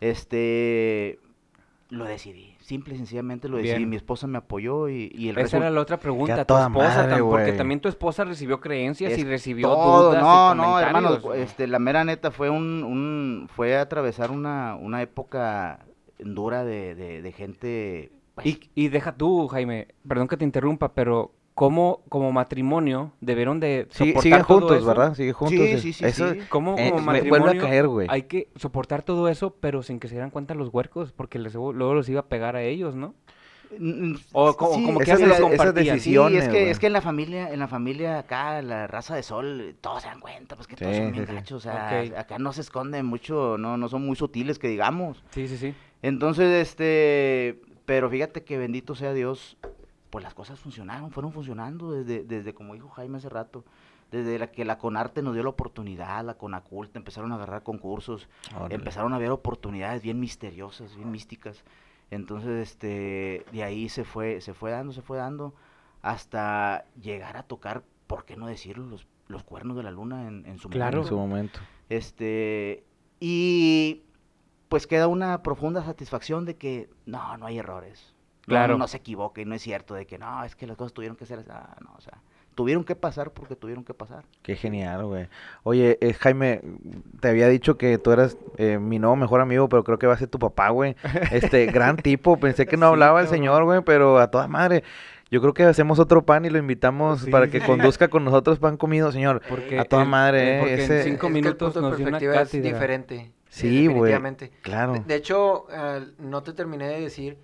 Este, 0.00 1.18
lo 1.88 2.04
decidí. 2.04 2.56
Simple 2.60 2.94
y 2.94 2.98
sencillamente 2.98 3.48
lo 3.48 3.56
decidí. 3.56 3.78
Bien. 3.78 3.88
Mi 3.90 3.96
esposa 3.96 4.26
me 4.26 4.38
apoyó 4.38 4.88
y, 4.88 5.10
y 5.14 5.28
el 5.30 5.38
Esa 5.38 5.56
era 5.56 5.70
la 5.70 5.80
otra 5.80 5.98
pregunta, 5.98 6.44
tu 6.44 6.56
esposa, 6.56 6.68
madre, 6.68 7.20
porque 7.20 7.52
también 7.52 7.80
tu 7.80 7.88
esposa 7.88 8.24
recibió 8.24 8.60
creencias 8.60 9.18
y 9.18 9.24
recibió 9.24 9.68
todo, 9.68 10.10
dudas 10.10 10.22
no, 10.22 10.54
y 10.54 10.56
no, 10.56 10.78
hermano, 10.80 11.34
este, 11.34 11.66
la 11.66 11.80
mera 11.80 12.04
neta 12.04 12.30
fue 12.30 12.48
un, 12.48 12.84
un 12.84 13.48
fue 13.54 13.76
atravesar 13.76 14.30
una, 14.30 14.76
una 14.76 15.02
época 15.02 15.80
dura 16.20 16.64
de, 16.64 16.94
de, 16.94 17.22
de 17.22 17.32
gente, 17.32 18.12
pues, 18.36 18.46
Y, 18.46 18.70
y 18.74 18.88
deja 18.88 19.16
tú, 19.16 19.48
Jaime, 19.48 19.88
perdón 20.06 20.28
que 20.28 20.36
te 20.36 20.44
interrumpa, 20.44 20.92
pero 20.94 21.32
¿cómo 21.54 22.02
como 22.08 22.32
matrimonio 22.32 23.12
debieron 23.20 23.60
de 23.60 23.86
Sí, 23.90 23.98
soportar 24.12 24.22
siguen 24.22 24.42
todo 24.42 24.44
juntos, 24.44 24.76
eso? 24.78 24.86
¿verdad? 24.86 25.14
Siguen 25.14 25.32
juntos. 25.34 25.68
Sí, 25.68 25.76
sí, 25.78 25.92
sí, 25.92 26.04
Eso, 26.06 26.32
sí. 26.32 26.40
¿Cómo 26.48 26.76
Eh, 26.76 26.90
como 26.90 27.00
me 27.02 27.02
vuelve 27.02 27.34
a 27.34 27.34
matrimonio 27.34 27.60
caer, 27.62 27.86
güey. 27.88 28.08
hay 28.10 28.22
que 28.22 28.48
soportar 28.56 29.02
todo 29.02 29.28
eso, 29.28 29.54
pero 29.60 29.82
sin 29.82 30.00
que 30.00 30.08
se 30.08 30.14
dieran 30.14 30.30
cuenta 30.30 30.54
los 30.54 30.68
huercos, 30.72 31.12
porque 31.12 31.38
les, 31.38 31.54
luego 31.54 31.94
los 31.94 32.08
iba 32.08 32.20
a 32.20 32.26
pegar 32.28 32.56
a 32.56 32.62
ellos, 32.62 32.94
¿no? 32.94 33.14
Mm, 33.78 34.14
O 34.32 34.56
co- 34.56 34.70
como 34.70 34.98
que 34.98 35.04
esas 35.04 35.20
se 35.20 35.26
lo 35.26 35.34
de- 35.34 35.40
esas 35.54 35.58
compartían. 35.58 35.74
Sí, 36.00 36.10
decisiones, 36.12 36.44
es 36.44 36.48
que, 36.48 36.70
es 36.70 36.78
que 36.80 36.86
en 36.88 36.92
la 36.92 37.00
familia, 37.00 37.52
en 37.52 37.60
la 37.60 37.68
familia 37.68 38.18
acá, 38.18 38.60
la 38.62 38.86
raza 38.88 39.14
de 39.14 39.22
sol, 39.22 39.76
todos 39.80 40.02
se 40.02 40.08
dan 40.08 40.18
cuenta, 40.18 40.56
pues 40.56 40.66
que 40.66 40.74
todos 40.76 40.90
Sí, 40.92 41.02
son 41.02 41.12
bien 41.12 41.24
sí, 41.24 41.30
sí. 41.30 41.36
gachos, 41.36 41.56
o 41.58 41.60
sea, 41.60 42.02
Ok. 42.04 42.18
acá 42.18 42.38
no 42.40 42.52
se 42.52 42.62
esconden 42.62 43.06
mucho, 43.06 43.58
no, 43.58 43.76
no 43.76 43.88
son 43.88 44.04
muy 44.04 44.16
sutiles 44.16 44.58
que 44.58 44.66
digamos. 44.66 45.22
Sí, 45.30 45.46
sí, 45.46 45.56
sí. 45.56 45.74
Entonces, 46.02 46.50
este, 46.68 47.60
pero 47.84 48.10
fíjate 48.10 48.42
que 48.42 48.58
bendito 48.58 48.96
sea 48.96 49.12
Dios, 49.12 49.56
pues 50.10 50.22
las 50.24 50.34
cosas 50.34 50.58
funcionaron, 50.58 51.10
fueron 51.10 51.32
funcionando 51.32 51.92
desde, 51.92 52.24
desde 52.24 52.52
como 52.52 52.74
dijo 52.74 52.88
Jaime 52.90 53.18
hace 53.18 53.28
rato, 53.28 53.64
desde 54.10 54.38
la 54.38 54.50
que 54.50 54.64
la 54.64 54.76
Conarte 54.78 55.22
nos 55.22 55.34
dio 55.34 55.42
la 55.44 55.50
oportunidad, 55.50 56.24
la 56.24 56.34
Conaculta, 56.34 56.98
empezaron 56.98 57.30
a 57.32 57.36
agarrar 57.36 57.62
concursos, 57.62 58.28
Órale. 58.56 58.74
empezaron 58.74 59.12
a 59.12 59.16
haber 59.16 59.30
oportunidades 59.30 60.02
bien 60.02 60.18
misteriosas, 60.18 60.96
bien 60.96 61.10
místicas. 61.12 61.62
Entonces, 62.10 62.68
este, 62.70 63.44
de 63.52 63.62
ahí 63.62 63.88
se 63.88 64.04
fue, 64.04 64.40
se 64.40 64.52
fue 64.52 64.72
dando, 64.72 64.92
se 64.92 65.00
fue 65.02 65.18
dando, 65.18 65.54
hasta 66.02 66.84
llegar 67.00 67.36
a 67.36 67.44
tocar, 67.44 67.84
¿por 68.08 68.24
qué 68.24 68.36
no 68.36 68.48
decirlo? 68.48 68.86
Los, 68.86 69.06
los 69.28 69.44
cuernos 69.44 69.76
de 69.76 69.84
la 69.84 69.92
luna 69.92 70.26
en, 70.26 70.44
en 70.44 70.58
su 70.58 70.68
Claro. 70.70 71.02
En 71.02 71.06
su 71.06 71.16
momento. 71.16 71.60
este, 71.88 72.82
y 73.20 74.02
pues 74.68 74.86
queda 74.88 75.06
una 75.06 75.42
profunda 75.44 75.84
satisfacción 75.84 76.44
de 76.46 76.56
que 76.56 76.90
no, 77.06 77.36
no 77.36 77.46
hay 77.46 77.58
errores. 77.58 78.14
No, 78.46 78.52
Claro. 78.52 78.78
No, 78.78 78.88
se 78.88 78.96
equivoque, 78.98 79.44
no 79.44 79.54
es 79.54 79.62
cierto 79.62 79.94
de 79.94 80.06
que 80.06 80.18
no, 80.18 80.44
es 80.44 80.56
que 80.56 80.66
las 80.66 80.76
cosas 80.76 80.92
tuvieron 80.92 81.16
que 81.16 81.26
ser 81.26 81.38
así. 81.40 81.48
Ah, 81.52 81.76
no, 81.82 81.94
o 81.96 82.00
sea, 82.00 82.18
tuvieron 82.54 82.84
que 82.84 82.96
pasar 82.96 83.30
porque 83.32 83.54
tuvieron 83.54 83.84
que 83.84 83.94
pasar. 83.94 84.24
Qué 84.42 84.56
genial, 84.56 85.04
güey. 85.06 85.28
Oye, 85.62 85.98
eh, 86.00 86.14
Jaime, 86.14 86.60
te 87.20 87.28
había 87.28 87.48
dicho 87.48 87.78
que 87.78 87.96
tú 87.98 88.10
eras 88.12 88.36
eh, 88.56 88.78
mi 88.78 88.98
nuevo 88.98 89.14
mejor 89.16 89.40
amigo, 89.40 89.68
pero 89.68 89.84
creo 89.84 89.98
que 89.98 90.06
va 90.06 90.14
a 90.14 90.18
ser 90.18 90.28
tu 90.28 90.38
papá, 90.38 90.70
güey. 90.70 90.96
Este, 91.32 91.66
gran 91.66 91.96
tipo. 91.96 92.38
Pensé 92.38 92.66
que 92.66 92.76
no 92.76 92.86
Sí, 92.86 92.92
hablaba 92.92 93.20
el 93.20 93.28
señor, 93.28 93.64
güey, 93.64 93.82
pero 93.84 94.18
a 94.18 94.30
toda 94.30 94.48
madre. 94.48 94.82
Yo 95.30 95.40
creo 95.40 95.54
que 95.54 95.62
hacemos 95.62 96.00
otro 96.00 96.22
pan 96.26 96.44
y 96.44 96.50
lo 96.50 96.58
invitamos 96.58 97.20
Sí, 97.20 97.30
para 97.30 97.48
que 97.48 97.60
sí. 97.60 97.66
conduzca 97.66 98.08
con 98.08 98.24
nosotros 98.24 98.58
pan 98.58 98.76
comido, 98.76 99.12
señor. 99.12 99.42
Porque 99.48 99.78
A 99.78 99.84
toda 99.84 100.02
el- 100.02 100.08
madre, 100.08 100.58
porque 100.58 100.74
eh, 100.74 100.82
ese- 100.84 100.98
en 100.98 101.04
cinco 101.04 101.14
Es 101.14 101.20
que 101.20 101.26
el 101.38 101.44
minutos 101.44 101.72
punto 101.72 101.80
de 101.82 101.86
una 101.86 101.96
perspectiva 102.18 102.42
es 102.42 102.50
diferente. 102.52 103.30
Sí, 103.48 103.86
güey. 103.86 104.12
definitivamente. 104.12 104.50
Claro. 104.62 104.94
De, 104.94 105.00
de 105.00 105.14
hecho, 105.14 105.66
no 106.18 106.42
te 106.42 106.52
terminé 106.52 106.88
de 106.88 107.00
decir 107.02 107.38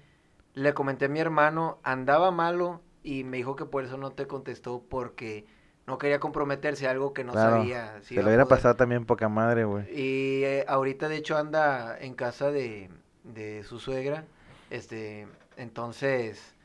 Le 0.56 0.74
comenté 0.74 1.04
a 1.06 1.08
mi 1.08 1.20
hermano, 1.20 1.78
andaba 1.84 2.32
malo 2.32 2.82
y 3.04 3.22
me 3.24 3.36
dijo 3.38 3.54
que 3.56 3.66
por 3.66 3.84
eso 3.84 3.96
no 3.98 4.12
te 4.12 4.26
contestó 4.26 4.82
porque 4.88 5.46
no 5.86 5.98
quería 5.98 6.18
comprometerse 6.20 6.88
a 6.88 6.90
algo 6.92 7.12
que 7.14 7.24
no 7.24 7.32
Claro, 7.32 7.74
sabía. 7.74 8.00
si 8.02 8.16
Se 8.16 8.22
hubiera 8.22 8.46
poder. 8.46 8.46
pasado 8.46 8.74
también 8.76 9.06
poca 9.06 9.28
madre, 9.28 9.64
güey. 9.64 9.86
Y 9.88 10.44
eh, 10.44 10.64
ahorita 10.68 11.08
de 11.08 11.16
hecho 11.16 11.36
anda 11.36 11.96
en 11.98 12.14
casa 12.14 12.50
de, 12.50 12.90
de 13.24 13.62
su 13.64 13.78
suegra. 13.80 14.28
Este, 14.70 15.28
entonces 15.56 16.56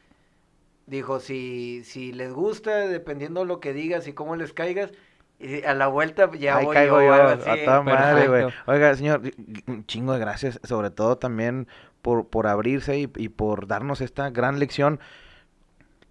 dijo 0.86 1.20
si 1.20 1.84
si 1.86 2.12
les 2.14 2.34
gusta, 2.34 2.88
dependiendo 2.88 3.46
lo 3.46 3.60
que 3.60 3.74
digas 3.74 4.08
y 4.08 4.14
cómo 4.14 4.36
les 4.36 4.54
caigas, 4.54 4.92
y 5.40 5.64
a 5.64 5.74
la 5.74 5.88
vuelta 5.88 6.30
ya 6.38 6.58
Ahí 6.58 6.66
voy 6.66 6.76
caigo 6.76 7.02
yo, 7.02 7.08
yo, 7.08 7.52
a 7.52 7.64
toda 7.66 7.82
madre, 7.84 8.28
güey. 8.28 8.46
Oiga, 8.68 8.96
señor, 8.96 9.22
un 9.68 9.86
chingo 9.86 10.14
de 10.14 10.20
gracias, 10.20 10.60
sobre 10.64 10.92
todo 10.92 11.18
también 11.18 11.68
por, 12.02 12.28
por 12.28 12.48
abrirse 12.48 13.00
y, 13.00 13.10
y 13.16 13.30
por 13.30 13.68
darnos 13.68 14.02
esta 14.02 14.30
gran 14.30 14.60
lección, 14.60 15.00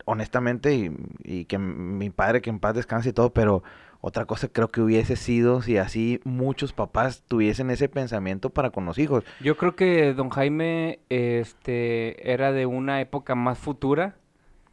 honestamente, 0.05 0.74
y, 0.74 0.92
y 1.22 1.44
que 1.44 1.59
mi 1.59 2.11
padre, 2.11 2.42
que 2.42 2.50
en 2.50 2.59
paz 2.59 2.74
descanse 2.74 3.11
y 3.11 3.12
todo, 3.12 3.33
pero 3.33 3.62
otra 4.03 4.24
cosa 4.24 4.48
creo 4.48 4.68
que 4.68 4.81
hubiese 4.81 5.14
sido 5.16 5.61
si 5.61 5.76
así 5.76 6.20
muchos 6.24 6.72
papás 6.72 7.22
tuviesen 7.29 7.70
ese 7.70 7.88
pensamiento 7.88 8.50
para 8.50 8.70
con 8.70 8.87
los 8.87 8.98
hijos. 8.98 9.24
Yo 9.40 9.57
creo 9.57 9.76
que 9.76 10.14
don 10.14 10.31
Jaime 10.31 11.00
este, 11.11 12.33
era 12.33 12.53
de 12.53 12.64
una 12.64 13.00
época 13.03 13.35
más 13.35 13.59
futura 13.59 14.16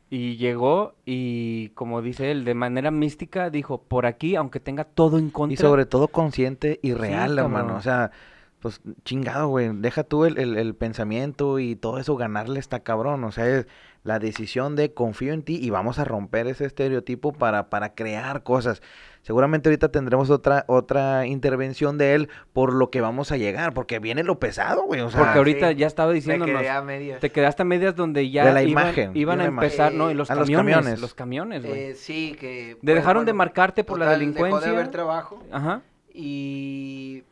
y 0.09 0.37
llegó 0.37 0.95
y, 1.05 1.69
como 1.69 2.01
dice 2.01 2.31
él, 2.31 2.45
de 2.45 2.53
manera 2.53 2.89
mística 2.89 3.49
dijo, 3.49 3.81
por 3.81 4.05
aquí, 4.05 4.37
aunque 4.37 4.61
tenga 4.61 4.85
todo 4.85 5.17
en 5.17 5.29
contra. 5.29 5.53
Y 5.53 5.57
sobre 5.57 5.85
todo 5.85 6.07
consciente 6.07 6.79
y 6.81 6.89
Sí, 6.89 6.93
real, 6.93 7.37
hermano. 7.37 7.75
O 7.75 7.81
sea, 7.81 8.11
pues 8.59 8.81
chingado, 9.05 9.47
güey. 9.49 9.69
Deja 9.73 10.03
tú 10.03 10.25
el, 10.25 10.37
el- 10.39 10.57
el 10.57 10.73
pensamiento 10.75 11.59
y 11.59 11.75
todo 11.75 11.99
eso, 11.99 12.15
ganarle 12.15 12.59
está 12.59 12.79
cabrón. 12.79 13.23
O 13.23 13.31
sea, 13.31 13.47
es 13.47 13.67
la 14.03 14.19
decisión 14.19 14.75
de 14.75 14.93
confío 14.93 15.33
en 15.33 15.43
ti 15.43 15.59
y 15.61 15.69
vamos 15.69 15.99
a 15.99 16.05
romper 16.05 16.47
ese 16.47 16.65
estereotipo 16.65 17.33
para, 17.33 17.69
para 17.69 17.93
crear 17.93 18.41
cosas. 18.43 18.81
Seguramente 19.21 19.67
ahorita 19.67 19.89
tendremos 19.89 20.29
otra, 20.29 20.63
otra 20.67 21.25
intervención 21.27 21.97
de 21.97 22.15
él 22.15 22.29
por 22.53 22.73
lo 22.73 22.89
que 22.89 23.01
vamos 23.01 23.33
a 23.33 23.37
llegar, 23.37 23.73
porque 23.73 23.99
viene 23.99 24.23
lo 24.23 24.39
pesado, 24.39 24.83
güey. 24.85 25.01
O 25.01 25.09
sea, 25.09 25.19
Porque 25.19 25.33
Ah, 25.33 25.37
ahorita 25.39 25.69
sí. 25.71 25.75
ya 25.75 25.87
estaba 25.87 26.13
diciéndonos, 26.13 26.57
quedé 26.61 26.69
a 26.69 26.81
medias. 26.81 27.19
te 27.19 27.29
quedaste 27.31 27.63
a 27.63 27.65
medias 27.65 27.95
donde 27.97 28.29
ya 28.31 28.45
De 28.45 28.53
la 28.53 28.63
iban, 28.63 28.71
imagen, 28.87 29.11
iban 29.15 29.41
a 29.41 29.45
empezar, 29.45 29.93
¿no? 29.93 30.09
Y 30.09 30.13
los 30.13 30.31
A 30.31 30.35
los 30.35 30.49
camiones, 30.49 31.01
los 31.01 31.13
camiones, 31.13 31.65
güey. 31.65 31.79
Eh, 31.91 31.95
sí, 31.95 32.37
que... 32.39 32.77
Pues, 32.81 32.95
dejaron 32.95 33.25
de 33.25 33.33
marcarte 33.33 33.83
por 33.83 33.99
la 33.99 34.05
total, 34.05 34.19
Dejó 34.21 34.31
de 34.31 34.39
delincuencia. 34.41 34.71
haber 34.71 34.87
trabajo 34.89 35.43
Ajá. 35.51 35.81
y... 36.13 37.23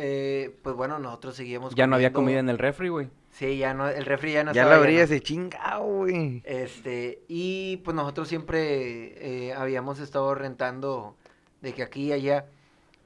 eh, 0.00 0.56
pues 0.62 0.74
bueno, 0.74 0.98
nosotros 0.98 1.36
seguíamos 1.36 1.74
Ya 1.74 1.86
no 1.86 1.96
había 1.96 2.12
comida 2.12 2.38
en 2.40 2.48
el 2.48 2.58
refri, 2.58 2.88
güey. 2.88 3.08
Sí, 3.30 3.58
ya 3.58 3.74
no, 3.74 3.88
el 3.88 4.04
refri 4.06 4.32
ya 4.32 4.42
no 4.42 4.52
ya 4.52 4.62
estaba 4.62 4.76
lo 4.76 4.82
lleno. 4.82 5.00
abrías 5.00 5.10
y 5.12 5.20
chingado, 5.20 5.84
güey. 5.84 6.42
Este, 6.44 7.22
y 7.28 7.76
pues 7.84 7.94
nosotros 7.94 8.26
siempre 8.28 9.48
eh, 9.48 9.54
habíamos 9.54 10.00
estado 10.00 10.34
rentando 10.34 11.16
de 11.60 11.72
que 11.74 11.82
aquí 11.82 12.06
y 12.08 12.12
allá, 12.12 12.46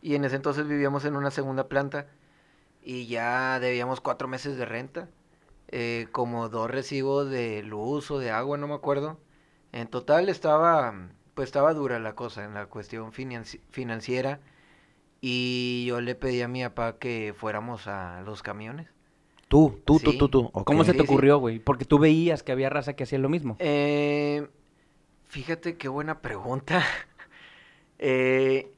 y 0.01 0.15
en 0.15 0.25
ese 0.25 0.37
entonces 0.37 0.67
vivíamos 0.67 1.05
en 1.05 1.17
una 1.17 1.31
segunda 1.31 1.69
planta, 1.69 2.07
y 2.83 3.07
ya 3.07 3.59
debíamos 3.61 4.01
cuatro 4.01 4.29
meses 4.29 4.57
de 4.57 4.65
renta, 4.65 5.09
eh, 5.69 6.07
como 6.13 6.49
dos 6.49 6.71
recibos 6.71 7.29
de 7.31 7.63
luz 7.63 8.11
o 8.11 8.19
de 8.19 8.31
agua, 8.31 8.57
no 8.57 8.69
me 8.69 8.75
acuerdo. 8.75 9.19
En 9.73 9.89
total 9.89 10.29
estaba, 10.29 10.95
pues 11.35 11.49
estaba 11.49 11.75
dura 11.75 11.99
la 11.99 12.15
cosa 12.15 12.45
en 12.45 12.55
la 12.55 12.67
cuestión 12.67 13.13
financi- 13.13 13.61
financiera, 13.71 14.41
y 15.27 15.87
yo 15.87 16.03
le 16.03 16.15
pedí 16.15 16.43
a 16.43 16.49
mi 16.49 16.63
papá 16.65 16.99
que 16.99 17.35
fuéramos 17.37 17.87
a 17.87 18.21
los 18.27 18.43
camiones. 18.43 18.89
Tú, 19.49 19.81
tú, 19.87 19.99
tú, 19.99 20.11
Sí. 20.13 20.19
tú, 20.19 20.29
tú. 20.29 20.51
¿Cómo 20.51 20.85
se 20.85 20.93
te 20.93 20.99
sí. 20.99 21.05
ocurrió, 21.05 21.39
güey? 21.39 21.61
Porque 21.61 21.85
tú 21.87 21.99
veías 21.99 22.43
que 22.43 22.53
había 22.53 22.69
raza 22.69 22.93
que 22.95 23.05
hacía 23.05 23.19
lo 23.19 23.29
mismo. 23.31 23.57
Eh, 23.59 24.47
fíjate 25.25 25.77
qué 25.79 25.89
buena 25.89 26.21
pregunta. 26.21 26.83
Eh, 27.99 28.73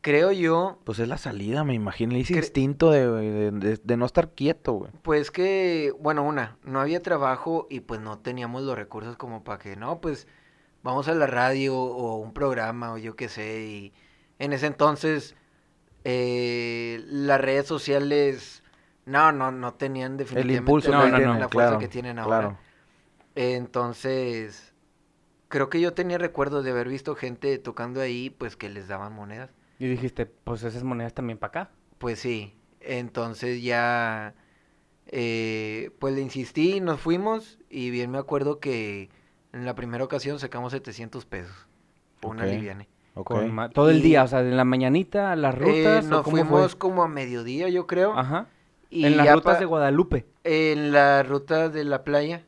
creo 0.00 0.32
yo, 0.32 0.78
Pues 0.84 0.98
es 0.98 1.06
la 1.08 1.18
salida, 1.18 1.62
me 1.62 1.74
imagino. 1.74 2.16
Ese 2.16 2.34
Cre- 2.34 2.38
instinto 2.38 2.90
de, 2.90 3.06
de- 3.06 3.50
de- 3.52 3.76
de 3.82 3.96
no 3.96 4.06
estar 4.06 4.30
quieto, 4.30 4.72
güey. 4.72 4.90
pues 5.02 5.30
que, 5.30 5.92
bueno, 6.00 6.22
una, 6.24 6.56
no 6.64 6.80
había 6.80 7.00
trabajo 7.02 7.66
y 7.70 7.80
pues 7.80 8.00
no 8.00 8.18
teníamos 8.18 8.62
los 8.62 8.76
recursos 8.76 9.16
como 9.16 9.44
para 9.44 9.58
que, 9.58 9.76
no, 9.76 10.00
pues 10.00 10.26
vamos 10.82 11.06
a 11.08 11.14
la 11.14 11.26
radio 11.26 11.76
o 11.78 12.16
un 12.16 12.32
programa 12.32 12.92
o 12.94 12.98
yo 12.98 13.14
qué 13.14 13.28
sé. 13.28 13.62
Y 13.66 13.92
en 14.38 14.52
ese 14.54 14.66
entonces 14.66 15.36
eh, 16.04 17.02
las 17.06 17.40
redes 17.40 17.66
sociales, 17.66 18.62
no, 19.06 19.32
no, 19.32 19.52
no 19.52 19.74
tenían 19.74 20.12
El 20.12 20.18
definitivamente 20.18 20.58
impulso 20.60 20.92
No, 20.92 21.04
que 21.04 21.10
no, 21.10 21.16
tiene, 21.16 21.34
no. 21.34 21.40
la 21.40 21.48
fuerza 21.48 21.70
claro, 21.72 21.78
que 21.78 21.88
tienen 21.88 22.18
ahora. 22.18 22.38
claro. 22.38 22.58
Entonces, 23.34 24.74
creo 25.48 25.70
que 25.70 25.80
yo 25.80 25.94
tenía 25.94 26.18
recuerdos 26.18 26.64
de 26.64 26.70
haber 26.72 26.88
visto 26.88 27.14
gente 27.16 27.58
tocando 27.58 28.00
ahí, 28.00 28.30
pues 28.30 28.56
que 28.56 28.68
les 28.70 28.88
daban 28.88 29.12
monedas. 29.14 29.50
Y 29.80 29.88
dijiste, 29.88 30.26
pues 30.26 30.62
esas 30.62 30.84
monedas 30.84 31.12
también 31.14 31.38
para 31.38 31.48
acá. 31.62 31.70
Pues 31.98 32.18
sí, 32.20 32.54
entonces 32.80 33.62
ya, 33.62 34.34
eh, 35.08 35.92
pues 36.00 36.14
le 36.14 36.22
insistí, 36.22 36.80
nos 36.80 37.00
fuimos 37.00 37.58
y 37.70 37.90
bien 37.90 38.10
me 38.12 38.18
acuerdo 38.18 38.60
que 38.60 39.10
en 39.52 39.66
la 39.66 39.74
primera 39.76 40.04
ocasión 40.04 40.40
sacamos 40.40 40.72
700 40.72 41.26
pesos. 41.26 41.68
Una 42.22 42.44
Ok. 42.44 42.50
liviane. 42.52 42.89
Con 43.14 43.70
todo 43.72 43.90
el 43.90 43.98
Y- 43.98 44.02
día, 44.02 44.22
o 44.24 44.28
sea, 44.28 44.40
en 44.40 44.56
la 44.56 44.64
mañanita, 44.64 45.32
a 45.32 45.36
las 45.36 45.54
rutas, 45.56 46.04
Eh, 46.04 46.06
¿o 46.06 46.10
nos 46.10 46.22
cómo 46.22 46.36
fuimos 46.36 46.70
fue? 46.72 46.78
como 46.78 47.02
a 47.02 47.08
mediodía, 47.08 47.68
yo 47.68 47.86
creo. 47.86 48.16
Ajá. 48.18 48.46
Y 48.88 49.04
en 49.06 49.16
las 49.16 49.32
rutas 49.34 49.54
pa- 49.54 49.60
de 49.60 49.66
Guadalupe. 49.66 50.26
En 50.44 50.92
la 50.92 51.22
ruta 51.22 51.68
de 51.68 51.84
la 51.84 52.02
playa. 52.02 52.42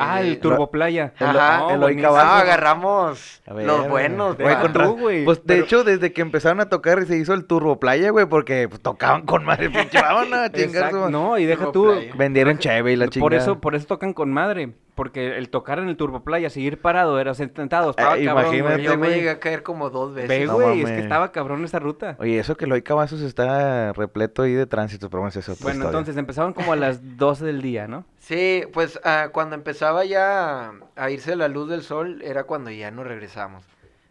ah, 0.00 0.20
eh, 0.20 0.28
el 0.28 0.40
Turboplaya. 0.40 1.12
Ajá, 1.16 1.58
No, 1.60 1.70
el 1.70 1.78
buenísimo. 1.78 2.12
Oica 2.12 2.22
Ah, 2.22 2.40
agarramos 2.40 3.40
ver, 3.54 3.66
los 3.66 3.88
buenos. 3.88 4.36
Güey, 4.36 4.60
con 4.60 4.72
tú. 4.72 4.96
Pues 5.24 5.38
de 5.38 5.44
Pero- 5.46 5.64
hecho, 5.64 5.84
desde 5.84 6.12
que 6.12 6.22
empezaron 6.22 6.58
a 6.60 6.68
tocar 6.68 6.98
y 7.02 7.06
se 7.06 7.16
hizo 7.16 7.34
el 7.34 7.44
Turbo 7.46 7.78
Playa, 7.78 8.10
güey, 8.10 8.26
porque 8.26 8.68
pues, 8.68 8.82
tocaban 8.82 9.22
con 9.26 9.44
madre, 9.44 9.70
pinche 9.92 9.98
a 9.98 10.50
chingar 10.50 10.92
No, 11.10 11.38
y 11.38 11.44
deja 11.44 11.66
tú. 11.66 11.72
Turboplaya. 11.84 12.14
Vendieron 12.16 12.58
cheve 12.58 12.92
y 12.92 12.96
la 12.96 13.06
chingada. 13.08 13.24
Por 13.26 13.34
eso, 13.34 13.60
por 13.60 13.74
eso 13.76 13.86
tocan 13.86 14.12
con 14.12 14.32
madre. 14.32 14.74
Porque 14.96 15.36
el 15.36 15.50
tocar 15.50 15.78
en 15.78 15.88
el 15.88 15.96
Turboplaya, 15.96 16.48
seguir 16.50 16.80
parado, 16.80 17.20
era 17.20 17.34
sentado, 17.34 17.90
estaba 17.90 18.18
Eh, 18.18 18.24
cabrón, 18.24 18.46
güey. 18.46 18.58
imagínate, 18.60 18.82
Yo 18.82 18.98
me 18.98 19.10
llegué 19.10 19.30
a 19.30 19.38
caer 19.38 19.62
como 19.62 19.90
dos 19.90 20.14
veces. 20.14 20.28
Ve, 20.28 20.46
No 20.46 20.54
güey, 20.54 20.80
es 20.80 20.90
que 20.90 20.98
estaba 21.00 21.30
cabrón 21.32 21.62
esa 21.64 21.78
ruta. 21.78 22.16
Oye, 22.18 22.38
eso 22.38 22.56
que 22.56 22.64
hoy 22.64 22.80
Cavazos 22.80 23.20
está 23.20 23.92
repleto 23.92 24.42
ahí 24.42 24.54
de 24.54 24.66
tránsito, 24.66 25.10
pero 25.10 25.20
bueno, 25.20 25.28
es 25.38 25.48
otra 25.48 25.62
Bueno, 25.62 25.76
historia. 25.80 25.86
entonces 25.90 26.16
empezaron 26.16 26.54
como 26.54 26.72
a 26.72 26.76
las 26.76 27.18
12 27.18 27.44
del 27.44 27.60
día, 27.60 27.86
¿no? 27.86 28.06
Sí, 28.18 28.62
pues 28.72 28.98
ah, 29.04 29.28
cuando 29.32 29.54
empezaba 29.54 30.06
ya 30.06 30.72
a 30.96 31.10
irse 31.10 31.36
la 31.36 31.48
luz 31.48 31.68
del 31.68 31.82
sol 31.82 32.22
era 32.22 32.44
cuando 32.44 32.70
ya 32.70 32.90
nos 32.90 33.06
regresamos. 33.06 33.64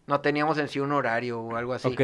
No 0.06 0.20
teníamos 0.20 0.56
en 0.58 0.68
sí 0.68 0.78
un 0.78 0.92
horario 0.92 1.40
o 1.40 1.56
algo 1.56 1.72
así. 1.72 1.88
Ok. 1.88 2.00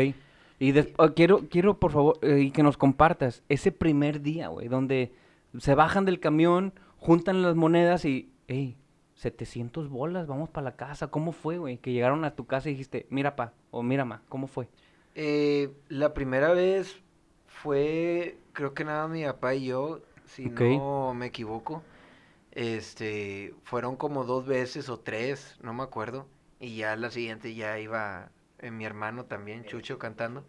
Y 0.59 0.75
oh, 0.97 1.15
quiero, 1.15 1.43
quiero, 1.49 1.79
por 1.79 1.93
favor, 1.93 2.19
eh, 2.23 2.41
y 2.41 2.51
que 2.51 2.63
nos 2.65 2.77
compartas 2.77 3.43
ese 3.49 3.71
primer 3.71 4.23
día, 4.23 4.49
güey, 4.49 4.67
donde 4.67 5.13
se 5.59 5.75
bajan 5.77 6.05
del 6.05 6.19
camión, 6.19 6.73
juntan 6.99 7.43
las 7.43 7.55
monedas 7.55 8.05
y, 8.05 8.32
hey, 8.49 8.77
700 9.15 9.89
bolas, 9.89 10.27
vamos 10.27 10.51
para 10.51 10.65
la 10.65 10.77
casa. 10.77 11.09
¿Cómo 11.09 11.33
fue, 11.33 11.59
güey? 11.59 11.79
Que 11.79 11.93
llegaron 11.93 12.25
a 12.25 12.35
tu 12.35 12.47
casa 12.47 12.69
y 12.69 12.73
dijiste, 12.73 13.07
mira, 13.11 13.37
pa, 13.37 13.53
o 13.71 13.83
mira, 13.83 14.05
ma, 14.05 14.23
¿cómo 14.29 14.47
fue? 14.47 14.69
Eh, 15.15 15.71
la 15.89 16.15
primera 16.15 16.53
vez 16.53 17.01
fue, 17.47 18.39
creo 18.53 18.75
que 18.75 18.85
nada, 18.85 19.09
mi 19.09 19.25
papá 19.25 19.55
y 19.55 19.67
yo, 19.67 20.01
si 20.27 20.47
no 20.47 21.15
me 21.15 21.27
equivoco. 21.27 21.83
Este, 22.51 23.55
fueron 23.65 23.97
como 23.97 24.25
dos 24.25 24.47
veces 24.47 24.89
o 24.89 24.99
tres, 24.99 25.57
no 25.63 25.73
me 25.73 25.83
acuerdo. 25.83 26.27
Y 26.61 26.77
ya 26.77 26.97
la 26.97 27.11
siguiente 27.11 27.55
ya 27.55 27.79
iba 27.79 28.31
eh, 28.59 28.71
mi 28.71 28.85
hermano 28.85 29.25
también, 29.25 29.65
Chucho, 29.65 29.99
cantando. 29.99 30.45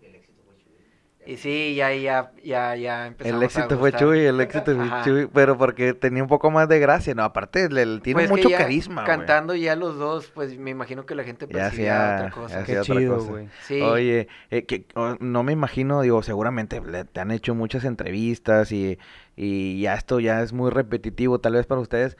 Y 1.26 1.38
sí, 1.38 1.74
ya, 1.76 1.94
ya, 1.94 2.32
ya, 2.44 2.76
ya 2.76 3.08
empezamos 3.08 3.38
El 3.38 3.42
a 3.42 3.46
éxito 3.46 3.78
fue. 3.80 3.92
Chuy, 3.94 4.20
el 4.26 4.42
éxito 4.42 4.76
fue. 4.76 4.86
Chuy, 5.04 5.30
pero 5.34 5.58
porque 5.58 5.94
tenía 5.94 6.22
un 6.22 6.28
poco 6.28 6.52
más 6.52 6.68
de 6.68 6.80
gracia, 6.80 7.16
no, 7.16 7.24
aparte, 7.24 7.70
le, 7.70 7.86
le 7.86 8.00
tiene 8.02 8.28
Pues 8.28 8.30
mucho 8.30 8.50
carisma. 8.50 9.06
Cantando 9.06 9.56
ya 9.56 9.76
los 9.76 9.98
dos, 9.98 10.32
pues 10.34 10.58
me 10.58 10.72
imagino 10.72 11.06
que 11.06 11.16
la 11.16 11.24
gente 11.24 11.48
percibía 11.48 12.16
hacía- 12.16 12.16
otra 12.28 12.32
cosa. 12.32 12.64
Qué 12.66 12.80
otra 12.80 12.96
chido, 12.98 13.24
güey. 13.24 13.48
Sí. 13.62 13.82
Oye, 13.82 14.28
eh, 14.52 14.66
que, 14.66 14.86
oh, 14.96 15.16
no 15.20 15.44
me 15.44 15.54
imagino, 15.54 16.02
digo, 16.02 16.22
seguramente 16.24 16.82
le- 16.82 17.06
te 17.06 17.20
han 17.22 17.32
hecho 17.32 17.56
muchas 17.56 17.86
entrevistas 17.86 18.72
y, 18.72 19.00
y 19.38 19.80
ya 19.82 19.94
esto 19.96 20.20
ya 20.20 20.42
es 20.42 20.52
muy 20.52 20.72
repetitivo 20.72 21.40
tal 21.40 21.54
vez 21.54 21.66
para 21.66 21.80
ustedes. 21.80 22.18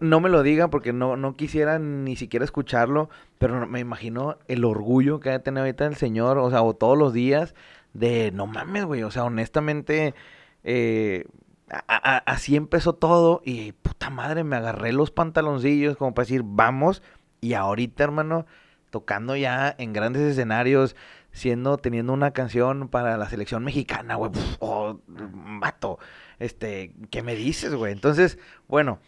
No 0.00 0.18
me 0.20 0.30
lo 0.30 0.42
digan 0.42 0.70
porque 0.70 0.94
no, 0.94 1.16
no 1.18 1.36
quisiera 1.36 1.78
ni 1.78 2.16
siquiera 2.16 2.44
escucharlo, 2.46 3.10
pero 3.38 3.66
me 3.66 3.80
imagino 3.80 4.38
el 4.48 4.64
orgullo 4.64 5.20
que 5.20 5.28
ha 5.28 5.32
de 5.32 5.40
tener 5.40 5.60
ahorita 5.60 5.84
el 5.84 5.96
señor, 5.96 6.38
o 6.38 6.48
sea, 6.48 6.62
o 6.62 6.74
todos 6.74 6.96
los 6.96 7.12
días 7.12 7.54
de, 7.94 8.30
no 8.32 8.46
mames, 8.46 8.84
güey, 8.84 9.02
o 9.02 9.10
sea, 9.10 9.24
honestamente, 9.24 10.14
eh, 10.62 11.24
a- 11.70 11.84
a- 11.88 12.18
así 12.18 12.56
empezó 12.56 12.92
todo 12.94 13.40
y 13.44 13.72
puta 13.72 14.10
madre, 14.10 14.44
me 14.44 14.56
agarré 14.56 14.92
los 14.92 15.10
pantaloncillos 15.10 15.96
como 15.96 16.12
para 16.14 16.24
decir, 16.24 16.42
vamos, 16.44 17.02
y 17.40 17.54
ahorita, 17.54 18.04
hermano, 18.04 18.46
tocando 18.90 19.34
ya 19.36 19.74
en 19.78 19.92
grandes 19.92 20.22
escenarios, 20.22 20.94
siendo, 21.32 21.78
teniendo 21.78 22.12
una 22.12 22.30
canción 22.32 22.88
para 22.88 23.16
la 23.16 23.28
selección 23.28 23.64
mexicana, 23.64 24.14
güey, 24.16 24.30
oh, 24.60 25.00
vato, 25.08 25.98
este, 26.38 26.92
¿qué 27.10 27.22
me 27.22 27.34
dices, 27.34 27.74
güey? 27.74 27.92
Entonces, 27.92 28.38
bueno, 28.68 28.98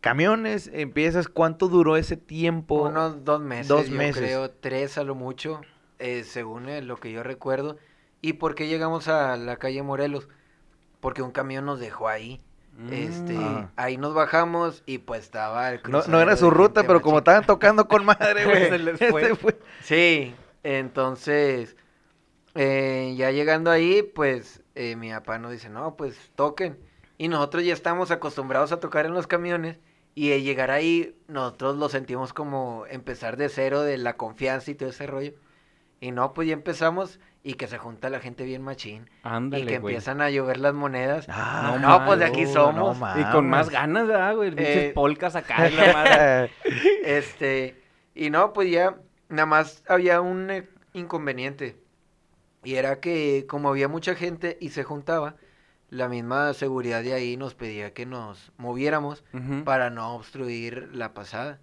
camiones, 0.00 0.70
empiezas, 0.72 1.28
¿cuánto 1.28 1.68
duró 1.68 1.96
ese 1.96 2.16
tiempo? 2.16 2.82
Unos 2.82 3.24
dos 3.24 3.40
meses, 3.40 3.68
Dos 3.68 3.88
yo 3.88 3.96
meses. 3.96 4.22
creo, 4.22 4.50
tres 4.50 4.98
a 4.98 5.04
lo 5.04 5.14
mucho, 5.14 5.60
eh, 5.98 6.24
según 6.24 6.68
eh, 6.68 6.82
lo 6.82 6.96
que 6.96 7.12
yo 7.12 7.22
recuerdo. 7.22 7.76
¿Y 8.22 8.34
por 8.34 8.54
qué 8.54 8.66
llegamos 8.68 9.08
a 9.08 9.36
la 9.36 9.56
calle 9.56 9.82
Morelos? 9.82 10.28
Porque 11.00 11.20
un 11.22 11.32
camión 11.32 11.66
nos 11.66 11.80
dejó 11.80 12.08
ahí. 12.08 12.40
Este, 12.90 13.36
Ah. 13.36 13.68
ahí 13.76 13.98
nos 13.98 14.14
bajamos 14.14 14.82
y 14.86 14.96
pues 14.98 15.24
estaba 15.24 15.70
el 15.70 15.80
No, 15.88 16.02
no 16.08 16.20
era 16.22 16.36
su 16.38 16.48
ruta, 16.50 16.84
pero 16.86 17.02
como 17.02 17.18
estaban 17.18 17.44
tocando 17.44 17.86
con 17.86 18.06
madre, 18.06 18.44
güey. 18.46 18.68
Se 18.70 18.78
les 18.78 19.00
este 19.02 19.34
fue. 19.36 19.58
Sí, 19.82 20.34
entonces, 20.62 21.76
eh, 22.54 23.14
ya 23.16 23.30
llegando 23.30 23.70
ahí, 23.70 24.02
pues 24.02 24.62
eh, 24.74 24.96
mi 24.96 25.10
papá 25.10 25.38
nos 25.38 25.52
dice, 25.52 25.68
no, 25.68 25.96
pues 25.96 26.30
toquen. 26.34 26.78
Y 27.18 27.28
nosotros 27.28 27.62
ya 27.64 27.74
estamos 27.74 28.10
acostumbrados 28.10 28.72
a 28.72 28.80
tocar 28.80 29.04
en 29.04 29.12
los 29.12 29.26
camiones 29.26 29.78
y 30.14 30.32
al 30.32 30.42
llegar 30.42 30.70
ahí, 30.70 31.14
nosotros 31.28 31.76
lo 31.76 31.88
sentimos 31.88 32.32
como 32.32 32.84
empezar 32.88 33.36
de 33.36 33.48
cero, 33.48 33.82
de 33.82 33.98
la 33.98 34.16
confianza 34.16 34.70
y 34.70 34.74
todo 34.74 34.88
ese 34.88 35.06
rollo. 35.06 35.32
Y 36.00 36.10
no, 36.10 36.32
pues 36.32 36.48
ya 36.48 36.54
empezamos 36.54 37.20
y 37.44 37.54
que 37.54 37.66
se 37.66 37.78
junta 37.78 38.08
la 38.08 38.20
gente 38.20 38.44
bien 38.44 38.62
machín. 38.62 39.10
Ándale, 39.22 39.64
y 39.64 39.66
que 39.66 39.78
güey. 39.78 39.94
empiezan 39.94 40.20
a 40.20 40.30
llover 40.30 40.58
las 40.58 40.74
monedas. 40.74 41.26
Ah, 41.28 41.76
no, 41.80 42.04
pues 42.06 42.18
de 42.20 42.24
aquí 42.26 42.42
no, 42.42 42.52
somos. 42.52 42.98
no 42.98 43.20
Y 43.20 43.24
con 43.32 43.48
más 43.48 43.66
mames. 43.66 43.70
ganas, 43.70 44.06
¿verdad, 44.06 44.36
güey? 44.36 44.52
Eh, 44.56 44.92
polcas 44.94 45.34
acá. 45.36 45.68
la 45.68 45.92
madre. 45.92 46.50
Este, 47.04 47.82
y 48.14 48.30
no, 48.30 48.52
pues 48.52 48.70
ya, 48.70 48.96
nada 49.28 49.46
más 49.46 49.82
había 49.88 50.20
un 50.20 50.50
eh, 50.50 50.68
inconveniente. 50.92 51.76
Y 52.64 52.76
era 52.76 53.00
que 53.00 53.44
como 53.48 53.70
había 53.70 53.88
mucha 53.88 54.14
gente 54.14 54.56
y 54.60 54.68
se 54.70 54.84
juntaba, 54.84 55.34
la 55.90 56.08
misma 56.08 56.54
seguridad 56.54 57.02
de 57.02 57.12
ahí 57.12 57.36
nos 57.36 57.54
pedía 57.54 57.92
que 57.92 58.06
nos 58.06 58.52
moviéramos 58.56 59.24
para 59.64 59.90
no 59.90 60.14
obstruir 60.14 60.88
la 60.94 61.12
pasada. 61.12 61.58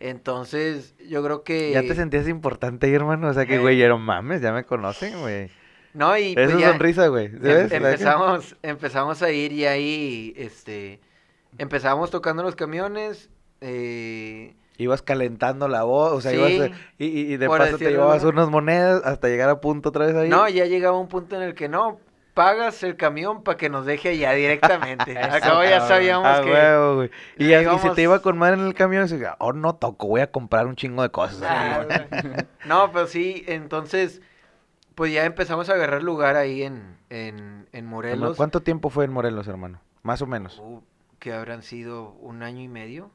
Entonces, 0.00 0.94
yo 1.08 1.22
creo 1.22 1.44
que... 1.44 1.70
Ya 1.72 1.82
te 1.82 1.94
sentías 1.94 2.28
importante 2.28 2.92
hermano. 2.92 3.28
O 3.28 3.32
sea 3.32 3.46
que, 3.46 3.56
Eh. 3.56 3.58
güey, 3.58 3.80
eran 3.80 4.00
mames, 4.00 4.40
ya 4.42 4.52
me 4.52 4.64
conocen, 4.64 5.20
güey. 5.20 5.50
No, 5.94 6.16
y 6.18 6.34
pues 6.34 6.50
Esa 6.50 6.58
ya 6.58 6.70
sonrisa, 6.70 7.06
güey. 7.06 7.26
em- 7.26 7.68
empezamos, 7.72 8.56
empezamos 8.62 9.22
a 9.22 9.30
ir 9.30 9.52
y 9.52 9.64
ahí, 9.66 10.34
este, 10.36 11.00
empezamos 11.58 12.10
tocando 12.10 12.42
los 12.42 12.56
camiones, 12.56 13.30
eh, 13.60 14.54
Ibas 14.76 15.02
calentando 15.02 15.68
la 15.68 15.84
voz, 15.84 16.12
o 16.12 16.20
sea, 16.20 16.32
Sí, 16.32 16.36
ibas, 16.36 16.70
y, 16.98 17.06
y- 17.32 17.36
de 17.36 17.48
paso 17.48 17.78
te 17.78 17.90
llevabas 17.90 18.24
¿no? 18.24 18.30
unas 18.30 18.50
monedas 18.50 19.02
hasta 19.04 19.28
llegar 19.28 19.48
a 19.48 19.60
punto 19.60 19.90
otra 19.90 20.06
vez 20.06 20.16
ahí. 20.16 20.28
No, 20.28 20.48
ya 20.48 20.64
llegaba 20.66 20.98
un 20.98 21.06
punto 21.06 21.36
en 21.36 21.42
el 21.42 21.54
que 21.54 21.68
no, 21.68 22.00
pagas 22.34 22.82
el 22.82 22.96
camión 22.96 23.42
para 23.42 23.56
que 23.56 23.70
nos 23.70 23.86
deje 23.86 24.10
allá 24.10 24.32
directamente. 24.32 25.16
Acabo 25.22 25.62
ya 25.62 25.80
sabíamos 25.80 26.26
Ah, 26.26 26.42
que... 26.42 26.50
huevo, 26.50 26.94
güey. 26.96 27.10
Y, 27.38 27.78
se 27.78 27.90
te 27.90 28.02
iba 28.02 28.20
con 28.20 28.36
madre 28.36 28.54
en 28.54 28.66
el 28.66 28.74
camión 28.74 29.04
y 29.04 29.08
se 29.08 29.24
oh, 29.38 29.52
no 29.52 29.76
toco, 29.76 30.08
voy 30.08 30.20
a 30.20 30.30
comprar 30.30 30.66
un 30.66 30.76
chingo 30.76 31.02
de 31.02 31.10
cosas. 31.10 31.42
Ah, 31.48 31.86
no, 32.66 32.90
pero 32.92 33.06
sí, 33.06 33.44
entonces, 33.46 34.20
pues 34.94 35.12
ya 35.12 35.24
empezamos 35.24 35.70
a 35.70 35.74
agarrar 35.74 36.02
lugar 36.02 36.36
ahí 36.36 36.62
en, 36.62 36.98
en, 37.08 37.68
en 37.72 37.86
Morelos. 37.86 38.36
¿Cuánto 38.36 38.60
tiempo 38.60 38.90
fue 38.90 39.04
en 39.04 39.12
Morelos, 39.12 39.48
hermano? 39.48 39.80
Más 40.02 40.20
o 40.20 40.26
menos. 40.26 40.58
Uh, 40.58 40.82
que 41.18 41.32
habrán 41.32 41.62
sido 41.62 42.10
un 42.20 42.42
año 42.42 42.60
y 42.60 42.68
medio, 42.68 43.10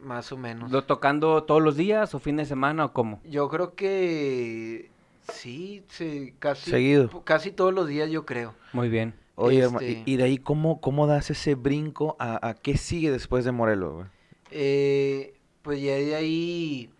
más 0.00 0.32
o 0.32 0.36
menos. 0.36 0.72
¿Lo 0.72 0.84
tocando 0.84 1.44
todos 1.44 1.62
los 1.62 1.76
días 1.76 2.14
o 2.14 2.18
fin 2.18 2.36
de 2.36 2.44
semana 2.44 2.86
o 2.86 2.92
cómo? 2.92 3.20
Yo 3.24 3.48
creo 3.48 3.74
que 3.74 4.91
sí, 5.32 5.84
sí, 5.88 6.34
casi, 6.38 6.70
Seguido. 6.70 7.08
casi 7.24 7.50
todos 7.50 7.72
los 7.74 7.88
días 7.88 8.10
yo 8.10 8.24
creo. 8.26 8.54
Muy 8.72 8.88
bien. 8.88 9.14
Oye, 9.34 9.60
hermano, 9.60 9.80
Este- 9.80 10.02
y, 10.10 10.14
y 10.14 10.16
de 10.16 10.24
ahí, 10.24 10.38
¿cómo, 10.38 10.80
cómo 10.80 11.06
das 11.06 11.30
ese 11.30 11.54
brinco 11.54 12.16
a, 12.18 12.46
a 12.46 12.54
qué 12.54 12.76
sigue 12.76 13.10
después 13.10 13.44
de 13.44 13.52
Morelos, 13.52 13.94
güey? 13.94 14.06
Eh, 14.50 15.34
pues 15.62 15.80
ya 15.80 15.94
de 15.94 16.14
ahí 16.14 16.90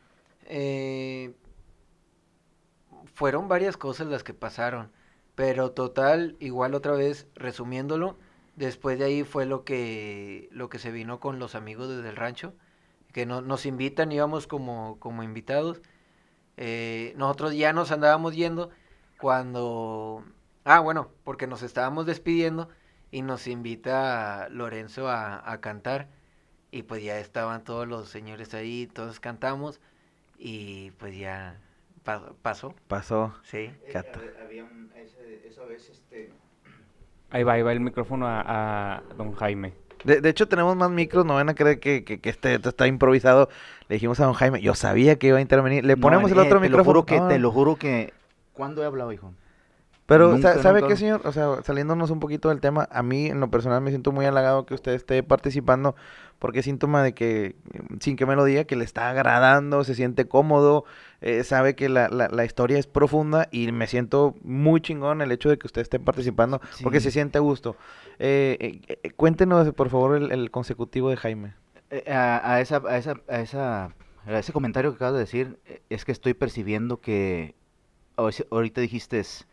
eh, 0.46 1.32
fueron 3.14 3.48
varias 3.48 3.76
cosas 3.76 4.06
las 4.08 4.22
que 4.24 4.34
pasaron, 4.34 4.90
pero 5.34 5.72
total, 5.72 6.36
igual 6.40 6.74
otra 6.74 6.92
vez 6.92 7.26
resumiéndolo, 7.34 8.16
después 8.56 8.98
de 8.98 9.04
ahí 9.06 9.24
fue 9.24 9.46
lo 9.46 9.64
que 9.64 10.48
lo 10.52 10.68
que 10.68 10.78
se 10.78 10.90
vino 10.90 11.20
con 11.20 11.38
los 11.38 11.54
amigos 11.54 11.88
desde 11.88 12.08
el 12.08 12.16
rancho, 12.16 12.54
que 13.12 13.26
no- 13.26 13.42
nos 13.42 13.66
invitan, 13.66 14.12
íbamos 14.12 14.46
como, 14.46 14.98
como 14.98 15.22
invitados. 15.22 15.82
Eh, 16.56 17.14
nosotros 17.16 17.54
ya 17.54 17.72
nos 17.72 17.90
andábamos 17.92 18.34
yendo 18.36 18.70
cuando... 19.18 20.24
Ah, 20.64 20.80
bueno, 20.80 21.10
porque 21.24 21.46
nos 21.46 21.62
estábamos 21.62 22.06
despidiendo 22.06 22.68
y 23.10 23.22
nos 23.22 23.46
invita 23.46 24.48
Lorenzo 24.50 25.08
a, 25.08 25.50
a 25.50 25.60
cantar. 25.60 26.08
Y 26.70 26.84
pues 26.84 27.02
ya 27.02 27.18
estaban 27.18 27.64
todos 27.64 27.86
los 27.86 28.08
señores 28.08 28.54
ahí, 28.54 28.86
todos 28.86 29.20
cantamos 29.20 29.80
y 30.38 30.90
pues 30.92 31.16
ya 31.18 31.60
pa- 32.02 32.32
pasó, 32.42 32.74
Pasó. 32.88 33.34
sí. 33.42 33.70
Cata. 33.92 34.20
esa 35.44 35.64
vez, 35.64 35.88
este... 35.90 36.32
Ahí 37.30 37.44
va, 37.44 37.54
ahí 37.54 37.62
va 37.62 37.72
el 37.72 37.80
micrófono 37.80 38.26
a, 38.26 38.40
a 38.98 39.02
don 39.16 39.32
Jaime. 39.32 39.74
De, 40.04 40.20
de 40.20 40.28
hecho, 40.28 40.48
tenemos 40.48 40.76
más 40.76 40.90
micros, 40.90 41.24
no 41.24 41.34
van 41.34 41.48
a 41.48 41.54
creer 41.54 41.80
que, 41.80 42.04
que, 42.04 42.20
que 42.20 42.30
este 42.30 42.54
esto 42.54 42.68
está 42.70 42.86
improvisado. 42.86 43.48
Le 43.88 43.94
dijimos 43.96 44.18
a 44.20 44.24
don 44.24 44.34
Jaime, 44.34 44.60
yo 44.60 44.74
sabía 44.74 45.16
que 45.18 45.28
iba 45.28 45.38
a 45.38 45.40
intervenir. 45.40 45.84
Le 45.84 45.96
ponemos 45.96 46.30
el 46.30 46.38
otro 46.38 46.60
te 46.60 46.68
micrófono. 46.68 46.94
Lo 46.94 47.02
juro 47.02 47.06
que, 47.06 47.20
No, 47.20 47.28
Te 47.28 47.34
no. 47.34 47.40
lo 47.42 47.50
juro 47.52 47.76
que... 47.76 48.12
¿Cuándo 48.52 48.82
he 48.82 48.86
hablado, 48.86 49.12
hijo? 49.12 49.32
Pero, 50.06 50.32
Nunca, 50.32 50.58
¿sabe 50.58 50.80
nunca. 50.80 50.88
qué, 50.94 50.96
señor? 50.98 51.22
O 51.24 51.32
sea, 51.32 51.62
saliéndonos 51.62 52.10
un 52.10 52.20
poquito 52.20 52.48
del 52.48 52.60
tema, 52.60 52.88
a 52.90 53.02
mí 53.02 53.26
en 53.26 53.40
lo 53.40 53.50
personal 53.50 53.80
me 53.80 53.90
siento 53.90 54.12
muy 54.12 54.26
halagado 54.26 54.66
que 54.66 54.74
usted 54.74 54.92
esté 54.92 55.22
participando 55.22 55.94
porque 56.38 56.58
es 56.58 56.64
síntoma 56.64 57.02
de 57.02 57.14
que, 57.14 57.54
sin 58.00 58.16
que 58.16 58.26
me 58.26 58.34
lo 58.34 58.44
diga, 58.44 58.64
que 58.64 58.76
le 58.76 58.84
está 58.84 59.08
agradando, 59.10 59.84
se 59.84 59.94
siente 59.94 60.26
cómodo, 60.26 60.84
eh, 61.22 61.44
sabe 61.44 61.74
que 61.74 61.88
la, 61.88 62.08
la, 62.08 62.28
la 62.28 62.44
historia 62.44 62.78
es 62.78 62.86
profunda 62.86 63.48
y 63.50 63.70
me 63.72 63.86
siento 63.86 64.34
muy 64.42 64.80
chingón 64.80 65.22
el 65.22 65.32
hecho 65.32 65.48
de 65.48 65.58
que 65.58 65.66
usted 65.66 65.80
esté 65.82 65.98
participando 65.98 66.60
porque 66.82 67.00
se 67.00 67.10
siente 67.10 67.38
a 67.38 67.40
gusto. 67.40 67.76
Eh, 68.18 68.80
eh, 68.88 68.98
eh, 69.02 69.10
cuéntenos, 69.12 69.72
por 69.72 69.88
favor, 69.88 70.16
el, 70.16 70.30
el 70.32 70.50
consecutivo 70.50 71.08
de 71.10 71.16
Jaime. 71.16 71.54
Eh, 71.90 72.04
a, 72.12 72.54
a 72.54 72.60
esa, 72.60 72.82
a, 72.88 72.96
esa, 72.98 73.14
a, 73.28 73.40
esa, 73.40 73.84
a 74.26 74.38
ese 74.38 74.52
comentario 74.52 74.90
que 74.90 74.96
acabas 74.96 75.14
de 75.14 75.20
decir, 75.20 75.58
es 75.88 76.04
que 76.04 76.12
estoy 76.12 76.34
percibiendo 76.34 77.00
que 77.00 77.54
ahorita 78.16 78.80
dijiste, 78.80 79.18
es- 79.20 79.46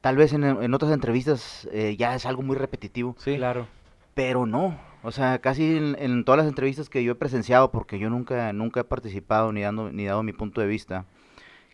tal 0.00 0.16
vez 0.16 0.32
en, 0.32 0.44
en 0.44 0.74
otras 0.74 0.92
entrevistas 0.92 1.68
eh, 1.72 1.96
ya 1.98 2.14
es 2.14 2.26
algo 2.26 2.42
muy 2.42 2.56
repetitivo, 2.56 3.14
Sí. 3.18 3.36
Claro. 3.36 3.66
pero 4.14 4.46
no. 4.46 4.78
O 5.04 5.10
sea, 5.12 5.38
casi 5.40 5.76
en, 5.76 5.96
en 5.98 6.24
todas 6.24 6.38
las 6.38 6.46
entrevistas 6.48 6.88
que 6.88 7.04
yo 7.04 7.12
he 7.12 7.14
presenciado, 7.16 7.70
porque 7.70 7.98
yo 7.98 8.08
nunca, 8.10 8.52
nunca 8.52 8.80
he 8.80 8.84
participado 8.84 9.52
ni, 9.52 9.60
dando, 9.60 9.92
ni 9.92 10.04
dado 10.06 10.22
mi 10.22 10.32
punto 10.32 10.60
de 10.60 10.66
vista, 10.66 11.04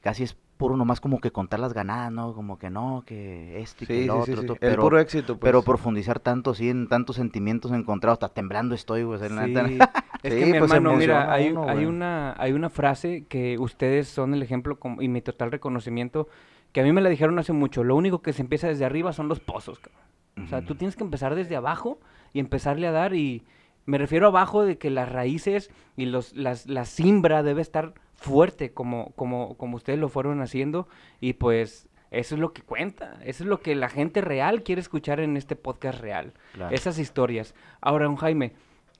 casi 0.02 0.24
es 0.24 0.36
puro 0.56 0.76
nomás 0.76 1.00
como 1.00 1.20
que 1.20 1.30
contar 1.30 1.58
las 1.60 1.72
ganadas, 1.72 2.12
¿no? 2.12 2.34
Como 2.34 2.58
que 2.58 2.68
no, 2.68 3.02
que 3.06 3.60
esto 3.60 3.84
y 3.84 3.86
que 3.86 3.94
Sí, 4.00 4.06
lo 4.06 4.14
sí, 4.14 4.32
otro, 4.32 4.34
sí, 4.34 4.40
sí. 4.42 4.46
to- 4.48 4.52
El 4.54 4.58
pero, 4.58 4.82
puro 4.82 4.98
éxito, 4.98 5.38
pues. 5.38 5.40
pero 5.48 5.62
profundizar 5.62 6.18
tanto, 6.20 6.52
sí, 6.54 6.68
en 6.68 6.86
tantos 6.88 7.16
sentimientos 7.16 7.72
encontrados, 7.72 8.16
hasta 8.16 8.28
temblando 8.34 8.74
estoy, 8.74 9.04
güey. 9.04 9.20
neta- 9.20 9.66
Es 10.22 10.34
Sí, 10.34 10.38
que 10.40 10.44
mi 10.46 10.58
pues, 10.58 10.70
hermano, 10.70 10.96
mira, 10.96 11.32
hay, 11.32 11.48
uno, 11.48 11.64
hay 11.66 11.76
güey. 11.76 11.86
una, 11.86 12.34
hay 12.36 12.52
una 12.52 12.68
frase 12.68 13.24
que 13.26 13.58
ustedes 13.58 14.06
son 14.08 14.34
el 14.34 14.42
ejemplo 14.42 14.78
como- 14.78 15.00
y 15.00 15.08
mi 15.08 15.22
total 15.22 15.50
reconocimiento, 15.50 16.28
que 16.72 16.82
a 16.82 16.84
mí 16.84 16.92
me 16.92 17.00
la 17.00 17.08
dijeron 17.08 17.38
hace 17.38 17.54
mucho, 17.54 17.82
lo 17.84 17.96
único 17.96 18.20
que 18.20 18.34
se 18.34 18.42
empieza 18.42 18.66
desde 18.68 18.84
arriba 18.84 19.14
son 19.14 19.28
los 19.28 19.40
pozos, 19.40 19.78
cabrón. 19.78 20.44
O 20.44 20.46
sea, 20.46 20.62
tú 20.64 20.74
tienes 20.74 20.94
que 20.96 21.04
empezar 21.04 21.34
desde 21.34 21.56
abajo 21.56 22.00
y 22.32 22.40
empezarle 22.40 22.86
a 22.86 22.92
dar 22.92 23.14
y 23.14 23.42
me 23.86 23.98
refiero 23.98 24.28
abajo 24.28 24.64
de 24.64 24.78
que 24.78 24.90
las 24.90 25.10
raíces 25.10 25.70
y 25.96 26.06
los, 26.06 26.34
las, 26.34 26.66
la 26.66 26.84
siembra 26.84 27.42
debe 27.42 27.62
estar 27.62 27.94
fuerte 28.14 28.72
como, 28.72 29.12
como, 29.16 29.56
como 29.56 29.76
ustedes 29.76 29.98
lo 29.98 30.08
fueron 30.08 30.40
haciendo 30.42 30.86
y 31.20 31.32
pues 31.32 31.88
eso 32.10 32.34
es 32.34 32.40
lo 32.40 32.52
que 32.52 32.62
cuenta, 32.62 33.18
eso 33.24 33.44
es 33.44 33.48
lo 33.48 33.60
que 33.60 33.74
la 33.74 33.88
gente 33.88 34.20
real 34.20 34.62
quiere 34.62 34.80
escuchar 34.80 35.20
en 35.20 35.36
este 35.36 35.56
podcast 35.56 36.00
real, 36.00 36.32
Claro. 36.54 36.74
esas 36.74 36.98
historias. 36.98 37.54
Ahora, 37.80 38.06
don 38.06 38.16
Jaime, 38.16 38.52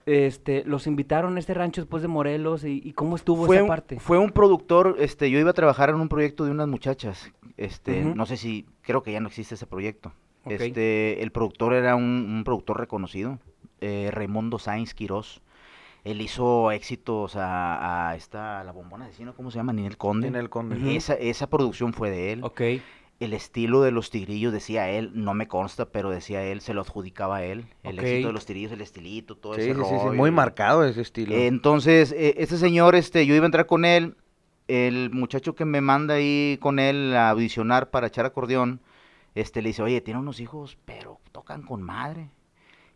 este, 0.06 0.64
los 0.64 0.86
invitaron 0.86 1.36
a 1.36 1.40
este 1.40 1.52
rancho 1.54 1.82
después 1.82 2.02
de 2.02 2.08
Morelos 2.08 2.64
y, 2.64 2.80
y 2.84 2.92
cómo 2.92 3.16
estuvo 3.16 3.46
fue 3.46 3.56
esa 3.56 3.64
un, 3.64 3.68
parte. 3.68 3.98
Fue 4.00 4.18
un 4.18 4.30
productor, 4.30 4.96
este, 4.98 5.30
yo 5.30 5.38
iba 5.38 5.50
a 5.50 5.54
trabajar 5.54 5.90
en 5.90 5.96
un 5.96 6.08
proyecto 6.08 6.44
de 6.44 6.52
unas 6.52 6.68
muchachas, 6.68 7.32
este, 7.56 8.00
no 8.02 8.26
sé 8.26 8.36
si, 8.36 8.66
creo 8.82 9.02
que 9.02 9.12
ya 9.12 9.20
no 9.20 9.28
existe 9.28 9.54
ese 9.56 9.66
proyecto. 9.66 10.12
Este, 10.46 11.22
el 11.22 11.30
productor 11.32 11.74
era 11.74 11.96
un, 11.96 12.04
un 12.04 12.44
productor 12.44 12.80
reconocido, 12.80 13.38
eh, 13.80 14.10
Raimundo 14.12 14.58
Sainz 14.58 14.94
Quirós. 14.94 15.42
Él 16.02 16.22
hizo 16.22 16.70
éxitos 16.72 17.36
a, 17.36 18.08
a 18.10 18.16
esta, 18.16 18.60
a 18.60 18.64
la 18.64 18.72
bombona 18.72 19.06
de 19.06 19.12
Cino, 19.12 19.34
¿cómo 19.34 19.50
se 19.50 19.58
llama? 19.58 19.72
Ninel 19.74 19.98
Conde. 19.98 20.28
En 20.28 20.34
el 20.36 20.48
conde. 20.48 20.96
Esa, 20.96 21.14
esa 21.14 21.48
producción 21.48 21.92
fue 21.92 22.10
de 22.10 22.32
él. 22.32 22.40
Ok, 22.42 22.62
El 23.20 23.34
estilo 23.34 23.82
de 23.82 23.90
los 23.90 24.08
tigrillos, 24.08 24.50
decía 24.50 24.88
él, 24.88 25.10
no 25.14 25.34
me 25.34 25.46
consta, 25.46 25.90
pero 25.90 26.08
decía 26.08 26.42
él, 26.42 26.62
se 26.62 26.72
lo 26.72 26.80
adjudicaba 26.80 27.36
a 27.36 27.44
él. 27.44 27.66
El 27.82 27.98
Ok. 27.98 28.04
éxito 28.04 28.28
de 28.28 28.32
los 28.32 28.46
tigrillos, 28.46 28.72
el 28.72 28.80
estilito, 28.80 29.36
todo 29.36 29.56
Sí, 29.56 29.60
ese 29.60 29.74
sí, 29.74 29.98
sí, 30.00 30.06
muy 30.16 30.30
marcado 30.30 30.84
ese 30.84 31.02
estilo. 31.02 31.34
entonces, 31.34 32.12
eh, 32.12 32.34
este 32.38 32.56
señor, 32.56 32.94
este, 32.94 33.26
yo 33.26 33.34
iba 33.34 33.44
a 33.44 33.46
entrar 33.48 33.66
con 33.66 33.84
él, 33.84 34.16
el 34.68 35.10
muchacho 35.10 35.54
que 35.54 35.66
me 35.66 35.82
manda 35.82 36.14
ahí 36.14 36.56
con 36.62 36.78
él 36.78 37.14
a 37.14 37.28
audicionar 37.30 37.90
para 37.90 38.06
echar 38.06 38.24
acordeón, 38.24 38.80
este, 39.34 39.62
le 39.62 39.68
dice, 39.70 39.82
oye, 39.82 40.00
tiene 40.00 40.20
unos 40.20 40.40
hijos, 40.40 40.78
pero 40.84 41.20
tocan 41.32 41.62
con 41.62 41.82
madre. 41.82 42.30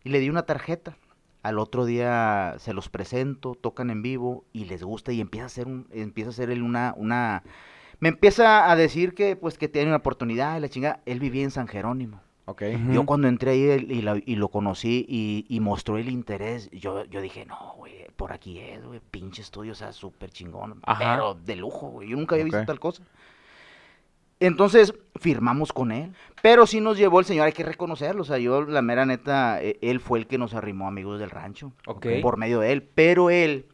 Y 0.03 0.09
le 0.09 0.19
di 0.19 0.29
una 0.29 0.43
tarjeta 0.45 0.97
al 1.43 1.59
otro 1.59 1.85
día 1.85 2.55
se 2.57 2.73
los 2.73 2.89
presento, 2.89 3.53
tocan 3.53 3.89
en 3.91 4.01
vivo 4.01 4.45
y 4.51 4.65
les 4.65 4.81
gusta 4.83 5.11
y 5.11 5.21
empieza 5.21 5.43
a 5.43 5.47
hacer 5.47 5.67
un, 5.67 5.87
empieza 5.91 6.29
a 6.29 6.33
hacer 6.33 6.49
él 6.49 6.63
una, 6.63 6.93
una, 6.97 7.43
me 7.99 8.09
empieza 8.09 8.69
a 8.71 8.75
decir 8.75 9.13
que 9.13 9.35
pues 9.35 9.57
que 9.59 9.67
tiene 9.67 9.87
una 9.89 9.97
oportunidad 9.97 10.57
y 10.57 10.59
la 10.61 10.69
chingada, 10.69 11.01
él 11.05 11.19
vivía 11.19 11.43
en 11.43 11.51
San 11.51 11.67
Jerónimo. 11.67 12.19
Ok. 12.47 12.63
Ujú. 12.75 12.93
Yo 12.93 13.05
cuando 13.05 13.27
entré 13.27 13.51
ahí 13.51 13.63
él- 13.63 13.91
y, 13.91 14.01
la- 14.01 14.21
y 14.23 14.35
lo 14.35 14.49
conocí 14.49 15.05
y, 15.07 15.45
y 15.47 15.59
mostró 15.59 15.97
el 15.99 16.09
interés, 16.09 16.69
yo, 16.71 17.05
yo 17.05 17.21
dije, 17.21 17.45
no, 17.45 17.73
güey, 17.77 18.07
por 18.15 18.33
aquí 18.33 18.59
es, 18.59 18.83
güey, 18.83 18.99
pinche 19.11 19.41
estudio, 19.43 19.71
o 19.73 19.75
sea, 19.75 19.91
súper 19.93 20.31
chingón, 20.31 20.79
Ajá. 20.83 20.99
pero 21.15 21.33
de 21.35 21.55
lujo, 21.55 21.89
güey, 21.89 22.09
yo 22.09 22.17
nunca 22.17 22.35
había 22.35 22.45
visto 22.45 22.65
tal 22.65 22.79
cosa. 22.79 23.03
Entonces 24.39 24.93
firmamos 25.15 25.71
con 25.71 25.91
él, 25.91 26.13
pero 26.41 26.67
sí 26.67 26.81
nos 26.81 26.97
llevó 26.97 27.19
el 27.19 27.25
señor, 27.25 27.45
hay 27.45 27.53
que 27.53 27.63
reconocerlo, 27.63 28.23
o 28.23 28.25
sea, 28.25 28.37
yo 28.37 28.63
la 28.63 28.81
mera 28.81 29.05
neta, 29.05 29.63
eh, 29.63 29.77
él 29.81 30.01
fue 30.01 30.19
el 30.19 30.27
que 30.27 30.37
nos 30.37 30.53
arrimó 30.53 30.87
amigos 30.87 31.19
del 31.19 31.29
rancho, 31.29 31.71
por 32.21 32.37
medio 32.37 32.59
de 32.59 32.73
él, 32.73 32.83
pero 32.83 33.29
él 33.29 33.67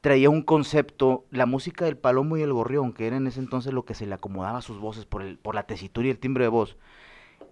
traía 0.00 0.30
un 0.30 0.42
concepto, 0.42 1.26
la 1.30 1.44
música 1.44 1.84
del 1.84 1.98
palomo 1.98 2.38
y 2.38 2.42
el 2.42 2.52
gorrión, 2.52 2.94
que 2.94 3.06
era 3.06 3.18
en 3.18 3.26
ese 3.26 3.40
entonces 3.40 3.74
lo 3.74 3.84
que 3.84 3.94
se 3.94 4.06
le 4.06 4.14
acomodaba 4.14 4.58
a 4.58 4.62
sus 4.62 4.78
voces 4.78 5.04
por, 5.04 5.20
el, 5.20 5.36
por 5.36 5.54
la 5.54 5.64
tesitura 5.64 6.06
y 6.06 6.10
el 6.10 6.18
timbre 6.18 6.44
de 6.44 6.48
voz, 6.48 6.78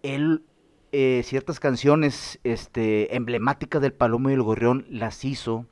él 0.02 0.42
eh, 0.90 1.20
ciertas 1.24 1.60
canciones 1.60 2.40
este, 2.44 3.14
emblemáticas 3.14 3.82
del 3.82 3.92
palomo 3.92 4.30
y 4.30 4.32
el 4.32 4.42
gorrión 4.42 4.86
las 4.88 5.22
hizo, 5.26 5.66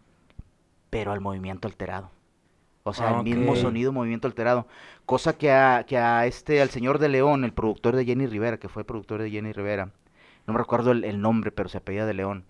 pero 0.91 1.13
al 1.13 1.23
movimiento 1.23 1.69
alterado. 1.69 2.11
O 2.89 2.93
sea, 2.95 3.09
Ah, 3.09 3.17
el 3.19 3.25
mismo 3.25 3.53
ok. 3.53 3.59
sonido, 3.59 3.93
movimiento 3.93 4.29
alterado. 4.29 4.67
Cosa 5.07 5.37
que 5.37 5.51
a, 5.51 5.85
que 5.87 5.99
a 5.99 6.25
este, 6.27 6.63
al 6.63 6.71
señor 6.71 6.99
de 7.01 7.09
León, 7.09 7.45
el 7.45 7.53
productor 7.53 7.97
de 7.97 8.05
Jenny 8.05 8.27
Rivera, 8.27 8.59
que 8.59 8.69
fue 8.69 8.85
productor 8.85 9.23
de 9.23 9.31
Jenny 9.31 9.53
Rivera, 9.53 9.91
no 10.47 10.53
me 10.53 10.59
recuerdo 10.61 10.93
el, 10.93 11.03
el 11.05 11.21
nombre, 11.21 11.51
pero 11.51 11.69
se 11.69 11.79
apellida 11.79 12.07
de 12.07 12.15
León, 12.15 12.45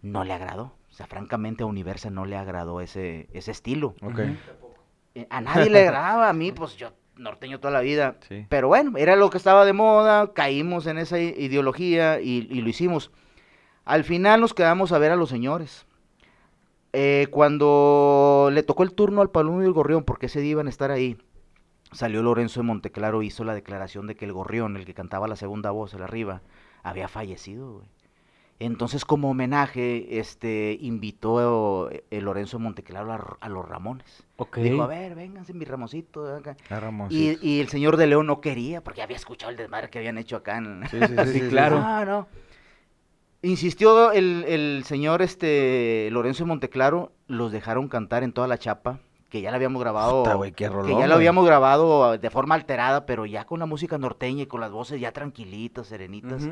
no 0.00 0.24
le 0.24 0.32
agradó. 0.32 0.72
O 0.90 0.94
sea, 0.94 1.06
francamente 1.06 1.62
a 1.62 1.66
Universal 1.66 2.14
no 2.14 2.24
le 2.24 2.36
agradó 2.36 2.80
ese, 2.80 3.28
ese 3.34 3.50
estilo. 3.50 3.88
Ok. 4.02 4.18
Ujú. 4.18 4.22
Eh, 5.14 5.26
A 5.30 5.40
nadie 5.42 5.68
le 5.70 5.80
agradaba, 5.86 6.28
a 6.30 6.32
mí, 6.32 6.52
pues 6.52 6.76
yo 6.76 6.92
norteño 7.16 7.60
toda 7.60 7.72
la 7.72 7.80
vida. 7.80 8.16
Sí. 8.28 8.46
Pero 8.48 8.68
bueno, 8.68 8.96
era 8.96 9.14
lo 9.16 9.28
que 9.28 9.36
estaba 9.36 9.66
de 9.66 9.74
moda, 9.74 10.32
caímos 10.32 10.86
en 10.86 10.96
esa 10.96 11.18
ideología 11.18 12.18
y, 12.20 12.48
y 12.50 12.62
lo 12.62 12.68
hicimos. 12.70 13.10
Al 13.84 14.04
final 14.04 14.40
nos 14.40 14.54
quedamos 14.54 14.92
a 14.92 14.98
ver 14.98 15.12
a 15.12 15.16
los 15.16 15.28
señores. 15.28 15.86
Eh, 16.92 17.28
cuando 17.30 18.50
le 18.52 18.62
tocó 18.62 18.82
el 18.82 18.92
turno 18.92 19.22
al 19.22 19.30
Palomo 19.30 19.62
y 19.62 19.66
el 19.66 19.72
Gorrión, 19.72 20.04
porque 20.04 20.26
ese 20.26 20.40
día 20.40 20.52
iban 20.52 20.66
a 20.66 20.70
estar 20.70 20.90
ahí, 20.90 21.16
salió 21.90 22.22
Lorenzo 22.22 22.60
de 22.60 22.66
Monteclaro, 22.66 23.22
hizo 23.22 23.44
la 23.44 23.54
declaración 23.54 24.06
de 24.06 24.14
que 24.14 24.24
el 24.26 24.32
Gorrión, 24.32 24.76
el 24.76 24.84
que 24.84 24.94
cantaba 24.94 25.26
la 25.28 25.36
segunda 25.36 25.70
voz, 25.70 25.94
el 25.94 26.02
arriba, 26.02 26.42
había 26.82 27.08
fallecido, 27.08 27.74
güey. 27.74 27.86
Entonces, 28.58 29.04
como 29.04 29.30
homenaje, 29.30 30.20
este, 30.20 30.76
invitó 30.80 31.90
eh, 31.90 32.04
el 32.10 32.24
Lorenzo 32.26 32.58
de 32.58 32.64
Monteclaro 32.64 33.12
a, 33.12 33.36
a 33.40 33.48
los 33.48 33.68
Ramones. 33.68 34.22
Ok. 34.36 34.58
Dijo, 34.58 34.82
a 34.82 34.86
ver, 34.86 35.16
vénganse 35.16 35.52
mi 35.52 35.64
Ramoncito. 35.64 36.32
acá". 36.36 36.56
Ah, 36.70 37.08
Y, 37.10 37.38
y 37.42 37.60
el 37.60 37.68
señor 37.68 37.96
de 37.96 38.06
León 38.06 38.26
no 38.26 38.40
quería, 38.40 38.80
porque 38.80 39.02
había 39.02 39.16
escuchado 39.16 39.50
el 39.50 39.56
desmadre 39.56 39.90
que 39.90 39.98
habían 39.98 40.16
hecho 40.16 40.36
acá 40.36 40.58
en... 40.58 40.86
Sí, 40.88 40.98
sí, 41.08 41.14
sí, 41.24 41.40
Sí, 41.40 41.48
claro. 41.48 41.78
Ah, 41.82 42.04
no. 42.04 42.28
Insistió 43.42 44.12
el, 44.12 44.44
el 44.46 44.84
señor 44.84 45.20
este 45.20 46.08
Lorenzo 46.12 46.44
de 46.44 46.48
Monteclaro, 46.48 47.12
los 47.26 47.50
dejaron 47.50 47.88
cantar 47.88 48.22
en 48.22 48.32
toda 48.32 48.46
la 48.46 48.56
chapa, 48.56 49.00
que 49.28 49.40
ya 49.40 49.50
la 49.50 49.56
habíamos 49.56 49.82
grabado, 49.82 50.22
Puta, 50.22 50.36
que 50.86 50.92
ya 51.00 51.06
lo 51.08 51.14
habíamos 51.16 51.44
grabado 51.46 52.18
de 52.18 52.30
forma 52.30 52.54
alterada, 52.54 53.04
pero 53.04 53.26
ya 53.26 53.44
con 53.44 53.58
la 53.58 53.66
música 53.66 53.98
norteña 53.98 54.42
y 54.42 54.46
con 54.46 54.60
las 54.60 54.70
voces 54.70 55.00
ya 55.00 55.10
tranquilitas, 55.12 55.88
serenitas. 55.88 56.44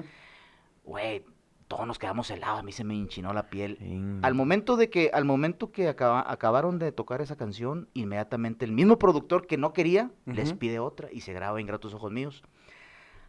Güey, 0.84 1.24
todos 1.68 1.86
nos 1.86 2.00
quedamos 2.00 2.28
helados, 2.30 2.58
a 2.58 2.62
mí 2.64 2.72
se 2.72 2.82
me 2.82 2.94
hinchinó 2.96 3.32
la 3.32 3.48
piel. 3.50 3.78
Al 4.24 4.34
momento 4.34 4.76
de 4.76 4.90
que, 4.90 5.10
al 5.14 5.24
momento 5.24 5.70
que 5.70 5.88
acaba- 5.88 6.24
acabaron 6.28 6.80
de 6.80 6.90
tocar 6.90 7.20
esa 7.20 7.36
canción, 7.36 7.88
inmediatamente 7.94 8.64
el 8.64 8.72
mismo 8.72 8.98
productor 8.98 9.46
que 9.46 9.56
no 9.58 9.72
quería, 9.72 10.10
les 10.26 10.52
pide 10.54 10.80
otra 10.80 11.08
y 11.12 11.20
se 11.20 11.32
graba 11.32 11.60
en 11.60 11.66
Gratos 11.66 11.94
Ojos 11.94 12.10
Míos. 12.10 12.42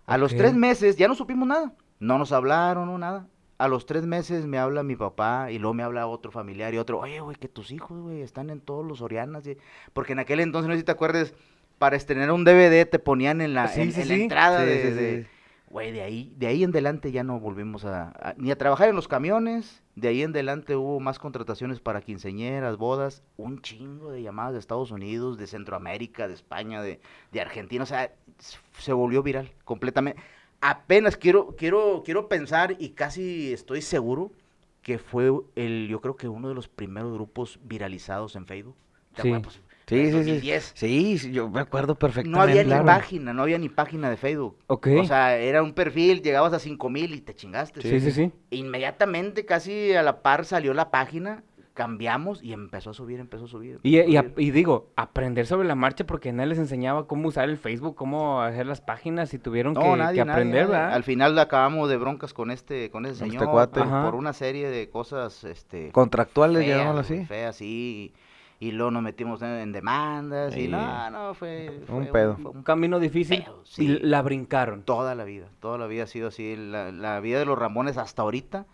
A 0.08 0.18
los 0.18 0.32
tres 0.36 0.56
meses 0.56 0.98
ya 0.98 1.08
no 1.08 1.14
supimos 1.14 1.48
nada, 1.48 1.74
no 2.00 2.18
nos 2.18 2.32
hablaron 2.32 2.90
o 2.90 2.98
nada. 2.98 3.28
A 3.64 3.68
los 3.68 3.86
tres 3.86 4.06
meses 4.06 4.46
me 4.48 4.58
habla 4.58 4.84
mi 4.84 4.96
papá 4.96 5.52
y 5.52 5.60
luego 5.60 5.74
me 5.74 5.84
habla 5.84 6.08
otro 6.08 6.32
familiar 6.32 6.74
y 6.74 6.78
otro, 6.80 7.00
oye, 7.00 7.20
güey, 7.20 7.36
que 7.36 7.48
tus 7.48 7.72
hijos, 7.72 8.00
güey, 8.02 8.22
están 8.22 8.50
en 8.50 8.60
todos 8.62 8.86
los 8.86 9.02
Orianas. 9.02 9.46
y-". 9.46 9.58
Porque 9.94 10.14
en 10.14 10.20
aquel 10.20 10.40
entonces, 10.40 10.68
no 10.68 10.74
sé 10.74 10.80
si 10.80 10.86
te 10.86 10.92
acuerdes, 10.92 11.34
para 11.78 11.96
estrenar 11.96 12.32
un 12.32 12.44
DVD 12.44 12.86
te 12.86 13.00
ponían 13.00 13.42
en 13.42 13.54
la, 13.54 13.68
Sí, 13.68 13.82
en, 13.82 13.92
sí, 13.92 14.02
en 14.02 14.08
la 14.08 14.16
sí. 14.16 14.22
entrada 14.24 14.60
de... 14.66 15.26
Güey, 15.70 15.94
de 15.94 16.02
ahí, 16.02 16.34
de 16.38 16.48
ahí 16.48 16.66
en 16.66 16.72
adelante 16.72 17.14
ya 17.14 17.24
no 17.24 17.40
volvimos 17.40 17.86
a, 17.86 18.10
a- 18.10 18.34
ni 18.38 18.52
a 18.52 18.58
trabajar 18.58 18.90
en 18.90 18.96
los 18.96 19.08
camiones, 19.08 19.82
de 19.96 20.10
ahí 20.10 20.22
en 20.22 20.32
adelante 20.32 20.76
hubo 20.76 21.00
más 21.00 21.18
contrataciones 21.18 21.80
para 21.80 22.02
quinceñeras, 22.02 22.76
bodas, 22.76 23.24
un 23.38 23.62
chingo 23.62 24.12
de 24.12 24.22
llamadas 24.22 24.52
de 24.52 24.60
Estados 24.60 24.92
Unidos, 24.92 25.38
de 25.38 25.48
Centroamérica, 25.48 26.28
de 26.28 26.34
España, 26.34 26.82
de, 26.82 27.00
de 27.32 27.40
Argentina, 27.40 27.84
o 27.84 27.86
sea, 27.88 28.12
se 28.80 28.92
volvió 28.92 29.24
viral 29.24 29.54
completamente. 29.64 30.22
Apenas 30.62 31.18
quiero, 31.18 31.56
quiero, 31.58 32.04
quiero 32.06 32.30
pensar 32.30 32.76
y 32.80 32.90
casi 32.90 33.52
estoy 33.52 33.82
seguro 33.82 34.32
que 34.82 34.98
fue 35.00 35.32
el, 35.56 35.88
yo 35.90 36.02
creo 36.02 36.16
que 36.16 36.28
uno 36.28 36.50
de 36.50 36.56
los 36.56 36.68
primeros 36.68 37.14
grupos 37.14 37.60
viralizados 37.64 38.36
en 38.36 38.46
Facebook. 38.46 38.76
¿Te 39.16 39.24
Sí. 39.24 39.28
acuerdas? 39.30 39.58
Pues, 39.58 39.72
Sí, 39.88 39.98
sí, 40.06 40.12
sí. 40.12 40.14
2010. 40.18 40.72
Sí, 40.74 41.18
sí, 41.18 41.32
yo 41.34 41.50
me 41.50 41.60
acuerdo 41.60 41.96
perfectamente. 41.96 42.38
No 42.38 42.42
había 42.42 42.64
claro. 42.64 42.84
ni 42.84 42.88
página, 42.88 43.34
no 43.34 43.42
había 43.42 43.58
ni 43.58 43.68
página 43.68 44.10
de 44.10 44.16
Facebook. 44.16 44.56
Ok. 44.68 44.88
O 45.00 45.04
sea, 45.06 45.36
era 45.38 45.62
un 45.62 45.74
perfil, 45.74 46.22
llegabas 46.22 46.54
a 46.54 46.60
5000 46.60 47.14
y 47.14 47.20
te 47.20 47.36
chingaste. 47.36 47.82
sí, 47.82 48.00
sí, 48.00 48.12
sí. 48.12 48.32
Inmediatamente, 48.52 49.46
casi 49.46 49.94
a 49.94 50.02
la 50.02 50.22
par, 50.22 50.46
salió 50.46 50.74
la 50.74 50.92
página, 50.92 51.44
cambiamos 51.74 52.44
y 52.44 52.54
empezó 52.54 52.90
a 52.92 52.94
subir, 52.94 53.20
empezó 53.20 53.46
a 53.46 53.48
subir. 53.48 53.80
Y, 53.84 53.98
empezó 53.98 54.12
y, 54.12 54.18
a 54.18 54.22
subir. 54.24 54.34
y 54.38 54.52
digo, 54.52 54.92
aprender 54.96 55.46
sobre 55.46 55.68
la 55.68 55.76
marcha 55.76 56.06
porque 56.06 56.32
nadie 56.34 56.50
les 56.50 56.60
enseñaba 56.60 57.08
cómo 57.08 57.30
usar 57.30 57.50
el 57.50 57.58
Facebook, 57.58 57.96
cómo 57.96 58.42
hacer 58.42 58.66
las 58.66 58.82
páginas 58.82 59.34
y 59.34 59.40
tuvieron 59.40 59.74
No, 59.74 59.82
que, 59.82 59.88
nadie, 59.88 60.20
que 60.20 60.26
nadie, 60.26 60.32
aprender, 60.32 60.68
nadie. 60.68 60.74
¿verdad? 60.74 60.94
Al 60.94 61.04
final 61.04 61.40
acabamos 61.40 61.90
de 61.90 61.98
broncas 61.98 62.34
con 62.34 62.52
este, 62.52 62.90
con 62.92 63.06
ese 63.06 63.14
este 63.26 63.38
señor, 63.38 63.50
cuate. 63.52 63.82
por, 63.82 64.16
una 64.16 64.34
serie 64.34 64.70
de 64.70 64.90
cosas, 64.90 65.44
este, 65.44 65.92
Contractuales, 65.92 66.68
llamémoslo 66.68 67.02
así. 67.02 67.26
feas, 67.26 67.56
sí. 67.56 68.14
Y 68.60 68.74
luego 68.74 68.92
nos 68.92 69.02
metimos 69.02 69.42
en, 69.42 69.50
en 69.50 69.72
demandas 69.72 70.56
y 70.56 70.68
no, 70.68 71.10
no, 71.10 71.34
fue, 71.34 71.82
Un 71.88 72.06
pedo. 72.12 72.38
fue 72.38 72.52
Un 72.52 72.62
camino 72.62 73.00
difícil 73.00 73.44
y 73.78 73.88
la 73.88 74.22
brincaron. 74.22 74.84
Toda 74.84 75.16
la 75.16 75.24
vida, 75.24 75.48
toda 75.60 75.80
la 75.80 75.88
vida 75.88 76.04
ha 76.04 76.08
sido 76.08 76.28
así. 76.28 76.56
La, 76.56 76.92
la 76.92 77.20
vida 77.22 77.40
de 77.40 77.46
los 77.46 77.58
Ramones 77.58 77.98
hasta 77.98 78.22
ahorita 78.22 78.68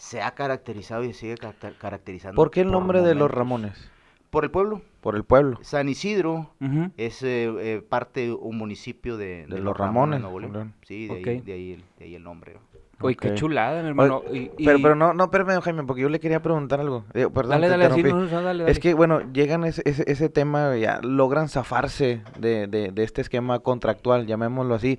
se 0.00 0.22
ha 0.22 0.30
caracterizado 0.30 1.04
y 1.04 1.12
sigue 1.12 1.34
caracter- 1.34 1.76
caracterizando. 1.76 2.34
¿Por 2.34 2.50
qué 2.50 2.62
el 2.62 2.70
nombre 2.70 3.02
de 3.02 3.14
los. 3.14 3.30
Ramones? 3.30 3.90
Por 4.30 4.44
el 4.44 4.50
pueblo. 4.50 4.80
Por 5.02 5.14
el 5.14 5.24
pueblo. 5.24 5.58
San 5.62 5.88
Isidro 5.90 6.54
es 6.96 7.22
eh, 7.22 7.52
eh, 7.58 7.82
parte, 7.86 8.32
un 8.32 8.56
municipio 8.56 9.18
de, 9.18 9.46
De 9.46 9.58
los 9.58 9.76
Ramones, 9.76 10.20
Nuevo. 10.22 10.40
Sí, 10.86 11.06
de, 11.06 11.14
ahí, 11.14 11.40
de, 11.40 11.52
ahí 11.52 11.72
el, 11.74 11.84
de 11.98 12.04
ahí 12.06 12.14
el 12.14 12.22
nombre. 12.22 12.54
¿no? 12.54 12.60
Uy, 13.06 13.14
qué 13.14 13.34
chulada, 13.34 13.82
mi 13.82 13.88
hermano. 13.88 14.22
Oye, 14.26 14.50
Y- 14.56 14.64
Pero, 14.64 14.78
y- 14.78 14.82
pero 14.82 14.94
no, 14.94 15.12
no, 15.12 15.24
espérame, 15.24 15.60
Jaime, 15.60 15.82
porque 15.84 16.00
yo 16.02 16.08
le 16.08 16.18
quería 16.20 16.40
preguntar 16.40 16.80
algo. 16.80 17.04
Eh, 17.12 17.28
perdón, 17.34 17.50
Dale, 17.60 17.68
dale, 17.68 17.90
sí, 17.90 18.00
interrumpí. 18.00 18.30
no, 18.32 18.38
no, 18.40 18.42
dale, 18.42 18.62
dale. 18.62 18.72
Es 18.72 18.78
que, 18.78 18.94
bueno, 18.94 19.20
llegan 19.32 19.64
ese, 19.64 19.82
ese, 19.84 20.04
ese 20.06 20.28
tema, 20.30 20.76
ya 20.76 21.00
logran 21.02 21.48
zafarse 21.48 22.22
de, 22.38 22.66
de, 22.68 22.90
de 22.92 23.02
este 23.02 23.20
esquema 23.20 23.58
contractual, 23.58 24.26
llamémoslo 24.26 24.74
así. 24.74 24.98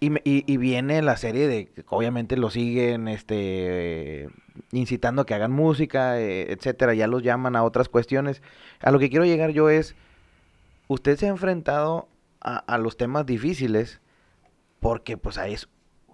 Y, 0.00 0.12
y, 0.28 0.44
y 0.46 0.56
viene 0.56 1.00
la 1.02 1.16
serie 1.16 1.48
de, 1.48 1.66
que 1.66 1.84
obviamente 1.88 2.36
lo 2.36 2.50
siguen, 2.50 3.08
este, 3.08 4.28
incitando 4.72 5.22
a 5.22 5.26
que 5.26 5.34
hagan 5.34 5.52
música, 5.52 6.20
eh, 6.20 6.52
etcétera, 6.52 6.94
ya 6.94 7.06
los 7.06 7.22
llaman 7.22 7.56
a 7.56 7.64
otras 7.64 7.88
cuestiones. 7.88 8.42
A 8.80 8.90
lo 8.90 8.98
que 8.98 9.10
quiero 9.10 9.24
llegar 9.24 9.50
yo 9.50 9.70
es, 9.70 9.94
usted 10.88 11.16
se 11.16 11.26
ha 11.26 11.30
enfrentado 11.30 12.08
a, 12.40 12.76
los 12.76 12.98
temas 12.98 13.24
difíciles 13.24 14.00
porque 14.78 15.16
pues 15.16 15.38
hay 15.38 15.56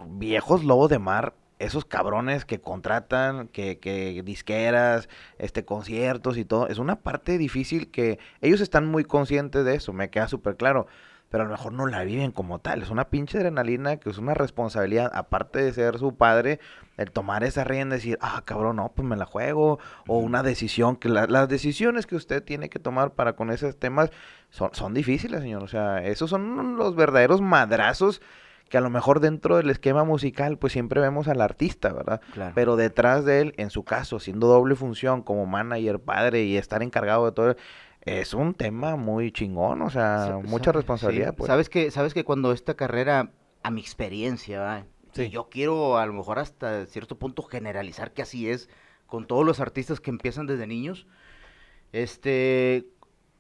viejos 0.07 0.63
lobos 0.63 0.89
de 0.89 1.01
mar, 1.01 1.35
esos 1.59 1.85
cabrones 1.85 2.45
que 2.45 2.61
contratan, 2.61 3.49
que, 3.49 3.81
que 3.81 4.23
disqueras, 4.25 5.09
este 5.39 5.65
conciertos 5.65 6.39
y 6.39 6.45
todo, 6.45 6.69
es 6.69 6.79
una 6.79 7.01
parte 7.01 7.37
difícil 7.37 7.91
que 7.91 8.21
ellos 8.41 8.61
están 8.61 8.87
muy 8.87 9.05
conscientes 9.05 9.65
de 9.65 9.75
eso, 9.75 9.93
me 9.93 10.09
queda 10.09 10.29
súper 10.29 10.57
claro, 10.57 10.87
pero 11.31 11.45
a 11.45 11.47
lo 11.47 11.53
mejor 11.53 11.73
no 11.73 11.87
la 11.87 12.03
viven 12.05 12.33
como 12.33 12.59
tal, 12.59 12.83
es 12.83 12.91
una 12.91 13.09
pinche 13.09 13.39
adrenalina 13.39 13.97
que 13.97 14.11
es 14.11 14.19
una 14.19 14.35
responsabilidad, 14.35 15.11
aparte 15.15 15.63
de 15.63 15.73
ser 15.73 15.97
su 15.99 16.15
padre, 16.17 16.59
el 16.97 17.11
tomar 17.13 17.45
esa 17.45 17.65
rienda 17.65 17.95
y 17.95 17.99
decir, 18.01 18.19
ah, 18.21 18.43
cabrón, 18.45 18.77
no, 18.77 18.93
pues 18.95 19.07
me 19.09 19.17
la 19.17 19.25
juego, 19.27 19.79
o 20.07 20.19
una 20.19 20.43
decisión, 20.43 20.97
que 20.97 21.09
la- 21.09 21.27
las 21.29 21.49
decisiones 21.49 22.07
que 22.07 22.17
usted 22.17 22.43
tiene 22.43 22.69
que 22.69 22.79
tomar 22.79 23.13
para 23.13 23.35
con 23.35 23.51
esos 23.51 23.77
temas 23.79 24.11
son, 24.51 24.71
son 24.73 24.93
difíciles, 24.93 25.41
señor, 25.41 25.63
o 25.63 25.69
sea, 25.69 26.05
esos 26.05 26.29
son 26.29 26.77
los 26.77 26.97
verdaderos 26.97 27.41
madrazos 27.41 28.21
que 28.69 28.79
a 28.79 28.81
lo 28.81 28.91
mejor 28.91 29.19
dentro 29.19 29.57
del 29.57 29.69
esquema 29.71 30.05
musical, 30.05 30.57
pues 30.57 30.73
siempre 30.73 31.01
vemos 31.01 31.27
al 31.27 31.41
artista, 31.41 31.93
¿verdad? 31.93 32.21
Claro. 32.33 32.53
Pero 32.55 32.77
detrás 32.77 33.25
de 33.25 33.41
él, 33.41 33.55
en 33.57 33.71
su 33.71 33.83
caso, 33.83 34.21
siendo 34.21 34.47
doble 34.47 34.77
función 34.77 35.23
como 35.23 35.45
manager, 35.45 35.99
padre 35.99 36.45
y 36.45 36.57
estar 36.57 36.81
encargado 36.85 37.25
de 37.27 37.33
todo, 37.33 37.57
es 38.03 38.33
un 38.35 38.55
tema 38.55 38.97
muy 38.97 39.31
chingón, 39.33 39.83
o 39.83 39.91
sea, 39.91 40.39
mucha 40.45 40.67
sa- 40.67 40.73
responsabilidad, 40.73 41.31
sí. 41.31 41.35
pues. 41.39 41.47
Sabes 41.49 41.69
que, 41.69 41.91
sabes 41.91 42.15
que 42.15 42.25
cuando 42.25 42.53
esta 42.53 42.75
carrera, 42.75 43.31
a 43.63 43.71
mi 43.71 43.81
experiencia, 43.81 44.87
yo 45.31 45.49
quiero 45.51 45.99
a 45.99 46.07
lo 46.07 46.13
mejor 46.15 46.39
hasta 46.39 46.87
cierto 46.87 47.19
punto 47.19 47.43
generalizar 47.43 48.13
que 48.13 48.23
así 48.23 48.49
es 48.49 48.69
con 49.07 49.27
todos 49.27 49.45
los 49.45 49.61
artistas 49.61 50.01
que 50.01 50.11
empiezan 50.11 50.47
desde 50.47 50.67
niños, 50.67 51.07
este, 51.93 52.87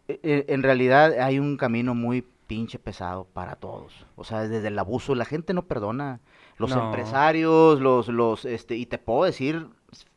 e- 0.08 0.20
e- 0.22 0.44
en 0.48 0.62
realidad 0.62 1.18
hay 1.20 1.38
un 1.38 1.56
camino 1.56 1.94
muy 1.94 2.26
pinche 2.46 2.78
pesado 2.78 3.24
para 3.32 3.54
todos. 3.56 4.06
O 4.16 4.24
sea, 4.24 4.48
desde 4.48 4.68
el 4.68 4.78
abuso, 4.78 5.14
la 5.14 5.24
gente 5.24 5.54
no 5.54 5.66
perdona. 5.66 6.20
Los 6.56 6.74
No. 6.74 6.86
empresarios, 6.86 7.80
los, 7.80 8.08
los, 8.08 8.44
este, 8.44 8.74
y 8.76 8.86
te 8.86 8.98
puedo 8.98 9.24
decir 9.24 9.68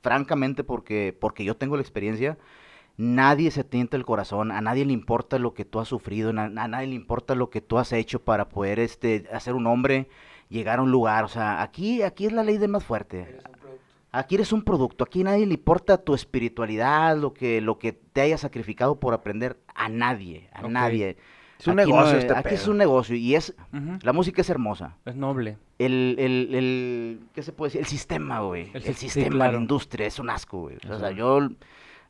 francamente 0.01 0.63
porque, 0.63 1.15
porque 1.17 1.43
yo 1.45 1.55
tengo 1.55 1.75
la 1.75 1.83
experiencia, 1.83 2.37
nadie 2.97 3.51
se 3.51 3.63
tienta 3.63 3.97
el 3.97 4.05
corazón, 4.05 4.51
a 4.51 4.61
nadie 4.61 4.85
le 4.85 4.93
importa 4.93 5.39
lo 5.39 5.53
que 5.53 5.65
tú 5.65 5.79
has 5.79 5.87
sufrido, 5.87 6.29
a, 6.29 6.33
nadie 6.49 6.87
le 6.87 6.95
importa 6.95 7.35
lo 7.35 7.49
que 7.49 7.61
tú 7.61 7.77
has 7.77 7.91
hecho 7.93 8.19
para 8.23 8.49
poder 8.49 8.79
este, 8.79 9.27
hacer 9.33 9.55
un 9.55 9.67
hombre, 9.67 10.07
llegar 10.49 10.79
a 10.79 10.83
un 10.83 10.91
lugar. 10.91 11.23
O 11.23 11.27
sea, 11.27 11.61
aquí, 11.61 12.01
aquí 12.03 12.25
es 12.27 12.31
la 12.33 12.43
ley 12.43 12.57
del 12.57 12.69
más 12.71 12.83
fuerte. 12.83 13.37
Aquí 14.11 14.35
eres 14.35 14.53
un 14.53 14.61
producto, 14.61 15.03
aquí 15.03 15.21
a 15.21 15.23
nadie 15.23 15.47
le 15.47 15.55
importa 15.55 15.97
tu 15.97 16.13
espiritualidad, 16.13 17.17
lo 17.17 17.33
que, 17.33 17.61
lo 17.61 17.79
que 17.79 17.93
te 17.93 18.21
hayas 18.21 18.41
sacrificado 18.41 18.99
por 18.99 19.15
aprender, 19.15 19.57
a 19.73 19.89
nadie, 19.89 20.49
a 20.53 20.67
nadie. 20.67 21.17
Es 21.59 21.67
un 21.67 21.79
Aquí 21.79 21.89
no 21.89 21.95
negocio 21.97 22.17
es- 22.17 22.23
este 22.25 22.37
Aquí 22.37 22.53
es 22.55 22.67
un 22.67 22.77
negocio 22.77 23.15
y 23.15 23.33
es, 23.35 23.55
la 24.03 24.13
música 24.13 24.41
es 24.41 24.49
hermosa. 24.51 24.97
Es 25.05 25.15
noble. 25.15 25.57
El, 25.79 26.15
el, 26.19 26.53
el, 26.53 27.19
¿qué 27.33 27.41
se 27.41 27.53
puede 27.53 27.69
decir? 27.69 27.81
El 27.81 27.87
sistema, 27.87 28.41
güey. 28.41 28.69
El 28.73 28.83
El, 28.83 28.83
si- 28.83 28.93
sí, 28.93 29.09
sistema, 29.09 29.29
claro. 29.37 29.53
la 29.53 29.59
industria, 29.59 30.05
es 30.05 30.19
un 30.19 30.29
asco, 30.29 30.59
güey. 30.59 30.77
O 30.89 30.99
sea, 30.99 31.09
yo, 31.11 31.39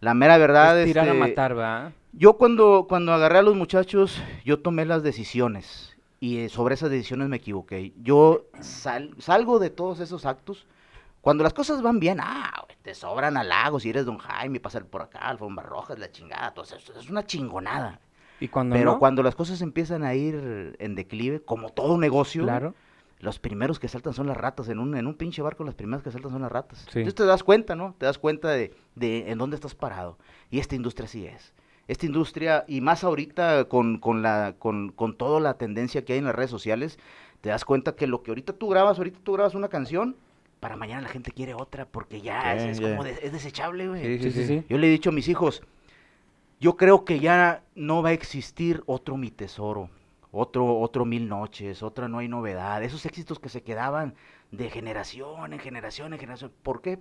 la 0.04 0.14
mera 0.14 0.38
verdad, 0.38 0.80
es 0.80 0.86
tirar 0.86 1.06
a 1.08 1.14
este, 1.14 1.20
matar, 1.20 1.56
¿verdad? 1.56 1.92
yo 2.12 2.34
cuando, 2.38 2.86
cuando 2.88 3.14
agarré 3.14 3.40
a 3.40 3.42
los 3.44 3.56
muchachos, 3.56 4.22
yo 4.46 4.60
tomé 4.60 4.86
las 4.86 5.02
decisiones 5.04 5.98
y 6.20 6.40
eh, 6.40 6.50
sobre 6.50 6.76
esas 6.76 6.90
decisiones 6.90 7.28
me 7.30 7.38
equivoqué. 7.38 7.94
Yo 8.02 8.46
sal- 8.62 9.16
salgo 9.20 9.60
de 9.60 9.70
todos 9.70 10.00
esos 10.00 10.26
actos. 10.26 10.66
Cuando 11.22 11.44
las 11.44 11.54
cosas 11.54 11.82
van 11.82 12.00
bien, 12.00 12.20
ah, 12.22 12.66
te 12.82 12.94
sobran 12.94 13.38
halagos 13.38 13.86
y 13.86 13.90
eres 13.90 14.06
don 14.06 14.18
Jaime, 14.18 14.60
pasar 14.60 14.86
por 14.86 15.02
acá, 15.02 15.20
alfombras 15.20 15.68
rojas, 15.70 15.98
la 15.98 16.12
chingada, 16.12 16.54
todo 16.54 16.66
eso, 16.66 16.76
es 17.00 17.10
una 17.10 17.26
chingonada. 17.26 18.00
Y 18.42 18.50
cuando 18.50 18.76
Pero 18.76 18.92
no, 18.94 19.00
cuando 19.00 19.24
las 19.24 19.34
cosas 19.36 19.62
empiezan 19.62 20.04
a 20.04 20.16
ir 20.16 20.76
en 20.80 20.96
declive, 20.96 21.42
como 21.42 21.70
todo 21.70 21.98
negocio, 21.98 22.44
claro. 22.44 22.76
Los 23.24 23.40
primeros 23.40 23.80
que 23.80 23.88
saltan 23.88 24.14
son 24.14 24.28
las 24.28 24.38
ratas. 24.38 24.70
En 24.70 24.80
un, 24.80 24.96
en 24.96 25.08
un 25.08 25.16
pinche 25.16 25.42
barco, 25.42 25.64
las 25.64 25.76
primeras 25.76 26.04
que 26.04 26.12
saltan 26.12 26.32
son 26.32 26.42
las 26.42 26.52
ratas. 26.52 26.80
Sí. 26.92 27.00
Entonces 27.00 27.16
te 27.16 27.26
das 27.26 27.44
cuenta, 27.44 27.76
¿no? 27.76 27.96
Te 27.98 28.06
das 28.06 28.18
cuenta 28.20 28.50
de, 28.50 28.74
de 28.96 29.32
en 29.32 29.38
dónde 29.38 29.56
estás 29.56 29.74
parado. 29.76 30.18
Y 30.52 30.60
esta 30.60 30.76
industria 30.76 31.08
sí 31.08 31.26
es. 31.26 31.54
Esta 31.88 32.06
industria, 32.06 32.64
y 32.68 32.80
más 32.82 33.04
ahorita 33.04 33.66
con, 33.66 33.98
con, 34.00 34.22
la, 34.22 34.56
con, 34.60 34.90
con 34.92 35.18
toda 35.18 35.40
la 35.40 35.56
tendencia 35.56 36.06
que 36.06 36.14
hay 36.14 36.20
en 36.20 36.26
las 36.26 36.36
redes 36.36 36.52
sociales, 36.52 36.98
te 37.42 37.50
das 37.50 37.66
cuenta 37.66 37.96
que 37.96 38.08
lo 38.08 38.24
que 38.24 38.32
ahorita 38.32 38.54
tú 38.54 38.70
grabas, 38.70 38.98
ahorita 39.00 39.20
tú 39.24 39.34
grabas 39.34 39.54
una 39.54 39.68
canción, 39.68 40.16
para 40.62 40.78
mañana 40.78 41.02
la 41.02 41.10
gente 41.10 41.32
quiere 41.34 41.54
otra, 41.54 41.86
porque 41.86 42.22
ya 42.22 42.58
Sí, 42.58 42.70
es, 42.70 42.80
como 42.80 43.04
de- 43.04 43.20
es 43.22 43.34
desechable, 43.34 43.90
güey. 43.90 44.18
Sí, 44.20 44.24
Sí, 44.24 44.32
sí, 44.32 44.48
sí. 44.48 44.64
Yo 44.70 44.78
le 44.78 44.88
he 44.88 44.90
dicho 44.92 45.10
a 45.10 45.14
mis 45.14 45.28
hijos, 45.28 45.62
yo 46.62 46.78
creo 46.78 47.04
que 47.04 47.20
ya 47.20 47.64
no 47.76 48.02
va 48.02 48.10
a 48.10 48.14
existir 48.14 48.82
otro 48.86 49.18
Mi 49.18 49.30
Tesoro, 49.30 49.90
otro, 50.36 50.80
otro 50.80 51.06
Mil 51.06 51.30
Noches, 51.30 51.84
otra 51.84 52.08
No 52.10 52.18
Hay 52.18 52.28
Novedad, 52.28 52.84
esos 52.84 53.06
éxitos 53.06 53.40
que 53.40 53.50
se 53.50 53.62
quedaban 53.62 54.16
de 54.52 54.70
generación 54.70 55.54
en 55.54 55.60
generación 55.60 56.12
en 56.14 56.20
generación. 56.20 56.52
¿Por 56.64 56.82
qué? 56.82 57.00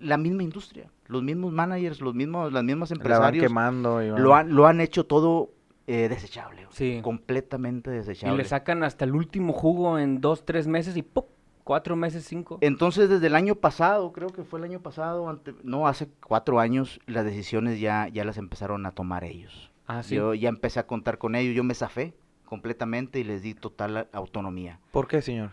La 0.00 0.16
misma 0.16 0.42
industria, 0.42 0.90
los 1.06 1.22
mismos 1.22 1.52
managers, 1.52 2.00
los 2.00 2.14
mismos, 2.14 2.52
las 2.52 2.64
mismas 2.64 2.90
La 2.90 2.94
van 2.96 3.00
empresarios 3.02 3.44
quemando. 3.46 4.02
Y 4.02 4.08
lo 4.08 4.34
han, 4.34 4.54
lo 4.54 4.66
han 4.66 4.80
hecho 4.80 5.06
todo 5.06 5.50
eh, 5.86 6.08
desechable, 6.08 6.66
Sí. 6.70 7.00
completamente 7.02 7.90
Y 7.90 7.94
desechable. 7.94 8.36
le 8.36 8.44
sacan 8.44 8.82
hasta 8.82 9.04
el 9.04 9.14
último 9.14 9.52
jugo 9.52 9.98
en 9.98 10.20
dos, 10.20 10.44
tres 10.44 10.66
meses 10.66 10.96
y 10.96 11.02
¡pum! 11.02 11.24
Cuatro 11.62 11.94
meses, 11.94 12.24
cinco. 12.24 12.58
Entonces, 12.62 13.08
desde 13.08 13.26
el 13.28 13.36
año 13.36 13.54
pasado, 13.54 14.10
creo 14.12 14.28
que 14.30 14.42
fue 14.42 14.58
el 14.58 14.64
año 14.64 14.80
pasado, 14.80 15.28
ante- 15.28 15.54
no, 15.62 15.86
hace 15.86 16.08
cuatro 16.26 16.58
años, 16.58 16.98
las 17.06 17.24
decisiones 17.24 17.78
ya, 17.78 18.08
ya 18.08 18.24
las 18.24 18.38
empezaron 18.38 18.86
a 18.86 18.90
tomar 18.92 19.22
ellos. 19.22 19.70
Ah, 19.86 20.02
sí. 20.02 20.16
Yo 20.16 20.34
ya 20.34 20.48
empecé 20.48 20.80
a 20.80 20.86
contar 20.86 21.18
con 21.18 21.34
ellos, 21.36 21.54
yo 21.54 21.62
me 21.62 21.74
zafé 21.74 22.14
completamente 22.50 23.20
y 23.20 23.24
les 23.24 23.40
di 23.42 23.54
total 23.54 24.08
autonomía. 24.12 24.80
¿Por 24.90 25.06
qué, 25.08 25.22
señor? 25.22 25.52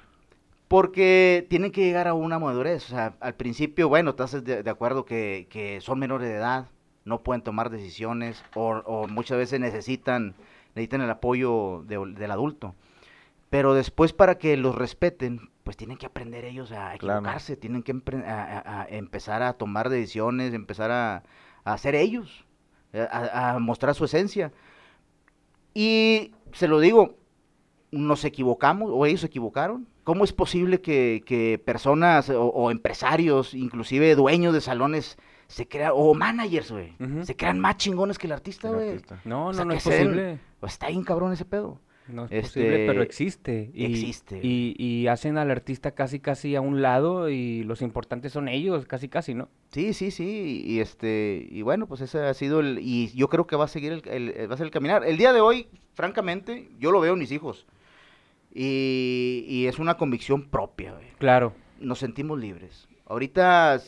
Porque 0.68 1.46
tienen 1.50 1.72
que 1.72 1.82
llegar 1.86 2.08
a 2.10 2.14
una 2.16 2.40
madurez. 2.40 2.84
O 2.88 2.90
sea, 2.90 3.14
al 3.22 3.36
principio, 3.36 3.88
bueno, 3.88 4.10
estás 4.10 4.44
de, 4.44 4.64
de 4.64 4.70
acuerdo 4.70 5.06
que, 5.06 5.48
que 5.50 5.80
son 5.80 6.00
menores 6.00 6.28
de 6.28 6.36
edad, 6.36 6.66
no 7.06 7.20
pueden 7.24 7.42
tomar 7.44 7.70
decisiones 7.70 8.44
o, 8.56 8.70
o 8.86 9.08
muchas 9.08 9.38
veces 9.38 9.60
necesitan, 9.62 10.34
necesitan 10.76 11.02
el 11.02 11.10
apoyo 11.10 11.84
de- 11.88 12.14
del 12.18 12.32
adulto. 12.32 12.76
Pero 13.50 13.74
después 13.76 14.12
para 14.12 14.38
que 14.40 14.58
los 14.58 14.76
respeten, 14.76 15.50
pues 15.64 15.78
tienen 15.78 15.98
que 15.98 16.08
aprender 16.08 16.44
ellos 16.44 16.72
a 16.74 16.96
Claro. 16.98 17.20
equivocarse, 17.20 17.56
tienen 17.56 17.84
que 17.84 17.94
a- 18.26 18.82
a- 18.82 18.88
empezar 18.90 19.44
a 19.44 19.54
tomar 19.54 19.88
decisiones, 19.90 20.54
empezar 20.54 20.92
a, 20.92 21.24
a 21.64 21.78
ser 21.78 21.96
ellos, 21.96 22.44
eh, 22.92 23.08
a, 23.10 23.52
a 23.52 23.60
mostrar 23.60 23.94
su 23.96 24.04
esencia. 24.04 24.52
Y 25.74 26.32
se 26.54 26.68
lo 26.68 26.80
digo, 26.80 27.18
nos 27.92 28.26
equivocamos 28.26 28.90
o 28.94 29.06
ellos 29.06 29.22
se 29.22 29.28
equivocaron. 29.28 29.88
¿Cómo 30.04 30.24
es 30.24 30.32
posible 30.34 30.80
que, 30.82 31.22
que 31.26 31.62
personas 31.64 32.30
o, 32.30 32.46
o 32.48 32.72
empresarios, 32.72 33.54
inclusive 33.54 34.16
dueños 34.16 34.54
de 34.54 34.62
salones, 34.62 35.18
se 35.48 35.68
crean, 35.68 35.92
o 35.96 36.14
managers, 36.14 36.72
güey, 36.72 36.96
se 37.24 37.36
crean 37.36 37.60
más 37.60 37.78
chingones 37.78 38.18
que 38.18 38.28
el 38.28 38.34
artista, 38.34 38.70
güey? 38.70 39.02
No, 39.26 39.48
O 39.48 39.52
no, 39.52 39.54
sea, 39.54 39.66
no 39.66 39.74
es 39.74 39.84
se 39.84 39.90
den- 39.92 40.08
posible. 40.08 40.40
Pues 40.60 40.74
está 40.74 40.88
bien 40.88 41.04
cabrón 41.04 41.34
ese 41.34 41.46
pedo. 41.46 41.80
No 42.10 42.26
es 42.26 42.32
Este, 42.32 42.62
posible, 42.62 42.86
pero 42.88 43.02
existe. 43.02 43.72
Y, 43.74 43.86
existe. 43.86 44.40
Y, 44.42 44.76
y 44.78 45.08
hacen 45.08 45.38
al 45.38 45.52
artista 45.52 45.92
casi, 45.92 46.20
casi 46.20 46.56
a 46.56 46.62
un 46.62 46.82
lado 46.82 47.30
y 47.30 47.64
los 47.64 47.82
importantes 47.82 48.32
son 48.32 48.48
ellos, 48.48 48.86
casi, 48.86 49.10
casi, 49.10 49.34
¿no? 49.34 49.50
Sí, 49.72 49.94
sí, 49.94 50.12
sí, 50.12 50.64
y 50.66 50.80
este, 50.80 51.46
y 51.50 51.62
bueno, 51.64 51.88
pues 51.88 52.02
ese 52.02 52.20
ha 52.20 52.34
sido 52.34 52.60
el, 52.62 52.80
y 52.82 53.08
yo 53.16 53.28
creo 53.30 53.46
que 53.48 53.56
va 53.56 53.66
a 53.66 53.68
seguir 53.68 53.92
el, 53.92 54.02
el- 54.08 54.50
va 54.50 54.54
a 54.54 54.58
ser 54.58 54.66
el 54.68 54.72
caminar. 54.72 55.04
El 55.06 55.18
día 55.18 55.34
de 55.34 55.42
hoy, 55.42 55.68
francamente, 55.94 56.70
yo 56.80 56.92
lo 56.92 57.00
veo 57.02 57.14
en 57.14 57.20
mis 57.20 57.32
hijos, 57.32 57.66
y, 58.54 59.46
y 59.48 59.68
es 59.68 59.80
una 59.80 59.98
convicción 59.98 60.44
propia, 60.50 60.94
güey. 60.94 61.08
Claro. 61.20 61.54
nos 61.80 62.00
sentimos 62.00 62.40
libres. 62.40 62.88
Ahorita 63.06 63.80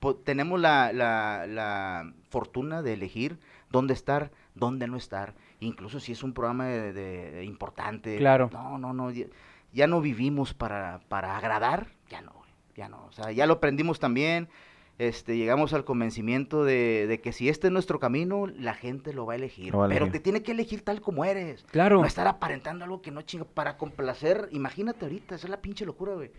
po- 0.00 0.16
tenemos 0.16 0.60
la, 0.60 0.92
la- 0.92 1.46
la 1.46 2.12
fortuna 2.28 2.82
de 2.82 2.92
elegir 2.94 3.38
dónde 3.70 3.94
estar, 3.94 4.30
dónde 4.54 4.86
no 4.86 4.96
estar. 4.96 5.34
Incluso 5.60 6.00
si 6.00 6.12
es 6.12 6.22
un 6.22 6.32
programa 6.32 6.66
de, 6.66 6.92
de- 6.92 7.44
importante. 7.44 8.16
Claro. 8.16 8.48
No, 8.52 8.78
no, 8.78 8.92
no. 8.92 9.10
Ya, 9.10 9.26
ya 9.72 9.86
no 9.86 10.00
vivimos 10.00 10.54
para, 10.54 11.00
para 11.08 11.36
agradar. 11.36 11.88
Ya 12.08 12.20
no, 12.20 12.32
güey, 12.32 12.50
ya 12.76 12.88
no. 12.88 13.04
O 13.06 13.12
sea, 13.12 13.32
ya 13.32 13.46
lo 13.46 13.54
aprendimos 13.54 13.98
también. 13.98 14.48
Este, 14.98 15.36
llegamos 15.36 15.74
al 15.74 15.84
convencimiento 15.84 16.64
de, 16.64 17.06
de 17.06 17.20
que 17.20 17.32
si 17.32 17.48
este 17.48 17.68
es 17.68 17.72
nuestro 17.72 18.00
camino, 18.00 18.48
la 18.48 18.74
gente 18.74 19.12
lo 19.12 19.26
va 19.26 19.34
a 19.34 19.36
elegir. 19.36 19.72
Lo 19.72 19.78
va 19.78 19.86
a 19.86 19.88
Pero 19.88 20.10
te 20.10 20.18
tiene 20.18 20.42
que 20.42 20.50
elegir 20.50 20.82
tal 20.82 21.00
como 21.00 21.24
eres. 21.24 21.64
Claro. 21.70 22.00
No 22.00 22.04
estar 22.06 22.26
aparentando 22.26 22.84
algo 22.84 23.00
que 23.00 23.12
no 23.12 23.22
chinga. 23.22 23.44
Para 23.44 23.76
complacer, 23.76 24.48
imagínate 24.50 25.04
ahorita, 25.04 25.36
esa 25.36 25.46
es 25.46 25.50
la 25.50 25.60
pinche 25.60 25.86
locura, 25.86 26.14
güey. 26.14 26.32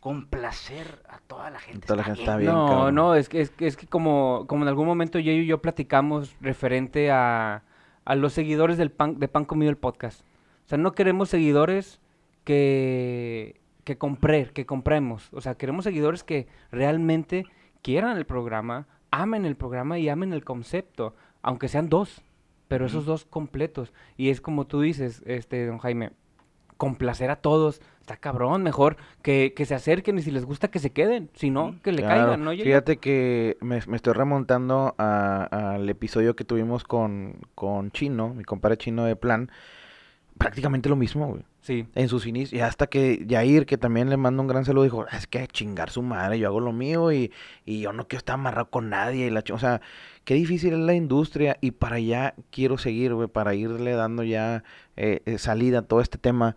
Complacer 0.00 1.02
a 1.08 1.18
toda 1.18 1.50
la 1.50 1.58
gente. 1.58 1.86
Toda 1.86 1.98
la 1.98 2.04
gente 2.04 2.20
está 2.20 2.36
bien. 2.36 2.52
bien, 2.52 2.58
no, 2.58 2.68
cabrón. 2.68 2.94
no, 2.94 3.14
es 3.14 3.28
que, 3.28 3.40
es 3.40 3.50
que, 3.50 3.66
es 3.66 3.76
que 3.76 3.86
como, 3.86 4.44
como 4.46 4.62
en 4.64 4.68
algún 4.68 4.86
momento 4.86 5.18
yo 5.18 5.32
y 5.32 5.44
yo 5.46 5.60
platicamos 5.60 6.36
referente 6.40 7.10
a, 7.10 7.64
a 8.06 8.14
los 8.14 8.32
seguidores 8.32 8.78
del 8.78 8.90
pan, 8.90 9.18
de 9.18 9.28
Pan 9.28 9.44
Comido 9.44 9.68
el 9.68 9.76
podcast. 9.76 10.22
O 10.64 10.68
sea, 10.68 10.78
no 10.78 10.94
queremos 10.94 11.28
seguidores 11.28 12.00
que, 12.44 13.60
que 13.84 13.98
comprar, 13.98 14.52
que 14.52 14.64
compremos. 14.64 15.28
O 15.32 15.42
sea, 15.42 15.56
queremos 15.56 15.84
seguidores 15.84 16.24
que 16.24 16.46
realmente 16.70 17.44
quieran 17.82 18.16
el 18.16 18.24
programa, 18.24 18.86
amen 19.10 19.44
el 19.44 19.56
programa 19.56 19.98
y 19.98 20.08
amen 20.08 20.32
el 20.32 20.44
concepto, 20.44 21.14
aunque 21.42 21.68
sean 21.68 21.88
dos, 21.88 22.22
pero 22.68 22.86
esos 22.86 23.04
dos 23.04 23.24
completos. 23.24 23.92
Y 24.16 24.30
es 24.30 24.40
como 24.40 24.66
tú 24.66 24.80
dices, 24.80 25.22
este, 25.26 25.66
don 25.66 25.78
Jaime, 25.78 26.12
complacer 26.76 27.30
a 27.30 27.36
todos, 27.36 27.80
está 28.00 28.16
cabrón, 28.16 28.62
mejor 28.62 28.96
que, 29.22 29.52
que 29.56 29.64
se 29.64 29.74
acerquen 29.74 30.18
y 30.18 30.22
si 30.22 30.30
les 30.30 30.44
gusta 30.44 30.68
que 30.68 30.78
se 30.78 30.90
queden, 30.90 31.30
si 31.34 31.50
no, 31.50 31.76
que 31.82 31.92
le 31.92 32.02
Claro, 32.02 32.22
caigan, 32.22 32.44
¿no? 32.44 32.50
Fíjate 32.52 32.98
que 32.98 33.56
me, 33.60 33.80
me 33.86 33.96
estoy 33.96 34.12
remontando 34.12 34.94
al 34.98 35.88
episodio 35.88 36.36
que 36.36 36.44
tuvimos 36.44 36.84
con, 36.84 37.40
con 37.54 37.90
Chino, 37.90 38.34
mi 38.34 38.44
compadre 38.44 38.76
Chino 38.76 39.04
de 39.04 39.16
Plan. 39.16 39.50
Prácticamente 40.38 40.88
lo 40.88 40.96
mismo, 40.96 41.28
güey. 41.28 41.42
En 41.68 42.08
sus 42.08 42.26
inicios, 42.26 42.52
y 42.58 42.60
hasta 42.60 42.86
que 42.86 43.24
Yair, 43.26 43.66
que 43.66 43.78
también 43.78 44.10
le 44.10 44.16
mando 44.16 44.42
un 44.42 44.48
gran 44.48 44.64
saludo, 44.64 44.84
dijo, 44.84 45.04
"Ah, 45.10 45.16
es 45.16 45.26
que 45.26 45.46
chingar 45.48 45.90
su 45.90 46.02
madre, 46.02 46.38
yo 46.38 46.48
hago 46.48 46.60
lo 46.60 46.72
mío 46.72 47.12
y, 47.12 47.32
y 47.64 47.80
yo 47.80 47.92
no 47.92 48.06
quiero 48.08 48.18
estar 48.18 48.34
amarrado 48.34 48.70
con 48.70 48.90
nadie. 48.90 49.26
Y 49.26 49.30
la, 49.30 49.42
chi-". 49.42 49.52
o 49.52 49.58
sea, 49.58 49.80
qué 50.24 50.34
difícil 50.34 50.72
es 50.74 50.78
la 50.80 50.94
industria 50.94 51.58
y 51.60 51.72
para 51.72 51.96
allá 51.96 52.34
quiero 52.50 52.78
seguir, 52.78 53.14
para 53.32 53.54
irle 53.54 53.92
dando 53.92 54.22
ya 54.22 54.64
eh, 54.96 55.22
eh, 55.26 55.38
salida 55.38 55.80
a 55.80 55.82
todo 55.82 56.00
este 56.00 56.18
tema. 56.18 56.56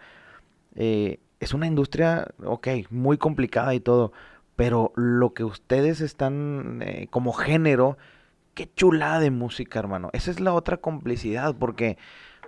Eh, 0.76 1.20
es 1.40 1.54
una 1.54 1.68
industria, 1.68 2.28
ok, 2.44 2.68
muy 2.90 3.18
complicada 3.18 3.74
y 3.74 3.80
todo, 3.80 4.12
pero 4.56 4.92
lo 4.96 5.34
que 5.34 5.44
ustedes 5.44 6.02
están 6.02 6.82
eh, 6.86 7.08
como 7.10 7.34
género, 7.34 7.98
qué 8.54 8.70
chulada 8.76 9.20
de 9.20 9.32
música, 9.32 9.80
hermano. 9.80 10.10
Esa 10.14 10.32
es 10.32 10.40
la 10.42 10.54
otra 10.54 10.78
complicidad, 10.78 11.56
porque 11.58 11.98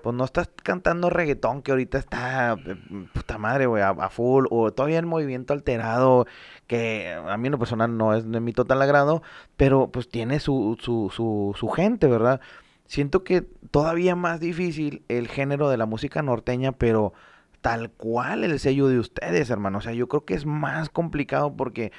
pues 0.02 0.16
no 0.16 0.24
estás 0.26 0.50
cantando 0.64 1.10
reggaetón 1.10 1.62
que 1.62 1.72
ahorita 1.72 1.98
está, 1.98 2.54
eh, 2.54 2.76
puta 3.14 3.38
madre, 3.38 3.66
güey, 3.66 3.84
a, 3.84 4.10
full, 4.10 4.46
o 4.50 4.72
todavía 4.72 5.00
el 5.00 5.06
movimiento 5.06 5.54
alterado, 5.54 6.28
que 6.68 7.14
a 7.14 7.38
mí 7.38 7.48
en 7.48 7.52
lo 7.54 7.60
personal 7.60 7.98
no 7.98 8.14
es 8.16 8.30
de 8.30 8.40
mi 8.40 8.54
total 8.54 8.82
agrado, 8.82 9.22
pero 9.58 9.92
pues 9.92 10.10
tiene 10.10 10.40
su, 10.40 10.78
su, 10.82 11.12
su, 11.14 11.56
su 11.58 11.70
gente, 11.70 12.08
¿verdad? 12.08 12.42
Siento 12.86 13.24
que 13.24 13.42
todavía 13.72 14.16
más 14.16 14.40
difícil 14.40 15.04
el 15.08 15.28
género 15.28 15.70
de 15.70 15.78
la 15.78 15.86
música 15.86 16.22
norteña, 16.22 16.74
pero 16.74 17.14
tal 17.62 17.92
cual 17.92 18.44
el 18.44 18.60
sello 18.60 18.88
de 18.88 19.00
ustedes, 19.00 19.50
hermano. 19.50 19.78
O 19.78 19.82
sea, 19.82 19.94
yo 19.94 20.08
creo 20.08 20.26
que 20.26 20.34
es 20.34 20.46
más 20.46 20.90
complicado 20.90 21.56
porque 21.56 21.92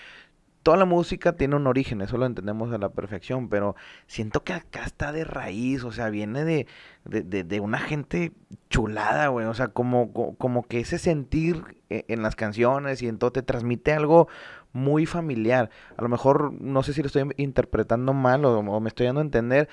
toda 0.63 0.77
la 0.77 0.85
música 0.85 1.33
tiene 1.37 1.57
un 1.57 1.67
origen, 1.67 2.01
eso 2.03 2.17
lo 2.19 2.27
entendemos 2.27 2.73
a 2.73 2.79
la 2.79 2.91
perfección, 2.91 3.49
pero 3.49 3.75
siento 4.07 4.45
que 4.45 4.53
acá 4.53 4.85
está 4.85 5.13
de 5.13 5.25
raíz, 5.25 5.85
o 5.85 5.93
sea, 5.93 6.09
viene 6.11 6.45
de, 6.45 6.67
de, 7.05 7.23
de- 7.23 7.45
de 7.45 7.61
una 7.61 7.79
gente 7.79 8.33
chulada, 8.71 9.29
güey, 9.29 9.47
o 9.47 9.55
sea, 9.55 9.69
como, 9.69 10.13
co- 10.13 10.35
como 10.37 10.63
que 10.65 10.81
ese 10.81 10.99
sentir 10.99 11.63
eh, 11.91 12.05
en 12.09 12.23
las 12.23 12.37
canciones 12.37 13.03
y 13.03 13.09
en 13.09 13.19
todo 13.19 13.33
te 13.33 13.43
transmite 13.43 13.93
algo 13.93 14.29
muy 14.73 15.07
familiar. 15.07 15.71
A 15.97 16.03
lo 16.03 16.09
mejor, 16.09 16.53
no 16.61 16.83
sé 16.83 16.93
si 16.95 17.03
lo 17.03 17.07
estoy 17.09 17.29
interpretando 17.37 18.13
mal 18.15 18.45
o, 18.45 18.59
o 18.61 18.81
me 18.81 18.89
estoy 18.89 19.07
dando 19.07 19.21
a 19.21 19.25
entender, 19.25 19.69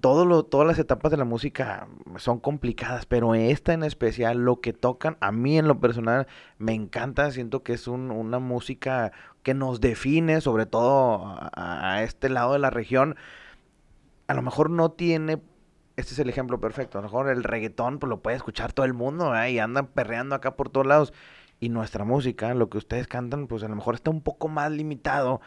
todo 0.00 0.24
lo, 0.26 0.44
todas 0.44 0.66
las 0.66 0.78
etapas 0.78 1.10
de 1.10 1.16
la 1.16 1.24
música 1.24 1.88
son 2.16 2.38
complicadas, 2.38 3.06
pero 3.06 3.34
esta 3.34 3.72
en 3.72 3.82
especial, 3.82 4.38
lo 4.38 4.60
que 4.60 4.72
tocan, 4.72 5.16
a 5.20 5.32
mí 5.32 5.58
en 5.58 5.66
lo 5.68 5.80
personal 5.80 6.26
me 6.58 6.72
encanta, 6.74 7.30
siento 7.32 7.62
que 7.62 7.72
es 7.74 7.88
un- 7.88 8.10
una 8.10 8.38
música 8.38 9.12
que 9.42 9.54
nos 9.54 9.80
define, 9.80 10.40
sobre 10.40 10.66
todo 10.66 11.24
a, 11.26 11.94
a 11.94 12.02
este 12.04 12.28
lado 12.28 12.52
de 12.52 12.60
la 12.60 12.70
región. 12.70 13.16
A 14.28 14.34
lo 14.34 14.42
mejor 14.42 14.70
no 14.70 14.92
tiene, 14.92 15.42
este 15.96 16.12
es 16.14 16.18
el 16.18 16.28
ejemplo 16.30 16.60
perfecto, 16.60 16.98
a 16.98 17.02
lo 17.02 17.08
mejor 17.08 17.28
el 17.28 17.42
reggaetón 17.44 17.98
pues 17.98 18.08
lo 18.08 18.22
puede 18.22 18.36
escuchar 18.36 18.72
todo 18.72 18.86
el 18.86 18.94
mundo 18.94 19.30
¿verdad? 19.30 19.48
y 19.48 19.58
andan 19.58 19.86
perreando 19.88 20.34
acá 20.34 20.56
por 20.56 20.68
todos 20.70 20.86
lados. 20.86 21.12
Y 21.60 21.68
nuestra 21.68 22.04
música, 22.04 22.54
lo 22.54 22.68
que 22.68 22.78
ustedes 22.78 23.06
cantan, 23.06 23.46
pues 23.46 23.62
a 23.62 23.68
lo 23.68 23.76
mejor 23.76 23.94
está 23.94 24.10
un 24.10 24.20
poco 24.20 24.48
más 24.48 24.72
limitado, 24.72 25.40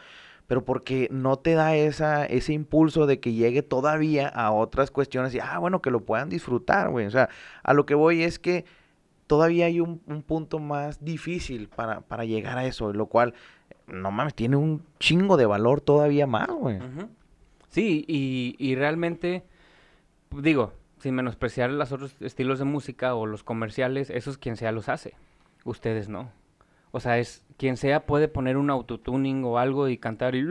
pero 0.46 0.64
porque 0.64 1.08
no 1.10 1.36
te 1.38 1.54
da 1.54 1.74
esa, 1.74 2.24
ese 2.24 2.52
impulso 2.52 3.06
de 3.06 3.18
que 3.20 3.32
llegue 3.32 3.62
todavía 3.62 4.28
a 4.28 4.52
otras 4.52 4.90
cuestiones 4.90 5.34
y, 5.34 5.40
ah, 5.40 5.58
bueno, 5.58 5.82
que 5.82 5.90
lo 5.90 6.00
puedan 6.00 6.28
disfrutar, 6.28 6.90
güey. 6.90 7.06
O 7.06 7.10
sea, 7.10 7.28
a 7.62 7.74
lo 7.74 7.86
que 7.86 7.94
voy 7.94 8.22
es 8.22 8.38
que 8.38 8.64
todavía 9.26 9.66
hay 9.66 9.80
un, 9.80 10.00
un 10.06 10.22
punto 10.22 10.58
más 10.58 11.04
difícil 11.04 11.68
para, 11.68 12.00
para 12.00 12.24
llegar 12.24 12.58
a 12.58 12.66
eso, 12.66 12.92
lo 12.92 13.06
cual, 13.06 13.34
no 13.88 14.10
mames, 14.10 14.34
tiene 14.34 14.56
un 14.56 14.82
chingo 15.00 15.36
de 15.36 15.46
valor 15.46 15.80
todavía 15.80 16.26
más, 16.26 16.48
güey. 16.48 16.78
Sí, 17.68 18.04
y, 18.06 18.54
y 18.58 18.74
realmente, 18.76 19.42
digo, 20.30 20.72
sin 21.00 21.14
menospreciar 21.14 21.70
los 21.70 21.92
otros 21.92 22.14
estilos 22.20 22.58
de 22.58 22.64
música 22.64 23.14
o 23.14 23.26
los 23.26 23.42
comerciales, 23.42 24.10
esos 24.10 24.38
quien 24.38 24.56
sea 24.56 24.72
los 24.72 24.88
hace. 24.88 25.14
Ustedes 25.64 26.08
no. 26.08 26.30
O 26.96 27.00
sea, 27.00 27.18
es 27.18 27.44
quien 27.58 27.76
sea 27.76 28.06
puede 28.06 28.28
poner 28.28 28.56
un 28.56 28.70
autotuning 28.70 29.44
o 29.44 29.58
algo 29.58 29.88
y 29.88 29.98
cantar 29.98 30.34
y, 30.34 30.46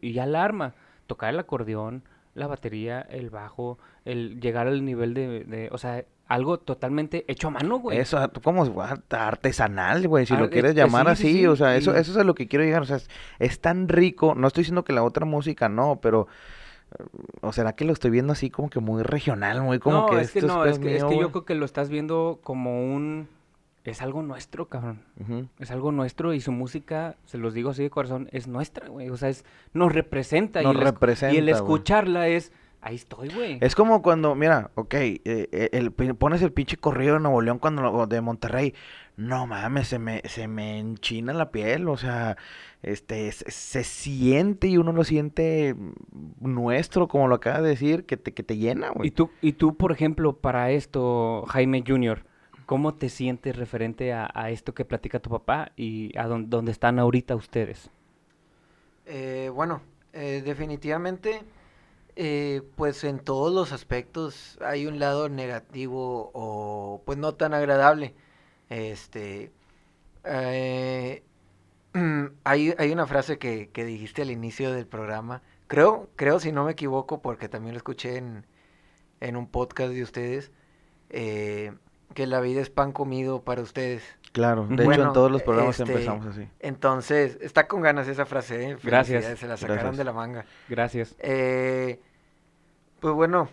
y 0.00 0.12
ya 0.12 0.26
la 0.26 0.42
arma. 0.44 0.74
Tocar 1.06 1.32
el 1.32 1.38
acordeón, 1.38 2.02
la 2.34 2.46
batería, 2.48 3.00
el 3.00 3.30
bajo, 3.30 3.78
el 4.04 4.40
llegar 4.40 4.66
al 4.66 4.84
nivel 4.84 5.14
de, 5.14 5.44
de- 5.44 5.68
o 5.72 5.78
sea, 5.78 6.04
algo 6.26 6.58
totalmente 6.58 7.24
hecho 7.28 7.48
a 7.48 7.50
mano, 7.52 7.78
güey. 7.78 7.98
Eso, 7.98 8.18
como 8.42 8.66
si 8.66 8.72
fuera 8.72 9.02
artesanal, 9.10 10.06
güey, 10.08 10.26
si 10.26 10.34
Ah, 10.34 10.40
lo 10.40 10.50
quieres 10.50 10.74
llamar 10.74 11.06
sí, 11.10 11.14
sí, 11.16 11.28
así, 11.28 11.38
sí, 11.38 11.46
o 11.46 11.56
sea, 11.56 11.76
eso, 11.76 11.94
eso 11.94 12.10
es 12.12 12.16
a 12.18 12.24
lo 12.24 12.34
que 12.34 12.48
quiero 12.48 12.64
llegar, 12.64 12.82
o 12.82 12.84
sea, 12.84 12.96
es, 12.96 13.08
es 13.38 13.60
tan 13.60 13.88
rico, 13.88 14.34
no 14.34 14.46
estoy 14.48 14.62
diciendo 14.62 14.84
que 14.84 14.92
la 14.92 15.04
otra 15.04 15.24
música 15.24 15.68
no, 15.70 16.00
pero, 16.02 16.26
eh, 16.98 17.04
o 17.40 17.52
será 17.52 17.74
que 17.74 17.84
lo 17.86 17.92
estoy 17.94 18.10
viendo 18.10 18.32
así 18.34 18.50
como 18.50 18.68
que 18.70 18.80
muy 18.80 19.02
regional, 19.02 19.62
muy 19.62 19.78
como 19.78 20.00
no, 20.00 20.06
que 20.06 20.20
es 20.20 20.32
que 20.32 20.42
no, 20.42 20.62
pedo 20.62 20.72
es 20.72 20.78
que, 20.78 20.96
es 20.96 21.02
mío, 21.02 21.08
que 21.08 21.18
yo 21.18 21.30
creo 21.30 21.44
que 21.46 21.54
lo 21.54 21.64
estás 21.64 21.88
viendo 21.88 22.40
como 22.42 22.82
un... 22.94 23.28
Es 23.84 24.02
algo 24.02 24.22
nuestro, 24.22 24.68
cabrón. 24.68 25.00
Es 25.58 25.70
algo 25.70 25.92
nuestro 25.92 26.34
y 26.34 26.40
su 26.40 26.52
música, 26.52 27.16
se 27.24 27.38
los 27.38 27.54
digo 27.54 27.70
así 27.70 27.82
de 27.82 27.90
corazón, 27.90 28.28
es 28.32 28.46
nuestra, 28.46 28.88
güey. 28.88 29.08
O 29.08 29.16
sea, 29.16 29.28
es, 29.30 29.44
nos 29.72 29.92
representa. 29.92 30.60
Nos 30.62 30.74
y 30.74 30.78
el, 30.78 30.84
representa, 30.84 31.34
Y 31.34 31.38
el 31.38 31.48
escucharla 31.48 32.28
es, 32.28 32.52
ahí 32.82 32.96
estoy, 32.96 33.28
güey. 33.30 33.58
Es 33.60 33.74
como 33.74 34.02
cuando, 34.02 34.34
mira, 34.34 34.70
ok, 34.74 34.94
eh, 34.94 35.20
eh, 35.24 35.68
el, 35.72 35.90
pones 35.92 36.42
el 36.42 36.52
pinche 36.52 36.76
corrido 36.76 37.14
de 37.14 37.20
Nuevo 37.20 37.40
León 37.40 37.58
cuando 37.58 38.06
de 38.06 38.20
Monterrey. 38.20 38.74
No 39.16 39.46
mames, 39.48 39.88
se 39.88 39.98
me, 39.98 40.22
se 40.26 40.46
me 40.46 40.78
enchina 40.78 41.32
la 41.32 41.50
piel, 41.50 41.88
o 41.88 41.96
sea, 41.96 42.36
este, 42.82 43.32
se, 43.32 43.50
se 43.50 43.82
siente 43.82 44.68
y 44.68 44.76
uno 44.76 44.92
lo 44.92 45.02
siente 45.02 45.74
nuestro, 46.40 47.08
como 47.08 47.26
lo 47.26 47.34
acabas 47.36 47.62
de 47.62 47.70
decir, 47.70 48.04
que 48.06 48.16
te, 48.16 48.32
que 48.32 48.42
te 48.44 48.56
llena, 48.58 48.90
Y 48.90 48.94
güey. 48.96 49.10
tú, 49.10 49.30
y 49.40 49.54
tú, 49.54 49.76
por 49.76 49.90
ejemplo, 49.92 50.36
para 50.36 50.70
esto, 50.70 51.44
Jaime 51.48 51.82
Jr., 51.86 52.24
¿cómo 52.68 52.92
te 52.92 53.08
sientes 53.08 53.56
referente 53.56 54.12
a, 54.12 54.50
esto 54.50 54.74
que 54.74 54.84
platica 54.84 55.20
tu 55.20 55.30
papá 55.30 55.72
y 55.74 56.14
a 56.18 56.26
donde 56.26 56.70
están 56.70 56.98
ahorita 56.98 57.34
ustedes? 57.34 57.90
Eh, 59.06 59.50
bueno, 59.54 59.80
eh, 60.12 60.42
definitivamente, 60.44 61.40
eh, 62.14 62.60
pues 62.76 63.04
en 63.04 63.20
todos 63.20 63.54
los 63.54 63.72
aspectos 63.72 64.58
hay 64.60 64.86
un 64.86 64.98
lado 64.98 65.30
negativo 65.30 66.30
o 66.34 67.00
pues 67.06 67.16
no 67.16 67.34
tan 67.36 67.54
agradable. 67.54 68.14
Este, 68.68 69.50
hay, 72.44 72.74
hay 72.76 72.92
una 72.92 73.06
frase 73.06 73.38
que, 73.38 73.70
que 73.70 73.86
dijiste 73.86 74.20
al 74.20 74.30
inicio 74.30 74.74
del 74.74 74.86
programa, 74.86 75.40
creo, 75.68 76.10
creo 76.16 76.38
si 76.38 76.52
no 76.52 76.66
me 76.66 76.72
equivoco, 76.72 77.22
porque 77.22 77.48
también 77.48 77.72
lo 77.72 77.78
escuché 77.78 78.18
en, 78.18 78.44
en 79.20 79.36
un 79.38 79.46
podcast 79.46 79.90
de 79.90 80.02
ustedes, 80.02 80.52
que 82.14 82.26
la 82.26 82.40
vida 82.40 82.60
es 82.60 82.70
pan 82.70 82.92
comido 82.92 83.42
para 83.42 83.62
ustedes. 83.62 84.02
Claro, 84.32 84.66
de 84.68 84.84
hecho 84.84 85.02
en 85.02 85.12
todos 85.12 85.30
los 85.30 85.42
programas 85.42 85.78
este, 85.80 85.92
empezamos 85.92 86.26
así. 86.26 86.48
Entonces, 86.60 87.38
está 87.40 87.66
con 87.66 87.80
ganas 87.80 88.08
esa 88.08 88.26
frase, 88.26 88.70
¿eh? 88.70 88.76
Gracias. 88.82 89.24
Felicidades, 89.24 89.38
Se 89.38 89.48
la 89.48 89.56
sacaron 89.56 89.94
Gracias. 89.94 89.96
de 89.98 90.04
la 90.04 90.12
manga. 90.12 90.44
Gracias. 90.68 91.16
Eh, 91.18 92.00
pues 93.00 93.14
bueno, 93.14 93.48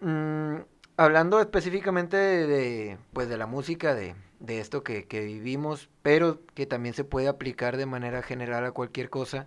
mm, 0.00 0.56
hablando 0.96 1.40
específicamente 1.40 2.16
de, 2.16 2.46
de, 2.46 2.98
pues 3.12 3.28
de 3.28 3.38
la 3.38 3.46
música, 3.46 3.94
de, 3.94 4.14
de 4.40 4.60
esto 4.60 4.82
que, 4.82 5.06
que 5.06 5.20
vivimos, 5.24 5.88
pero 6.02 6.40
que 6.54 6.66
también 6.66 6.94
se 6.94 7.04
puede 7.04 7.28
aplicar 7.28 7.76
de 7.76 7.86
manera 7.86 8.22
general 8.22 8.64
a 8.66 8.72
cualquier 8.72 9.08
cosa. 9.10 9.46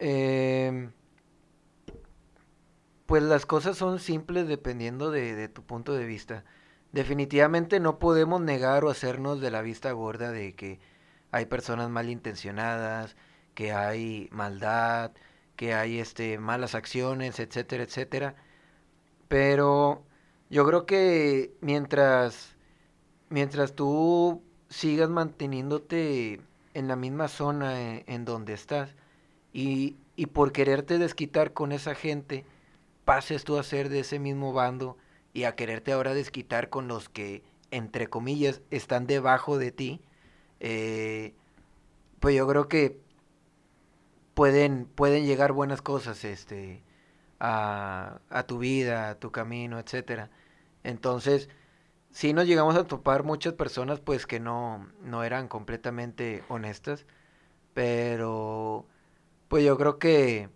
em, 0.00 0.92
pues 3.06 3.22
las 3.22 3.46
cosas 3.46 3.76
son 3.76 3.98
simples 4.00 4.48
dependiendo 4.48 5.10
de, 5.10 5.34
de 5.34 5.48
tu 5.48 5.62
punto 5.62 5.94
de 5.94 6.04
vista. 6.04 6.44
Definitivamente 6.92 7.80
no 7.80 7.98
podemos 7.98 8.40
negar 8.40 8.84
o 8.84 8.90
hacernos 8.90 9.40
de 9.40 9.50
la 9.50 9.62
vista 9.62 9.92
gorda 9.92 10.30
de 10.32 10.54
que 10.54 10.80
hay 11.30 11.46
personas 11.46 11.90
malintencionadas, 11.90 13.16
que 13.54 13.72
hay 13.72 14.28
maldad, 14.32 15.12
que 15.56 15.74
hay 15.74 15.98
este 15.98 16.38
malas 16.38 16.74
acciones, 16.74 17.40
etcétera, 17.40 17.82
etcétera. 17.84 18.36
Pero 19.28 20.04
yo 20.50 20.66
creo 20.66 20.86
que 20.86 21.54
mientras 21.60 22.56
mientras 23.30 23.74
tú 23.74 24.42
sigas 24.68 25.10
manteniéndote 25.10 26.40
en 26.74 26.88
la 26.88 26.96
misma 26.96 27.28
zona 27.28 27.80
en, 27.80 28.04
en 28.06 28.24
donde 28.24 28.54
estás 28.54 28.94
y, 29.52 29.96
y 30.16 30.26
por 30.26 30.52
quererte 30.52 30.98
desquitar 30.98 31.52
con 31.52 31.72
esa 31.72 31.94
gente, 31.94 32.46
pases 33.04 33.44
tú 33.44 33.58
a 33.58 33.62
ser 33.62 33.88
de 33.88 34.00
ese 34.00 34.18
mismo 34.18 34.52
bando 34.52 34.96
y 35.38 35.44
a 35.44 35.54
quererte 35.54 35.92
ahora 35.92 36.14
desquitar 36.14 36.68
con 36.68 36.88
los 36.88 37.08
que, 37.08 37.44
entre 37.70 38.08
comillas, 38.08 38.60
están 38.70 39.06
debajo 39.06 39.56
de 39.56 39.70
ti, 39.70 40.02
eh, 40.58 41.34
pues 42.20 42.34
yo 42.36 42.48
creo 42.48 42.68
que 42.68 43.00
pueden, 44.34 44.86
pueden 44.86 45.26
llegar 45.26 45.52
buenas 45.52 45.80
cosas 45.80 46.24
este, 46.24 46.82
a, 47.38 48.20
a 48.30 48.42
tu 48.48 48.58
vida, 48.58 49.10
a 49.10 49.14
tu 49.20 49.30
camino, 49.30 49.78
etcétera. 49.78 50.30
Entonces, 50.82 51.48
sí 52.10 52.32
nos 52.32 52.46
llegamos 52.46 52.76
a 52.76 52.84
topar 52.88 53.22
muchas 53.24 53.54
personas 53.54 54.00
pues 54.00 54.26
que 54.26 54.40
no, 54.40 54.88
no 55.02 55.22
eran 55.24 55.46
completamente 55.48 56.42
honestas, 56.48 57.06
pero 57.74 58.86
pues 59.48 59.64
yo 59.64 59.78
creo 59.78 59.98
que, 60.00 60.50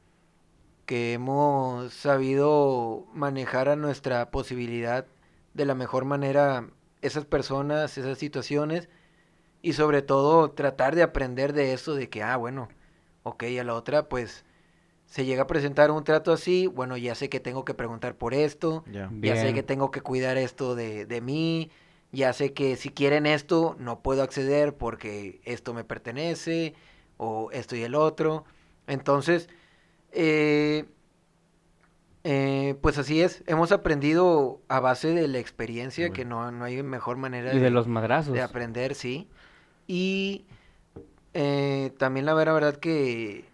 que 0.86 1.12
hemos 1.12 1.92
sabido 1.92 3.06
manejar 3.14 3.68
a 3.68 3.76
nuestra 3.76 4.30
posibilidad 4.30 5.06
de 5.54 5.64
la 5.66 5.74
mejor 5.74 6.04
manera 6.04 6.68
esas 7.02 7.24
personas, 7.24 7.96
esas 7.98 8.18
situaciones 8.18 8.88
y 9.62 9.74
sobre 9.74 10.02
todo 10.02 10.50
tratar 10.50 10.94
de 10.94 11.02
aprender 11.02 11.52
de 11.52 11.72
eso, 11.72 11.94
de 11.94 12.08
que, 12.08 12.22
ah, 12.22 12.36
bueno, 12.36 12.68
ok, 13.22 13.44
a 13.60 13.64
la 13.64 13.74
otra 13.74 14.08
pues 14.08 14.44
se 15.06 15.24
llega 15.24 15.42
a 15.42 15.46
presentar 15.46 15.90
un 15.90 16.04
trato 16.04 16.32
así, 16.32 16.66
bueno, 16.66 16.96
ya 16.96 17.14
sé 17.14 17.28
que 17.28 17.38
tengo 17.38 17.64
que 17.64 17.74
preguntar 17.74 18.16
por 18.16 18.34
esto, 18.34 18.84
Ya. 18.90 19.10
ya 19.20 19.36
sé 19.36 19.52
que 19.52 19.62
tengo 19.62 19.90
que 19.90 20.00
cuidar 20.00 20.36
esto 20.38 20.74
de, 20.74 21.06
de 21.06 21.20
mí, 21.20 21.70
ya 22.12 22.32
sé 22.32 22.52
que 22.52 22.76
si 22.76 22.88
quieren 22.88 23.26
esto 23.26 23.76
no 23.78 24.00
puedo 24.00 24.22
acceder 24.22 24.74
porque 24.74 25.40
esto 25.44 25.74
me 25.74 25.84
pertenece 25.84 26.74
o 27.18 27.50
esto 27.52 27.76
y 27.76 27.82
el 27.82 27.94
otro. 27.94 28.44
Entonces, 28.86 29.48
eh, 30.12 30.84
Eh, 32.24 32.76
pues 32.80 32.98
así 32.98 33.20
es, 33.20 33.42
hemos 33.48 33.72
aprendido 33.72 34.60
a 34.68 34.78
base 34.78 35.08
de 35.12 35.26
la 35.26 35.38
experiencia, 35.40 36.10
que 36.12 36.24
no, 36.24 36.52
no 36.52 36.64
hay 36.64 36.80
mejor 36.84 37.16
manera 37.16 37.52
Y 37.52 37.58
de 37.58 37.70
los 37.70 37.88
madrazos. 37.88 38.32
de 38.32 38.42
aprender, 38.42 38.94
sí. 38.94 39.28
Y 39.88 40.46
eh, 41.34 41.92
también 41.98 42.24
la 42.26 42.34
vera 42.34 42.52
verdad 42.52 42.76
que, 42.76 43.50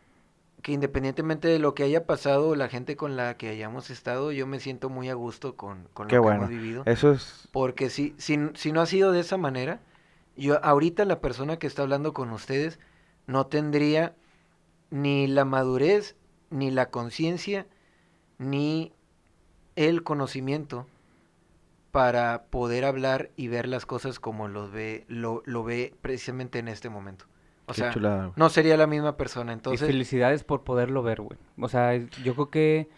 que 0.63 0.73
independientemente 0.73 1.49
de 1.49 1.59
lo 1.59 1.75
que 1.75 1.85
haya 1.85 2.05
pasado, 2.05 2.55
la 2.57 2.69
gente 2.69 2.95
con 2.97 3.17
la 3.17 3.39
que 3.39 3.49
hayamos 3.49 3.89
estado, 3.89 4.33
yo 4.33 4.47
me 4.47 4.61
siento 4.61 4.91
muy 4.91 5.09
a 5.09 5.15
gusto 5.15 5.57
con, 5.57 5.89
con 5.95 6.09
Qué 6.09 6.17
lo 6.17 6.23
que 6.23 6.29
bueno. 6.29 6.41
hemos 6.41 6.51
vivido. 6.51 6.83
Eso 6.85 7.13
es... 7.13 7.49
Porque 7.53 7.89
si, 7.89 8.15
si, 8.19 8.39
si 8.55 8.73
no 8.73 8.83
ha 8.83 8.87
sido 8.87 9.13
de 9.13 9.21
esa 9.21 9.39
manera, 9.39 9.81
yo 10.37 10.63
ahorita 10.63 11.07
la 11.07 11.21
persona 11.23 11.59
que 11.59 11.67
está 11.67 11.83
hablando 11.83 12.13
con 12.13 12.31
ustedes 12.33 12.79
no 13.27 13.47
tendría 13.47 14.15
ni 14.91 15.27
la 15.27 15.45
madurez, 15.47 16.17
ni 16.51 16.71
la 16.71 16.91
conciencia, 16.91 17.67
ni 18.39 18.93
el 19.77 20.03
conocimiento 20.03 20.87
para 21.91 22.45
poder 22.51 22.85
hablar 22.85 23.31
y 23.37 23.49
ver 23.49 23.67
las 23.69 23.87
cosas 23.87 24.21
como 24.21 24.49
lo 24.49 24.71
ve, 24.71 25.05
lo, 25.09 25.43
lo 25.47 25.65
ve 25.65 25.95
precisamente 26.03 26.59
en 26.59 26.69
este 26.69 26.89
momento. 26.91 27.27
O 27.67 27.73
qué 27.73 27.81
sea, 27.81 27.91
chulada, 27.91 28.33
no 28.37 28.49
sería 28.49 28.77
la 28.77 28.87
misma 28.87 29.17
persona. 29.17 29.53
y 29.53 29.55
Entonces, 29.55 29.87
felicidades 29.87 30.45
por 30.45 30.65
poderlo 30.65 31.03
ver, 31.03 31.21
güey. 31.21 31.39
O 31.59 31.69
sea, 31.69 31.97
yo 31.97 32.35
creo 32.35 32.51
que 32.51 32.89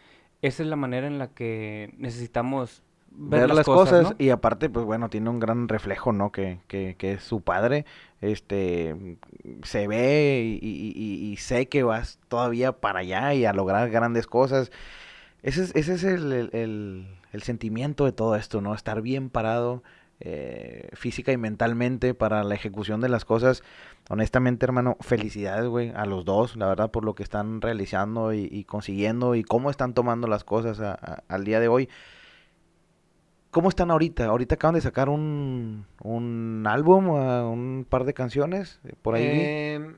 esa 0.43 0.63
es 0.63 0.69
la 0.69 0.77
manera 0.77 1.07
en 1.07 1.19
la 1.19 1.29
que 1.29 1.95
necesitamos 1.99 2.83
ver, 3.11 3.41
ver, 3.41 3.55
las 3.55 3.67
cosas, 3.67 4.03
¿no? 4.11 4.15
y 4.19 4.31
aparte 4.31 4.69
pues 4.71 4.87
bueno 4.87 5.09
tiene 5.11 5.31
un 5.31 5.41
gran 5.41 5.69
reflejo 5.69 6.13
no 6.13 6.31
que, 6.33 6.61
que, 6.69 6.95
que 6.99 7.13
es 7.15 7.23
su 7.25 7.41
padre 7.41 7.85
este 8.21 9.17
se 9.63 9.87
ve 9.89 10.59
y, 10.63 10.67
y- 10.67 10.93
y- 10.95 11.33
y 11.33 11.37
sé 11.37 11.69
que 11.69 11.83
vas 11.83 12.19
todavía 12.29 12.73
para 12.73 13.01
allá 13.01 13.35
y 13.35 13.45
a 13.45 13.53
lograr 13.53 13.91
grandes 13.91 14.27
cosas. 14.27 14.71
Ese 15.43 15.63
es, 15.65 15.75
ese 15.75 15.95
es 15.95 16.05
el, 16.05 16.33
el- 16.33 16.51
el- 16.53 17.07
el 17.33 17.43
sentimiento 17.43 18.05
de 18.05 18.13
todo 18.13 18.37
esto 18.37 18.61
no 18.61 18.75
estar 18.75 19.01
bien 19.03 19.31
parado 19.31 19.83
eh, 20.23 20.91
física 20.93 21.33
y 21.33 21.39
mentalmente 21.39 22.13
para 22.13 22.45
la 22.45 22.55
ejecución 22.55 23.01
de 23.01 23.09
las 23.09 23.25
cosas. 23.25 23.63
Honestamente 24.11 24.67
hermano 24.67 24.97
felicidades 25.01 25.67
güey 25.67 25.93
a 25.95 26.05
los 26.05 26.25
dos 26.27 26.57
la 26.57 26.67
verdad 26.69 26.91
por 26.91 27.05
lo 27.05 27.15
que 27.15 27.23
están 27.23 27.61
realizando 27.63 28.35
y, 28.35 28.47
y 28.51 28.65
consiguiendo 28.65 29.35
y 29.35 29.45
cómo 29.45 29.71
están 29.71 29.95
tomando 29.95 30.27
las 30.29 30.45
cosas 30.45 30.79
a- 30.81 30.93
a- 30.93 31.23
al 31.29 31.45
día 31.45 31.59
de 31.61 31.69
hoy 31.69 31.89
¿Cómo 33.51 33.69
están 33.69 33.91
ahorita? 33.91 34.27
Ahorita 34.27 34.55
acaban 34.55 34.77
de 34.77 34.81
sacar 34.81 35.09
un, 35.09 35.87
un 36.03 36.65
álbum, 36.67 37.09
uh, 37.09 37.51
un 37.51 37.87
par 37.89 38.05
de 38.05 38.15
canciones, 38.15 38.81
eh, 38.85 38.95
por 39.03 39.17
ahí. 39.17 39.27
em, 39.27 39.97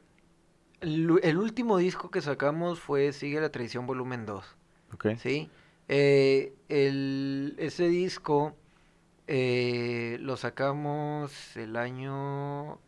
el, 0.80 1.38
último 1.38 1.76
disco 1.76 2.10
que 2.10 2.22
sacamos 2.22 2.80
fue 2.80 3.12
Sigue 3.12 3.40
la 3.40 3.50
Tradición 3.50 3.86
Volumen 3.86 4.24
2. 4.24 4.56
Ok. 4.94 5.06
Sí. 5.18 5.50
Eh, 5.88 6.54
el, 6.68 7.54
ese 7.58 7.88
disco 7.88 8.54
eh, 9.26 10.16
lo 10.20 10.36
sacamos 10.36 11.56
el 11.56 11.76
año, 11.76 12.78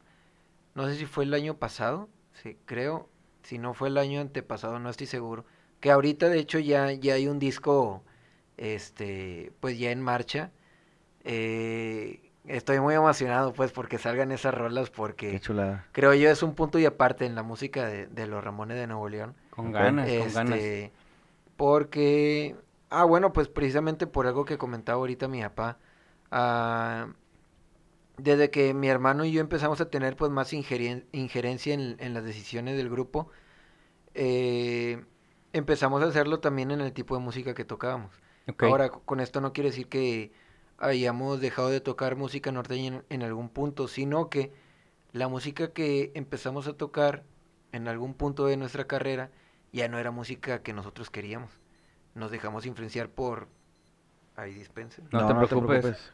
no 0.74 0.88
sé 0.88 0.96
si 0.96 1.06
fue 1.06 1.24
el 1.24 1.34
año 1.34 1.58
pasado, 1.58 2.08
sí, 2.42 2.56
creo. 2.64 3.08
Si 3.42 3.58
no 3.58 3.74
fue 3.74 3.88
el 3.88 3.98
año 3.98 4.20
antepasado, 4.20 4.78
no 4.78 4.88
estoy 4.88 5.06
seguro. 5.06 5.44
Que 5.80 5.90
ahorita, 5.90 6.30
de 6.30 6.38
hecho, 6.38 6.58
ya, 6.58 6.92
ya 6.92 7.14
hay 7.14 7.28
un 7.28 7.38
disco, 7.38 8.02
este, 8.56 9.52
pues 9.60 9.78
ya 9.78 9.90
en 9.90 10.00
marcha. 10.00 10.50
Eh, 11.24 12.20
estoy 12.46 12.80
muy 12.80 12.94
emocionado, 12.94 13.52
pues, 13.52 13.72
porque 13.72 13.98
salgan 13.98 14.32
esas 14.32 14.54
rolas, 14.54 14.90
porque 14.90 15.40
creo 15.92 16.14
yo 16.14 16.30
es 16.30 16.42
un 16.42 16.54
punto 16.54 16.78
y 16.78 16.84
aparte 16.84 17.26
en 17.26 17.34
la 17.34 17.42
música 17.42 17.86
de, 17.86 18.06
de 18.06 18.26
los 18.26 18.42
Ramones 18.42 18.76
de 18.76 18.86
Nuevo 18.86 19.08
León. 19.08 19.34
Con 19.50 19.72
ganas, 19.72 20.08
con 20.08 20.32
ganas. 20.32 20.58
Este, 20.58 20.92
porque, 21.56 22.56
ah, 22.90 23.04
bueno, 23.04 23.32
pues 23.32 23.48
precisamente 23.48 24.06
por 24.06 24.26
algo 24.26 24.44
que 24.44 24.58
comentaba 24.58 24.98
ahorita 24.98 25.28
mi 25.28 25.40
papá, 25.42 25.78
ah, 26.30 27.08
desde 28.16 28.50
que 28.50 28.74
mi 28.74 28.88
hermano 28.88 29.24
y 29.24 29.32
yo 29.32 29.40
empezamos 29.40 29.80
a 29.80 29.90
tener 29.90 30.16
pues 30.16 30.30
más 30.30 30.52
injerencia 30.52 31.74
en, 31.74 31.96
en 31.98 32.14
las 32.14 32.24
decisiones 32.24 32.76
del 32.76 32.88
grupo, 32.88 33.28
eh, 34.14 35.04
empezamos 35.52 36.02
a 36.02 36.06
hacerlo 36.06 36.40
también 36.40 36.70
en 36.70 36.80
el 36.80 36.92
tipo 36.92 37.16
de 37.16 37.22
música 37.22 37.54
que 37.54 37.64
tocábamos. 37.64 38.20
Ahora, 38.60 38.90
co- 38.90 39.02
con 39.04 39.20
esto 39.20 39.40
no 39.40 39.52
quiere 39.52 39.70
decir 39.70 39.88
que 39.88 40.32
hayamos 40.78 41.40
dejado 41.40 41.70
de 41.70 41.80
tocar 41.80 42.16
música 42.16 42.52
norteña 42.52 42.88
en, 42.88 43.04
en 43.10 43.22
algún 43.22 43.48
punto, 43.48 43.88
sino 43.88 44.30
que 44.30 44.52
la 45.12 45.28
música 45.28 45.72
que 45.72 46.12
empezamos 46.14 46.66
a 46.68 46.76
tocar 46.76 47.24
en 47.72 47.88
algún 47.88 48.14
punto 48.14 48.46
de 48.46 48.56
nuestra 48.56 48.86
carrera 48.86 49.30
ya 49.72 49.88
no 49.88 49.98
era 49.98 50.10
música 50.10 50.62
que 50.62 50.72
nosotros 50.72 51.10
queríamos. 51.10 51.50
Nos 52.14 52.30
dejamos 52.30 52.66
influenciar 52.66 53.10
por... 53.10 53.48
Ahí 54.36 54.54
dispensen. 54.54 55.08
No 55.12 55.24
te 55.26 55.34
preocupes. 55.34 56.12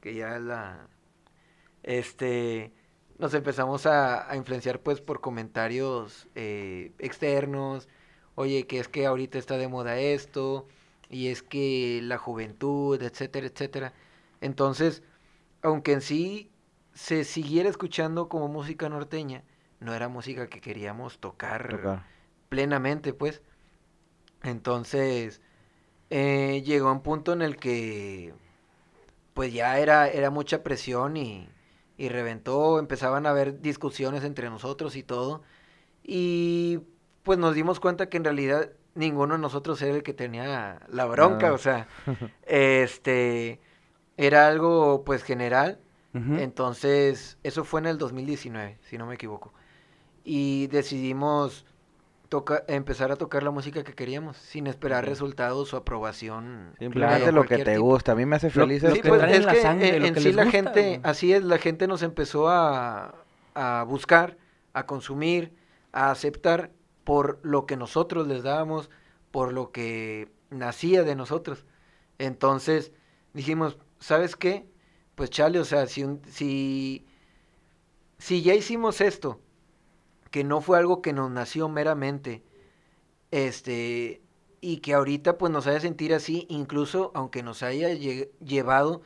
Que 0.00 0.14
ya 0.14 0.38
la... 0.38 0.88
Este... 1.82 2.72
Nos 3.18 3.32
empezamos 3.34 3.86
a, 3.86 4.30
a 4.30 4.36
influenciar 4.36 4.80
pues 4.82 5.00
por 5.00 5.20
comentarios 5.22 6.28
eh, 6.34 6.92
externos. 6.98 7.88
Oye, 8.34 8.66
que 8.66 8.78
es 8.78 8.88
que 8.88 9.06
ahorita 9.06 9.38
está 9.38 9.56
de 9.56 9.68
moda 9.68 9.98
esto. 9.98 10.68
Y 11.10 11.28
es 11.28 11.42
que 11.42 12.00
la 12.02 12.18
juventud, 12.18 13.00
etcétera, 13.02 13.46
etcétera. 13.46 13.94
Entonces, 14.40 15.02
aunque 15.62 15.92
en 15.92 16.00
sí 16.02 16.52
se 16.94 17.24
siguiera 17.24 17.68
escuchando 17.68 18.28
como 18.28 18.48
música 18.48 18.88
norteña, 18.88 19.44
no 19.80 19.94
era 19.94 20.08
música 20.08 20.48
que 20.48 20.60
queríamos 20.60 21.18
tocar 21.20 21.68
Tocar. 21.68 22.06
plenamente, 22.48 23.12
pues. 23.14 23.42
Entonces, 24.42 25.40
eh, 26.10 26.62
llegó 26.64 26.92
un 26.92 27.02
punto 27.02 27.32
en 27.32 27.42
el 27.42 27.56
que, 27.58 28.34
pues 29.34 29.52
ya 29.52 29.78
era, 29.78 30.08
era 30.08 30.30
mucha 30.30 30.62
presión 30.62 31.16
y, 31.16 31.48
y 31.96 32.08
reventó, 32.08 32.78
empezaban 32.78 33.26
a 33.26 33.30
haber 33.30 33.60
discusiones 33.60 34.24
entre 34.24 34.50
nosotros 34.50 34.96
y 34.96 35.02
todo. 35.02 35.42
Y 36.02 36.80
pues 37.22 37.38
nos 37.38 37.54
dimos 37.54 37.80
cuenta 37.80 38.08
que 38.08 38.16
en 38.18 38.24
realidad 38.24 38.72
ninguno 38.96 39.34
de 39.34 39.40
nosotros 39.40 39.80
era 39.82 39.94
el 39.94 40.02
que 40.02 40.12
tenía 40.14 40.80
la 40.88 41.04
bronca, 41.06 41.52
o 41.52 41.58
sea, 41.58 41.86
este, 42.46 43.60
era 44.16 44.48
algo 44.48 45.04
pues 45.04 45.22
general. 45.22 45.80
Entonces, 46.38 47.36
eso 47.42 47.62
fue 47.64 47.80
en 47.80 47.86
el 47.86 47.98
2019, 47.98 48.78
si 48.88 48.96
no 48.96 49.04
me 49.06 49.16
equivoco. 49.16 49.52
Y 50.24 50.66
decidimos 50.68 51.66
toca- 52.30 52.64
empezar 52.68 53.12
a 53.12 53.16
tocar 53.16 53.42
la 53.42 53.50
música 53.50 53.84
que 53.84 53.94
queríamos, 53.94 54.36
sin 54.38 54.66
esperar 54.66 55.04
resultados 55.04 55.74
o 55.74 55.76
aprobación. 55.76 56.74
Simplemente 56.78 57.32
lo 57.32 57.44
que 57.44 57.58
te 57.58 57.72
tipo. 57.74 57.84
gusta. 57.84 58.12
A 58.12 58.14
mí 58.14 58.24
me 58.26 58.36
hace 58.36 58.48
feliz 58.50 58.82
lo 58.82 58.90
Sí, 58.92 58.96
esto. 58.98 59.02
que 59.02 59.08
pues 59.10 59.20
traen 59.20 59.34
en 59.34 59.40
es 59.40 59.46
la 59.46 59.52
que 59.52 59.60
sangre, 59.60 59.96
en, 59.96 60.00
lo 60.00 60.06
en 60.08 60.14
que 60.14 60.20
sí 60.20 60.26
les 60.28 60.36
la 60.36 60.44
gusta, 60.44 60.58
gente, 60.58 61.00
así 61.04 61.32
es, 61.34 61.44
la 61.44 61.58
gente 61.58 61.86
nos 61.86 62.02
empezó 62.02 62.48
a, 62.48 63.14
a 63.54 63.84
buscar, 63.86 64.38
a 64.72 64.86
consumir, 64.86 65.52
a 65.92 66.10
aceptar 66.10 66.70
por 67.06 67.38
lo 67.44 67.66
que 67.66 67.78
nosotros 67.78 68.26
les 68.26 68.42
dábamos, 68.42 68.90
por 69.30 69.54
lo 69.54 69.72
que 69.72 70.28
nacía 70.50 71.04
de 71.04 71.14
nosotros. 71.16 71.64
Entonces 72.18 72.92
dijimos, 73.32 73.78
¿sabes 74.00 74.36
qué? 74.36 74.66
Pues 75.14 75.30
chale, 75.30 75.60
o 75.60 75.64
sea, 75.64 75.86
si, 75.86 76.02
un- 76.04 76.20
si, 76.28 77.06
si 78.18 78.42
ya 78.42 78.54
hicimos 78.54 79.00
esto, 79.00 79.40
que 80.32 80.44
no 80.44 80.60
fue 80.60 80.78
algo 80.78 81.02
que 81.02 81.12
nos 81.12 81.30
nació 81.30 81.68
meramente, 81.68 82.42
este, 83.30 84.22
y 84.60 84.78
que 84.78 84.94
ahorita 84.94 85.38
pues 85.38 85.52
nos 85.52 85.66
haya 85.66 85.80
sentir 85.80 86.14
así, 86.14 86.46
incluso 86.48 87.12
aunque 87.14 87.42
nos 87.42 87.62
haya 87.62 87.90
lle- 87.90 88.30
llevado 88.44 89.02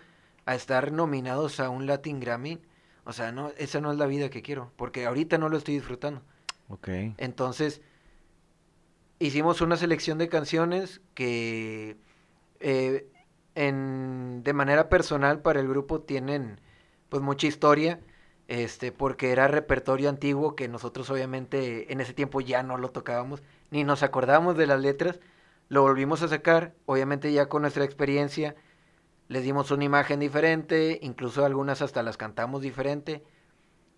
a 0.47 0.55
estar 0.55 0.93
nominados 0.93 1.61
a 1.61 1.69
un 1.71 1.87
Latin 1.87 2.21
Grammy, 2.21 2.61
o 3.05 3.13
sea, 3.13 3.33
no, 3.33 3.51
esa 3.59 3.81
no 3.81 3.93
es 3.93 3.99
la 3.99 4.07
vida 4.07 4.31
que 4.31 4.43
quiero, 4.43 4.73
porque 4.77 5.07
ahorita 5.07 5.39
no 5.39 5.49
lo 5.49 5.59
estoy 5.59 5.75
disfrutando. 5.75 6.23
Ok. 6.69 6.89
Entonces, 7.19 7.83
hicimos 9.21 9.61
una 9.61 9.77
selección 9.77 10.19
de 10.19 10.29
canciones 10.29 11.01
que 11.15 11.97
eh, 12.59 13.09
en, 13.55 14.43
de 14.43 14.53
manera 14.53 14.89
personal 14.89 15.41
para 15.43 15.61
el 15.61 15.69
grupo 15.69 16.01
tienen 16.01 16.61
pues 17.09 17.23
mucha 17.23 17.47
historia, 17.47 18.01
este, 18.49 18.91
porque 18.91 19.31
era 19.31 19.47
repertorio 19.47 20.09
antiguo 20.09 20.57
que 20.57 20.69
nosotros 20.69 21.11
obviamente 21.11 21.93
en 21.93 22.01
ese 22.01 22.15
tiempo 22.15 22.41
ya 22.41 22.63
no 22.63 22.79
lo 22.79 22.91
tocábamos, 22.91 23.43
ni 23.71 23.85
nos 23.85 24.03
acordábamos 24.03 24.57
de 24.57 24.67
las 24.67 24.81
letras, 24.81 25.21
lo 25.69 25.83
volvimos 25.83 26.23
a 26.23 26.29
sacar, 26.29 26.75
obviamente 26.87 27.33
ya 27.33 27.47
con 27.47 27.63
nuestra 27.63 27.85
experiencia, 27.85 28.57
les 29.29 29.45
dimos 29.45 29.71
una 29.71 29.85
imagen 29.85 30.19
diferente, 30.19 30.99
incluso 31.03 31.45
algunas 31.45 31.83
hasta 31.83 32.03
las 32.03 32.17
cantamos 32.17 32.63
diferente, 32.63 33.23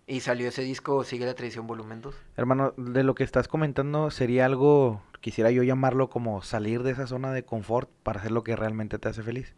y 0.05 0.19
salió 0.19 0.49
ese 0.49 0.61
disco 0.61 1.03
Sigue 1.03 1.25
la 1.25 1.33
Tradición 1.33 1.65
Volumen 1.65 2.01
2. 2.01 2.15
Hermano, 2.35 2.73
de 2.77 3.03
lo 3.03 3.15
que 3.15 3.23
estás 3.23 3.47
comentando 3.47 4.11
sería 4.11 4.45
algo, 4.45 5.01
quisiera 5.23 5.51
yo 5.51 5.63
llamarlo 5.63 6.09
como 6.11 6.43
salir 6.43 6.83
de 6.83 6.91
esa 6.91 7.07
zona 7.07 7.31
de 7.33 7.45
confort 7.45 7.89
para 8.03 8.19
hacer 8.19 8.31
lo 8.31 8.43
que 8.43 8.55
realmente 8.57 8.99
te 8.99 9.09
hace 9.09 9.23
feliz. 9.23 9.55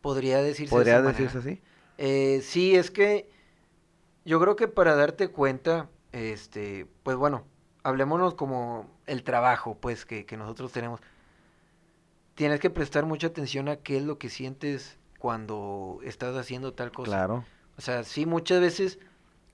Podría 0.00 0.42
decirse 0.42 0.82
de 0.82 0.84
¿Podría 0.84 0.98
esa 0.98 1.02
decirse 1.02 1.38
así? 1.38 1.62
Eh, 1.98 2.40
sí, 2.42 2.76
es 2.76 2.90
que 2.90 3.30
yo 4.24 4.40
creo 4.40 4.56
que 4.56 4.68
para 4.68 4.96
darte 4.96 5.28
cuenta, 5.28 5.90
este, 6.12 6.86
pues 7.02 7.16
bueno, 7.16 7.46
hablémonos 7.82 8.34
como 8.34 8.90
el 9.06 9.22
trabajo, 9.24 9.78
pues, 9.80 10.04
que, 10.06 10.26
que 10.26 10.36
nosotros 10.36 10.72
tenemos. 10.72 11.00
tienes 12.34 12.60
que 12.60 12.70
prestar 12.70 13.06
mucha 13.06 13.28
atención 13.28 13.68
a 13.68 13.76
qué 13.76 13.96
es 13.98 14.02
lo 14.04 14.18
que 14.18 14.28
sientes 14.28 14.98
cuando 15.18 16.00
estás 16.04 16.36
haciendo 16.36 16.74
tal 16.74 16.92
cosa. 16.92 17.10
Claro. 17.10 17.44
O 17.78 17.80
sea, 17.80 18.04
sí, 18.04 18.26
muchas 18.26 18.60
veces 18.60 18.98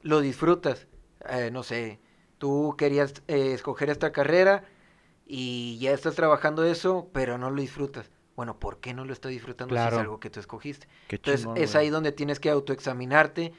lo 0.03 0.21
disfrutas. 0.21 0.89
Eh, 1.29 1.51
no 1.53 1.63
sé, 1.63 2.01
tú 2.39 2.75
querías 2.79 3.15
eh, 3.29 3.53
escoger 3.55 3.91
esta 3.91 4.13
carrera 4.13 4.65
y 5.35 5.79
ya 5.79 5.93
estás 5.93 6.15
trabajando 6.15 6.63
eso, 6.63 7.09
pero 7.15 7.39
no 7.39 7.51
lo 7.51 7.63
disfrutas. 7.63 8.11
Bueno, 8.37 8.59
¿por 8.59 8.81
qué 8.81 8.93
no 8.93 9.07
lo 9.07 9.15
estás 9.15 9.31
disfrutando 9.31 9.75
si 9.75 9.81
es 9.81 9.95
algo 9.95 10.21
que 10.21 10.29
tú 10.29 10.41
escogiste? 10.41 10.89
Qué 11.09 11.17
Entonces, 11.17 11.41
chingón, 11.41 11.57
es 11.57 11.73
güey. 11.73 11.85
ahí 11.85 11.91
donde 11.91 12.13
tienes 12.13 12.39
que 12.39 12.51
autoexaminarte 12.51 13.55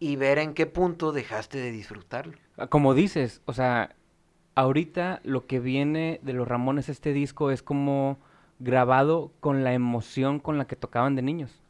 y 0.00 0.16
ver 0.16 0.38
en 0.38 0.54
qué 0.54 0.64
punto 0.64 1.12
dejaste 1.12 1.58
de 1.58 1.70
disfrutarlo. 1.70 2.32
Como 2.70 2.94
dices, 2.94 3.42
o 3.44 3.52
sea, 3.52 3.94
ahorita 4.54 5.20
lo 5.22 5.46
que 5.46 5.60
viene 5.60 6.18
de 6.22 6.32
los 6.32 6.48
Ramones, 6.48 6.88
este 6.88 7.12
disco, 7.12 7.50
es 7.50 7.62
como 7.62 8.18
grabado 8.58 9.30
con 9.40 9.64
la 9.64 9.74
emoción 9.74 10.40
con 10.40 10.56
la 10.56 10.66
que 10.66 10.76
tocaban 10.76 11.14
de 11.14 11.20
niños. 11.20 11.60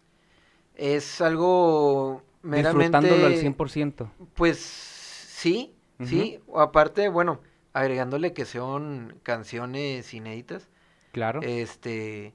Es 0.77 1.21
algo 1.21 2.23
meramente... 2.43 2.97
Disfrutándolo 2.97 3.27
al 3.27 3.35
100%. 3.35 4.09
Pues 4.35 4.61
sí, 4.61 5.75
sí. 6.05 6.39
O 6.47 6.61
Aparte, 6.61 7.09
bueno, 7.09 7.41
agregándole 7.73 8.33
que 8.33 8.45
son 8.45 9.19
canciones 9.23 10.13
inéditas. 10.15 10.69
Claro. 11.13 11.41
Este 11.43 12.35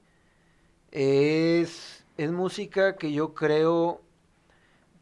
es, 0.92 2.06
es 2.16 2.32
música 2.32 2.96
que 2.96 3.12
yo 3.12 3.34
creo 3.34 4.02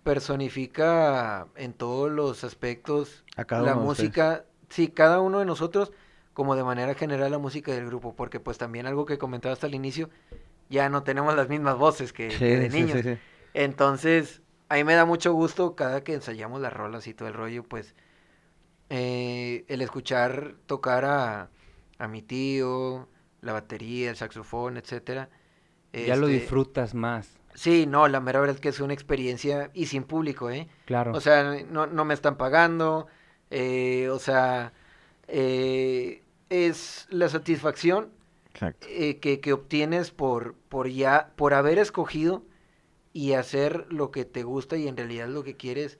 personifica 0.02 1.48
en 1.56 1.72
todos 1.72 2.10
los 2.10 2.44
aspectos 2.44 3.24
A 3.36 3.44
cada 3.44 3.62
la 3.62 3.76
uno 3.76 3.84
música, 3.86 4.44
sí, 4.68 4.88
cada 4.88 5.20
uno 5.20 5.38
de 5.38 5.44
nosotros, 5.44 5.92
como 6.32 6.56
de 6.56 6.64
manera 6.64 6.94
general 6.94 7.30
la 7.30 7.38
música 7.38 7.72
del 7.72 7.86
grupo, 7.86 8.14
porque 8.16 8.40
pues 8.40 8.58
también 8.58 8.86
algo 8.86 9.06
que 9.06 9.18
comentaba 9.18 9.52
hasta 9.52 9.66
el 9.66 9.74
inicio, 9.74 10.10
ya 10.70 10.88
no 10.88 11.02
tenemos 11.04 11.34
las 11.36 11.48
mismas 11.48 11.76
voces 11.78 12.12
que, 12.12 12.28
Sí, 12.28 12.38
que 12.46 12.58
de 12.58 12.70
niños. 12.70 13.00
sí, 13.00 13.02
sí. 13.02 13.18
Entonces, 13.54 14.42
a 14.68 14.76
mí 14.76 14.84
me 14.84 14.94
da 14.94 15.04
mucho 15.06 15.32
gusto 15.34 15.76
cada 15.76 16.04
que 16.04 16.14
ensayamos 16.14 16.60
las 16.60 16.72
rolas 16.72 17.06
y 17.06 17.14
todo 17.14 17.28
el 17.28 17.34
rollo, 17.34 17.64
pues, 17.64 17.94
eh, 18.94 19.64
el 19.68 19.80
escuchar 19.80 20.54
tocar 20.66 21.06
a, 21.06 21.48
a 21.98 22.08
mi 22.08 22.20
tío, 22.20 23.08
la 23.40 23.54
batería, 23.54 24.10
el 24.10 24.16
saxofón, 24.16 24.76
etcétera. 24.76 25.30
ya 25.94 26.14
lo 26.16 26.28
este, 26.28 26.40
disfrutas 26.40 26.94
más. 26.94 27.38
Sí, 27.54 27.86
no, 27.86 28.06
la 28.06 28.20
mera 28.20 28.40
verdad 28.40 28.56
es 28.56 28.60
que 28.60 28.68
es 28.68 28.80
una 28.80 28.92
experiencia 28.92 29.70
y 29.72 29.86
sin 29.86 30.04
público, 30.04 30.50
¿eh? 30.50 30.68
Claro. 30.84 31.12
O 31.14 31.20
sea, 31.22 31.64
no, 31.70 31.86
no 31.86 32.04
me 32.04 32.12
están 32.12 32.36
pagando, 32.36 33.06
eh, 33.50 34.10
o 34.10 34.18
sea, 34.18 34.74
eh, 35.26 36.22
es 36.50 37.06
la 37.08 37.30
satisfacción 37.30 38.10
eh, 38.82 39.20
que, 39.20 39.40
que 39.40 39.52
obtienes 39.54 40.10
por, 40.10 40.54
por 40.68 40.88
ya, 40.90 41.32
por 41.36 41.54
haber 41.54 41.78
escogido 41.78 42.44
y 43.14 43.32
hacer 43.32 43.86
lo 43.90 44.10
que 44.10 44.26
te 44.26 44.42
gusta 44.42 44.76
y 44.76 44.86
en 44.86 44.98
realidad 44.98 45.28
lo 45.28 45.44
que 45.44 45.56
quieres 45.56 45.98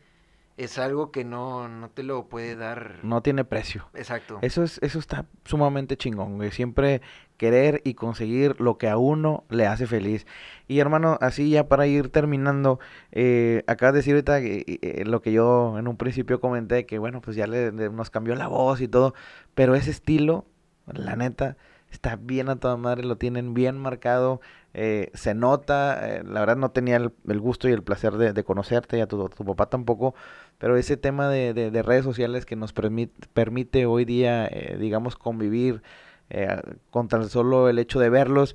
es 0.57 0.78
algo 0.78 1.11
que 1.11 1.24
no, 1.24 1.68
no 1.68 1.88
te 1.90 2.03
lo 2.03 2.26
puede 2.28 2.57
dar. 2.57 2.96
No 3.03 3.22
tiene 3.22 3.44
precio. 3.44 3.88
Exacto. 3.94 4.38
Eso 4.42 4.62
es, 4.62 4.78
eso 4.82 4.98
está 4.98 5.26
sumamente 5.44 5.96
chingón, 5.96 6.36
güey. 6.36 6.50
Siempre 6.50 7.00
querer 7.36 7.80
y 7.84 7.94
conseguir 7.94 8.61
lo 8.61 8.78
que 8.78 8.88
a 8.88 8.96
uno 8.98 9.44
le 9.48 9.66
hace 9.66 9.86
feliz. 9.86 10.26
Y 10.68 10.78
hermano, 10.78 11.18
así 11.20 11.50
ya 11.50 11.66
para 11.68 11.86
ir 11.86 12.09
terminando, 12.11 12.78
eh, 13.11 13.64
acabas 13.66 13.94
de 13.94 13.98
decir 13.98 14.14
ahorita 14.14 14.40
que, 14.40 14.78
eh, 14.82 15.05
lo 15.05 15.22
que 15.22 15.32
yo 15.32 15.76
en 15.78 15.88
un 15.88 15.96
principio 15.96 16.40
comenté, 16.40 16.86
que 16.86 16.98
bueno, 16.98 17.20
pues 17.20 17.36
ya 17.36 17.46
le, 17.46 17.72
le- 17.72 17.90
nos 17.90 18.11
cambió 18.11 18.34
la 18.36 18.46
voz 18.46 18.80
y 18.80 18.88
todo, 18.88 19.14
pero 19.55 19.74
ese 19.74 19.90
estilo, 19.90 20.44
la 20.86 21.16
neta, 21.16 21.57
está 21.90 22.16
bien 22.16 22.48
a 22.48 22.57
toda 22.57 22.76
madre, 22.76 23.05
lo 23.05 23.16
tienen 23.16 23.55
bien 23.55 23.76
marcado, 23.76 24.40
eh, 24.72 25.11
se 25.12 25.34
nota, 25.34 26.09
eh, 26.09 26.22
la 26.24 26.40
verdad 26.40 26.57
no 26.57 26.70
tenía 26.70 26.96
el, 26.96 27.12
el 27.28 27.40
gusto 27.40 27.68
y 27.68 27.72
el 27.72 27.82
placer 27.82 28.14
de, 28.14 28.32
de 28.32 28.44
conocerte, 28.44 28.96
y 28.98 29.00
a 29.00 29.07
tu, 29.07 29.28
tu 29.28 29.44
papá 29.44 29.66
tampoco, 29.66 30.14
pero 30.59 30.76
ese 30.76 30.96
tema 30.96 31.28
de, 31.28 31.55
de- 31.55 31.70
de 31.70 31.82
redes 31.82 32.05
sociales 32.05 32.46
que 32.46 32.57
nos 32.57 32.72
permite, 32.72 33.12
permite 33.32 33.86
hoy 33.86 34.05
día, 34.05 34.46
eh, 34.46 34.76
digamos, 34.78 35.16
convivir 35.16 35.82
eh, 36.30 36.61
con 36.90 37.09
tan 37.09 37.28
solo 37.28 37.68
el 37.68 37.78
hecho 37.78 37.98
de 38.00 38.09
verlos, 38.11 38.55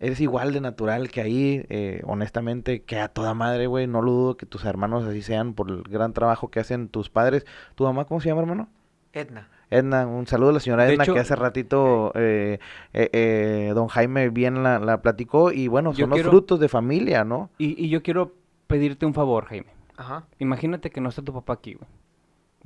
es 0.00 0.20
igual 0.20 0.52
de 0.52 0.60
natural 0.60 1.10
que 1.10 1.20
ahí, 1.20 1.64
eh, 1.68 2.02
honestamente, 2.04 2.82
que 2.82 2.98
a 2.98 3.06
toda 3.08 3.34
madre, 3.34 3.68
güey, 3.68 3.86
no 3.86 4.02
lo 4.02 4.10
dudo 4.10 4.36
que 4.36 4.46
tus 4.46 4.64
hermanos 4.64 5.04
así 5.04 5.22
sean 5.22 5.54
por 5.54 5.70
el 5.70 5.82
gran 5.84 6.12
trabajo 6.12 6.50
que 6.50 6.58
hacen 6.58 6.88
tus 6.88 7.08
padres. 7.08 7.46
¿Tu 7.76 7.84
mamá 7.84 8.04
cómo 8.06 8.20
se 8.20 8.28
llama, 8.28 8.40
hermano? 8.40 8.68
Edna. 9.12 9.48
Edna, 9.70 10.06
un 10.06 10.26
saludo 10.26 10.50
a 10.50 10.52
la 10.54 10.60
señora 10.60 10.84
De 10.84 10.94
Edna 10.94 11.04
hecho- 11.04 11.14
que 11.14 11.20
hace 11.20 11.36
ratito 11.36 12.10
eh, 12.16 12.58
eh, 12.92 13.10
eh, 13.12 13.72
don 13.74 13.86
Jaime 13.88 14.28
bien 14.30 14.62
la, 14.64 14.78
la 14.80 15.00
platicó 15.02 15.52
y 15.52 15.68
bueno, 15.68 15.94
son 15.94 16.10
los 16.10 16.16
quiero- 16.16 16.30
frutos 16.30 16.58
de 16.58 16.68
familia, 16.68 17.22
¿no? 17.24 17.50
Y, 17.58 17.80
y 17.82 17.88
yo 17.88 18.02
quiero 18.02 18.34
pedirte 18.66 19.06
un 19.06 19.14
favor, 19.14 19.44
Jaime. 19.46 19.68
Ajá. 20.02 20.26
Imagínate 20.40 20.90
que 20.90 21.00
no 21.00 21.10
está 21.10 21.22
tu 21.22 21.32
papá 21.32 21.52
aquí, 21.52 21.74
güey. 21.74 21.88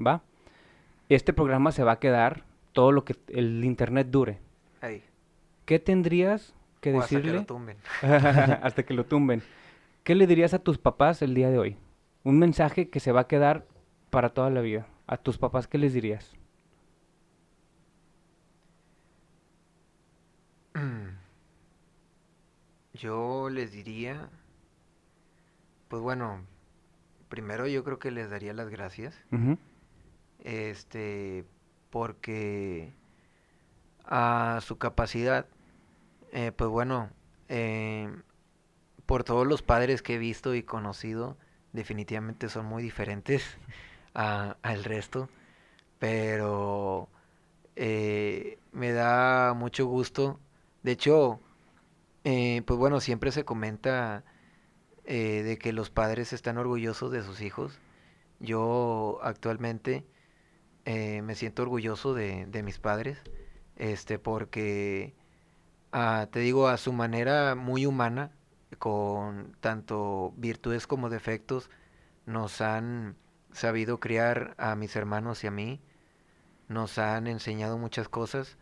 ¿Va? 0.04 0.22
Este 1.10 1.34
programa 1.34 1.70
se 1.70 1.84
va 1.84 1.92
a 1.92 1.98
quedar 1.98 2.44
todo 2.72 2.92
lo 2.92 3.04
que 3.04 3.14
el 3.28 3.62
internet 3.62 4.08
dure. 4.10 4.38
Ahí. 4.80 5.04
¿Qué 5.66 5.78
tendrías 5.78 6.54
que 6.80 6.94
O 6.94 7.00
hasta 7.00 7.10
que 7.10 7.16
decirle 7.16 7.40
lo 7.40 7.44
tumben. 7.44 7.76
hasta 8.62 8.84
que 8.84 8.94
lo 8.94 9.04
tumben? 9.04 9.42
¿Qué 10.02 10.14
le 10.14 10.26
dirías 10.26 10.54
a 10.54 10.60
tus 10.60 10.78
papás 10.78 11.20
el 11.20 11.34
día 11.34 11.50
de 11.50 11.58
hoy? 11.58 11.76
Un 12.24 12.38
mensaje 12.38 12.88
que 12.88 13.00
se 13.00 13.12
va 13.12 13.20
a 13.20 13.28
quedar 13.28 13.66
para 14.08 14.30
toda 14.30 14.48
la 14.48 14.62
vida. 14.62 14.86
A 15.06 15.18
tus 15.18 15.36
papás, 15.36 15.66
¿qué 15.66 15.76
les 15.76 15.92
dirías? 15.92 16.34
Yo 22.94 23.50
les 23.50 23.72
diría, 23.72 24.30
pues 25.88 26.00
bueno, 26.00 26.40
primero 27.28 27.66
yo 27.66 27.82
creo 27.84 27.98
que 27.98 28.10
les 28.10 28.30
daría 28.30 28.52
las 28.54 28.68
gracias, 28.68 29.14
este, 30.40 31.44
porque 31.90 32.92
a 34.04 34.60
su 34.62 34.78
capacidad, 34.78 35.46
eh, 36.32 36.52
pues 36.54 36.70
bueno, 36.70 37.10
eh, 37.48 38.08
por 39.06 39.24
todos 39.24 39.46
los 39.46 39.62
padres 39.62 40.02
que 40.02 40.14
he 40.14 40.18
visto 40.18 40.54
y 40.54 40.62
conocido, 40.62 41.36
definitivamente 41.72 42.48
son 42.48 42.66
muy 42.66 42.82
diferentes 42.82 43.56
a- 44.14 44.56
al 44.62 44.84
resto, 44.84 45.28
pero 45.98 47.08
eh, 47.76 48.58
me 48.72 48.92
da 48.92 49.54
mucho 49.54 49.86
gusto. 49.86 50.38
De 50.82 50.92
hecho, 50.92 51.40
pues 52.22 52.78
bueno, 52.78 53.00
siempre 53.00 53.30
se 53.32 53.44
comenta 53.44 54.24
eh, 55.06 55.42
de 55.42 55.58
que 55.58 55.72
los 55.72 55.90
padres 55.90 56.32
están 56.32 56.58
orgullosos 56.58 57.10
de 57.12 57.22
sus 57.22 57.40
hijos. 57.40 57.78
Yo 58.40 59.18
actualmente 59.22 60.04
eh, 60.84 61.22
me 61.22 61.34
siento 61.34 61.62
orgulloso 61.62 62.12
de, 62.14 62.46
de 62.46 62.62
mis 62.62 62.78
padres, 62.78 63.18
este, 63.76 64.18
porque 64.18 65.14
ah, 65.92 66.28
te 66.30 66.40
digo, 66.40 66.68
a 66.68 66.76
su 66.76 66.92
manera 66.92 67.54
muy 67.54 67.86
humana, 67.86 68.32
con 68.78 69.56
tanto 69.60 70.34
virtudes 70.36 70.86
como 70.86 71.08
defectos, 71.08 71.70
nos 72.26 72.60
han 72.60 73.16
sabido 73.52 74.00
criar 74.00 74.54
a 74.58 74.76
mis 74.76 74.96
hermanos 74.96 75.44
y 75.44 75.46
a 75.46 75.50
mí, 75.50 75.80
nos 76.68 76.98
han 76.98 77.26
enseñado 77.26 77.78
muchas 77.78 78.08
cosas. 78.08 78.58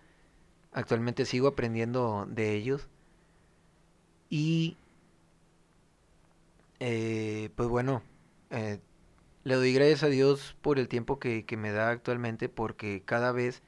Actualmente 0.73 1.25
sigo 1.25 1.49
aprendiendo 1.49 2.27
de 2.29 2.53
ellos. 2.55 2.89
Y 4.29 4.77
eh, 6.87 7.49
pues 7.57 7.69
bueno, 7.71 8.03
eh, 8.51 8.79
le 9.45 9.55
doy 9.55 9.73
gracias 9.73 10.03
a 10.03 10.09
Dios 10.09 10.55
por 10.61 10.79
el 10.79 10.89
tiempo 10.89 11.19
que, 11.19 11.47
me 11.57 11.73
da 11.73 11.89
actualmente, 11.89 12.51
porque 12.51 13.03
cada 13.05 13.33
vez 13.33 13.63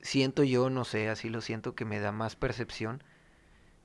siento 0.00 0.42
yo, 0.42 0.70
no 0.70 0.84
sé, 0.84 1.10
así 1.10 1.28
lo 1.28 1.42
siento, 1.42 1.74
que 1.74 1.84
me 1.84 2.00
da 2.00 2.12
más 2.12 2.34
percepción 2.34 3.02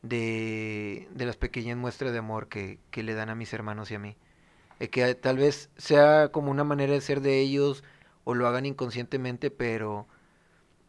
de, 0.02 1.10
de 1.14 1.26
las 1.26 1.36
pequeñas 1.36 1.78
muestras 1.78 2.14
de 2.14 2.20
amor 2.20 2.48
que, 2.48 2.80
que 2.90 3.04
le 3.04 3.16
dan 3.16 3.30
a 3.30 3.36
mis 3.36 3.52
hermanos 3.54 3.92
y 3.92 3.96
a 3.96 4.00
mí. 4.00 4.16
Eh, 4.80 4.90
que 4.90 5.14
tal 5.16 5.38
vez 5.38 5.70
sea 5.78 6.30
como 6.30 6.52
una 6.52 6.64
manera 6.64 6.94
de 6.94 7.02
ser 7.02 7.20
de 7.22 7.42
ellos 7.42 7.84
o 8.24 8.34
lo 8.34 8.48
hagan 8.48 8.66
inconscientemente, 8.66 9.52
pero 9.52 10.08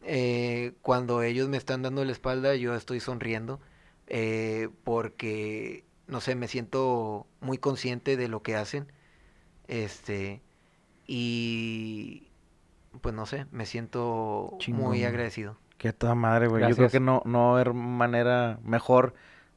eh, 0.03 0.73
cuando 0.81 1.23
ellos 1.23 1.49
me 1.49 1.57
están 1.57 1.81
dando 1.81 2.05
la 2.05 2.13
espalda, 2.13 2.55
yo 2.55 2.73
estoy 2.75 3.01
sonriendo 3.01 3.59
eh, 4.07 4.69
porque, 4.85 5.83
no 6.07 6.21
sé, 6.21 6.35
me 6.35 6.47
siento 6.47 7.27
muy 7.41 7.57
consciente 7.57 8.17
de 8.17 8.27
lo 8.27 8.41
que 8.43 8.55
hacen. 8.55 8.91
Este, 9.67 10.41
y 11.07 12.27
pues 13.01 13.15
no 13.15 13.25
sé, 13.25 13.45
me 13.51 13.65
siento 13.65 14.55
Chingón, 14.59 14.83
muy 14.85 15.03
agradecido. 15.03 15.57
Que 15.77 15.89
a 15.89 15.93
toda 15.93 16.15
madre, 16.15 16.47
güey. 16.47 16.67
Yo 16.69 16.75
creo 16.75 16.89
que 16.89 16.99
no, 16.99 17.21
no 17.25 17.39
va 17.39 17.49
a 17.49 17.53
haber 17.53 17.73
manera 17.73 18.59
mejor 18.63 19.13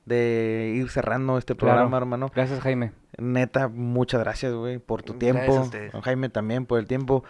de 0.06 0.72
ir 0.76 0.88
cerrando 0.88 1.36
este 1.38 1.54
Claro. 1.54 1.74
programa, 1.74 1.96
hermano. 1.98 2.30
Gracias, 2.34 2.60
Jaime. 2.60 2.92
Neta, 3.18 3.68
muchas 3.68 4.20
gracias, 4.20 4.52
güey, 4.52 4.78
por 4.78 5.02
tu 5.02 5.18
Gracias 5.18 5.68
a 5.68 5.70
tiempo. 5.70 6.00
Jaime 6.02 6.28
también 6.28 6.66
por 6.66 6.78
el 6.78 6.86
tiempo. 6.86 7.24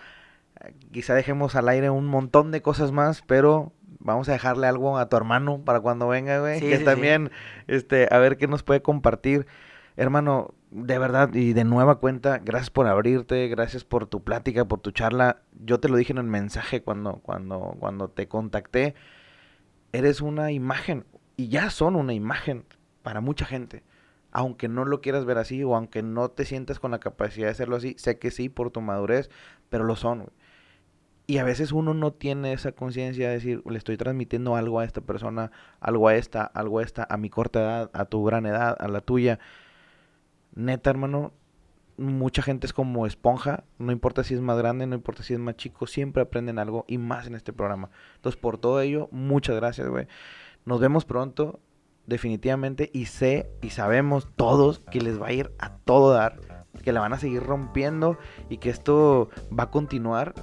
Quizá 0.93 1.15
dejemos 1.15 1.55
al 1.55 1.69
aire 1.69 1.91
un 1.91 2.07
montón 2.07 2.51
de 2.51 2.63
cosas 2.63 2.93
más, 2.93 3.23
pero 3.27 3.73
vamos 4.07 4.29
a 4.29 4.33
dejarle 4.33 4.67
algo 4.67 4.97
a 4.97 5.09
tu 5.09 5.17
hermano 5.17 5.61
para 5.65 5.81
cuando 5.81 6.09
venga, 6.09 6.39
güey. 6.39 6.61
Sí, 6.61 6.69
que 6.69 6.79
sí, 6.79 6.85
también, 6.85 7.31
este, 7.67 8.09
a 8.11 8.19
ver 8.19 8.39
qué 8.39 8.47
nos 8.47 8.63
puede 8.63 8.81
compartir. 8.81 9.47
Hermano, 9.97 10.55
de 10.71 10.99
verdad 10.99 11.35
y 11.35 11.53
de 11.53 11.65
nueva 11.65 11.97
cuenta, 11.97 12.39
gracias 12.39 12.71
por 12.71 12.87
abrirte, 12.87 13.49
gracias 13.49 13.85
por 13.85 14.07
tu 14.07 14.23
plática, 14.23 14.65
por 14.65 14.81
tu 14.81 14.93
charla. 14.93 15.43
Yo 15.65 15.81
te 15.81 15.89
lo 15.89 15.97
dije 15.97 16.13
en 16.13 16.19
el 16.19 16.25
mensaje 16.25 16.83
cuando, 16.83 17.15
cuando, 17.17 17.77
cuando 17.79 18.09
te 18.09 18.29
contacté. 18.29 18.95
Eres 19.93 20.21
una 20.21 20.53
imagen, 20.53 21.05
y 21.37 21.49
ya 21.49 21.71
son 21.71 21.97
una 21.97 22.13
imagen 22.13 22.65
para 23.03 23.21
mucha 23.21 23.45
gente. 23.45 23.83
Aunque 24.31 24.69
no 24.69 24.85
lo 24.85 25.01
quieras 25.01 25.25
ver 25.25 25.39
así, 25.39 25.65
o 25.65 25.75
aunque 25.75 26.03
no 26.03 26.29
te 26.31 26.45
sientas 26.45 26.79
con 26.79 26.91
la 26.91 26.99
capacidad 26.99 27.47
de 27.47 27.53
hacerlo 27.53 27.77
así, 27.77 27.97
sé 27.99 28.19
que 28.19 28.31
sí 28.31 28.49
por 28.49 28.71
tu 28.71 28.81
madurez, 28.83 29.31
pero 29.69 29.85
lo 29.85 29.97
son, 29.97 30.19
güey. 30.19 30.46
Y 31.27 31.39
a 31.39 31.45
veces 31.45 31.73
uno 31.73 31.93
no 31.93 32.13
tiene 32.13 32.53
esa 32.53 32.73
conciencia 32.73 33.29
de 33.29 33.35
decir, 33.35 33.63
le 33.69 33.79
estoy 33.79 33.97
transmitiendo 33.97 34.55
algo 34.55 34.79
a 34.79 34.85
esta 34.85 35.01
persona, 35.01 35.51
algo 35.81 36.07
a 36.07 36.15
esta, 36.15 36.45
algo 36.45 36.79
a 36.79 36.85
esta, 36.85 37.07
a 37.11 37.17
mi 37.17 37.31
corta 37.31 37.61
edad, 37.61 37.91
a 37.95 38.05
tu 38.05 38.25
gran 38.25 38.47
edad, 38.47 38.77
a 38.79 38.87
la 38.87 39.01
tuya. 39.01 39.41
Neta, 40.55 40.91
hermano, 40.91 41.33
mucha 41.99 42.43
gente 42.43 42.67
es 42.67 42.73
como 42.73 43.07
esponja, 43.07 43.65
no 43.79 43.93
importa 43.93 44.23
si 44.25 44.35
es 44.35 44.41
más 44.41 44.59
grande, 44.59 44.87
no 44.87 44.95
importa 44.95 45.23
si 45.23 45.35
es 45.35 45.41
más 45.41 45.57
chico, 45.57 45.87
siempre 45.87 46.23
aprenden 46.23 46.59
algo 46.59 46.85
y 46.89 46.99
más 46.99 47.27
en 47.27 47.35
este 47.35 47.53
programa. 47.53 47.91
Entonces, 48.17 48.41
por 48.41 48.59
todo 48.59 48.81
ello, 48.81 49.09
muchas 49.11 49.57
gracias, 49.57 49.89
güey. 49.89 50.07
Nos 50.65 50.81
vemos 50.81 51.05
pronto, 51.05 51.61
definitivamente, 52.07 52.91
y 52.93 53.07
sé 53.07 53.51
y 53.63 53.71
sabemos 53.71 54.29
todos 54.37 54.79
que 54.79 55.01
les 55.01 55.21
va 55.21 55.29
a 55.29 55.33
ir 55.33 55.51
a 55.59 55.79
todo 55.79 56.13
dar, 56.13 56.39
que 56.83 56.93
la 56.93 57.01
van 57.01 57.13
a 57.13 57.19
seguir 57.19 57.43
rompiendo 57.43 58.19
y 58.51 58.59
que 58.59 58.71
esto 58.71 59.31
va 59.57 59.65
a 59.65 59.71
continuar 59.71 60.35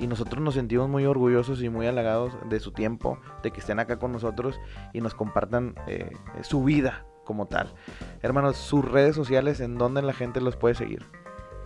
y 0.00 0.06
nosotros 0.06 0.42
nos 0.42 0.54
sentimos 0.54 0.88
muy 0.88 1.04
orgullosos 1.04 1.62
y 1.62 1.68
muy 1.68 1.86
halagados 1.86 2.32
de 2.48 2.58
su 2.58 2.72
tiempo, 2.72 3.18
de 3.42 3.50
que 3.50 3.60
estén 3.60 3.78
acá 3.78 3.98
con 3.98 4.12
nosotros 4.12 4.58
y 4.94 5.00
nos 5.00 5.14
compartan 5.14 5.74
eh, 5.86 6.10
su 6.40 6.64
vida 6.64 7.04
como 7.24 7.46
tal. 7.46 7.72
Hermanos, 8.22 8.56
sus 8.56 8.84
redes 8.84 9.14
sociales, 9.14 9.60
¿en 9.60 9.76
dónde 9.76 10.02
la 10.02 10.14
gente 10.14 10.40
los 10.40 10.56
puede 10.56 10.74
seguir? 10.74 11.04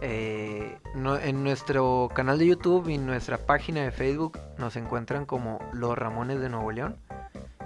Eh, 0.00 0.76
en 1.22 1.44
nuestro 1.44 2.10
canal 2.12 2.38
de 2.38 2.48
YouTube 2.48 2.88
y 2.88 2.98
nuestra 2.98 3.38
página 3.38 3.82
de 3.82 3.92
Facebook 3.92 4.38
nos 4.58 4.76
encuentran 4.76 5.24
como 5.24 5.60
Los 5.72 5.96
Ramones 5.96 6.40
de 6.40 6.48
Nuevo 6.50 6.72
León. 6.72 6.96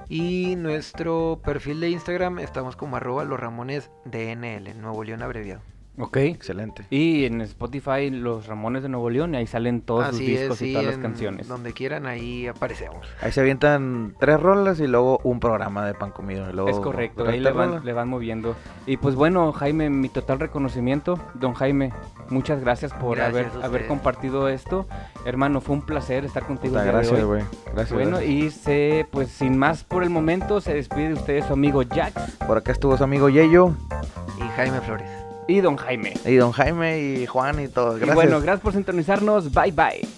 Y 0.08 0.54
nuestro 0.56 1.40
perfil 1.44 1.80
de 1.80 1.90
Instagram 1.90 2.38
estamos 2.38 2.76
como 2.76 2.96
arroba 2.96 3.24
los 3.24 3.40
Ramones 3.40 3.90
DNL, 4.04 4.80
Nuevo 4.80 5.02
León 5.02 5.22
abreviado. 5.22 5.60
Ok. 5.98 6.16
Excelente. 6.18 6.84
Y 6.90 7.24
en 7.24 7.40
Spotify, 7.40 8.10
Los 8.10 8.46
Ramones 8.46 8.82
de 8.82 8.88
Nuevo 8.88 9.10
León, 9.10 9.34
y 9.34 9.38
ahí 9.38 9.46
salen 9.46 9.80
todos 9.80 10.06
sus 10.08 10.16
Así 10.16 10.26
discos 10.26 10.62
es, 10.62 10.68
y 10.68 10.72
todas 10.72 10.86
las 10.86 10.98
canciones. 10.98 11.48
Donde 11.48 11.72
quieran, 11.72 12.06
ahí 12.06 12.46
aparecemos. 12.46 13.06
Ahí 13.20 13.32
se 13.32 13.40
avientan 13.40 14.14
tres 14.18 14.40
rolas 14.40 14.80
y 14.80 14.86
luego 14.86 15.20
un 15.24 15.40
programa 15.40 15.86
de 15.86 15.94
pan 15.94 16.10
comido. 16.10 16.48
y 16.48 16.52
luego 16.52 16.70
Es 16.70 16.78
correcto, 16.78 17.26
ahí 17.28 17.40
le 17.40 17.52
van, 17.52 17.84
le 17.84 17.92
van 17.92 18.08
moviendo. 18.08 18.54
Y 18.86 18.96
pues 18.96 19.14
bueno, 19.14 19.52
Jaime, 19.52 19.90
mi 19.90 20.08
total 20.08 20.40
reconocimiento. 20.40 21.18
Don 21.34 21.54
Jaime, 21.54 21.92
muchas 22.30 22.60
gracias 22.60 22.92
por 22.92 23.16
Gracias 23.16 23.52
haber, 23.62 23.86
compartido 23.86 24.48
esto. 24.48 24.86
Hermano, 25.24 25.60
fue 25.60 25.76
un 25.76 25.82
placer 25.82 26.24
estar 26.24 26.44
contigo 26.44 26.74
Puta, 26.74 26.84
el 26.84 26.90
día 26.90 26.92
gracias, 26.92 27.24
güey. 27.24 27.42
Gracias. 27.72 27.92
Bueno, 27.92 28.18
gracias. 28.18 28.30
y 28.30 28.50
se, 28.50 29.06
pues 29.10 29.28
sin 29.28 29.56
más 29.58 29.84
por 29.84 30.02
el 30.02 30.10
momento, 30.10 30.60
se 30.60 30.74
despide 30.74 31.08
de 31.08 31.14
ustedes 31.14 31.46
su 31.46 31.52
amigo 31.52 31.82
Jax 31.88 32.36
Por 32.46 32.58
acá 32.58 32.72
estuvo 32.72 32.96
su 32.96 33.04
amigo 33.04 33.28
Yeyo 33.28 33.74
Y 34.38 34.42
Jaime 34.56 34.80
Flores. 34.80 35.17
Y 35.48 35.60
Don 35.60 35.76
Jaime. 35.76 36.14
y 36.24 36.36
don 36.36 36.52
Jaime 36.52 37.00
y 37.00 37.26
Juan 37.26 37.60
y 37.60 37.68
todos. 37.68 38.00
Y 38.00 38.04
bueno, 38.10 38.40
gracias 38.40 38.60
por 38.60 38.72
sintonizarnos. 38.74 39.52
Bye 39.52 39.72
bye. 39.72 40.17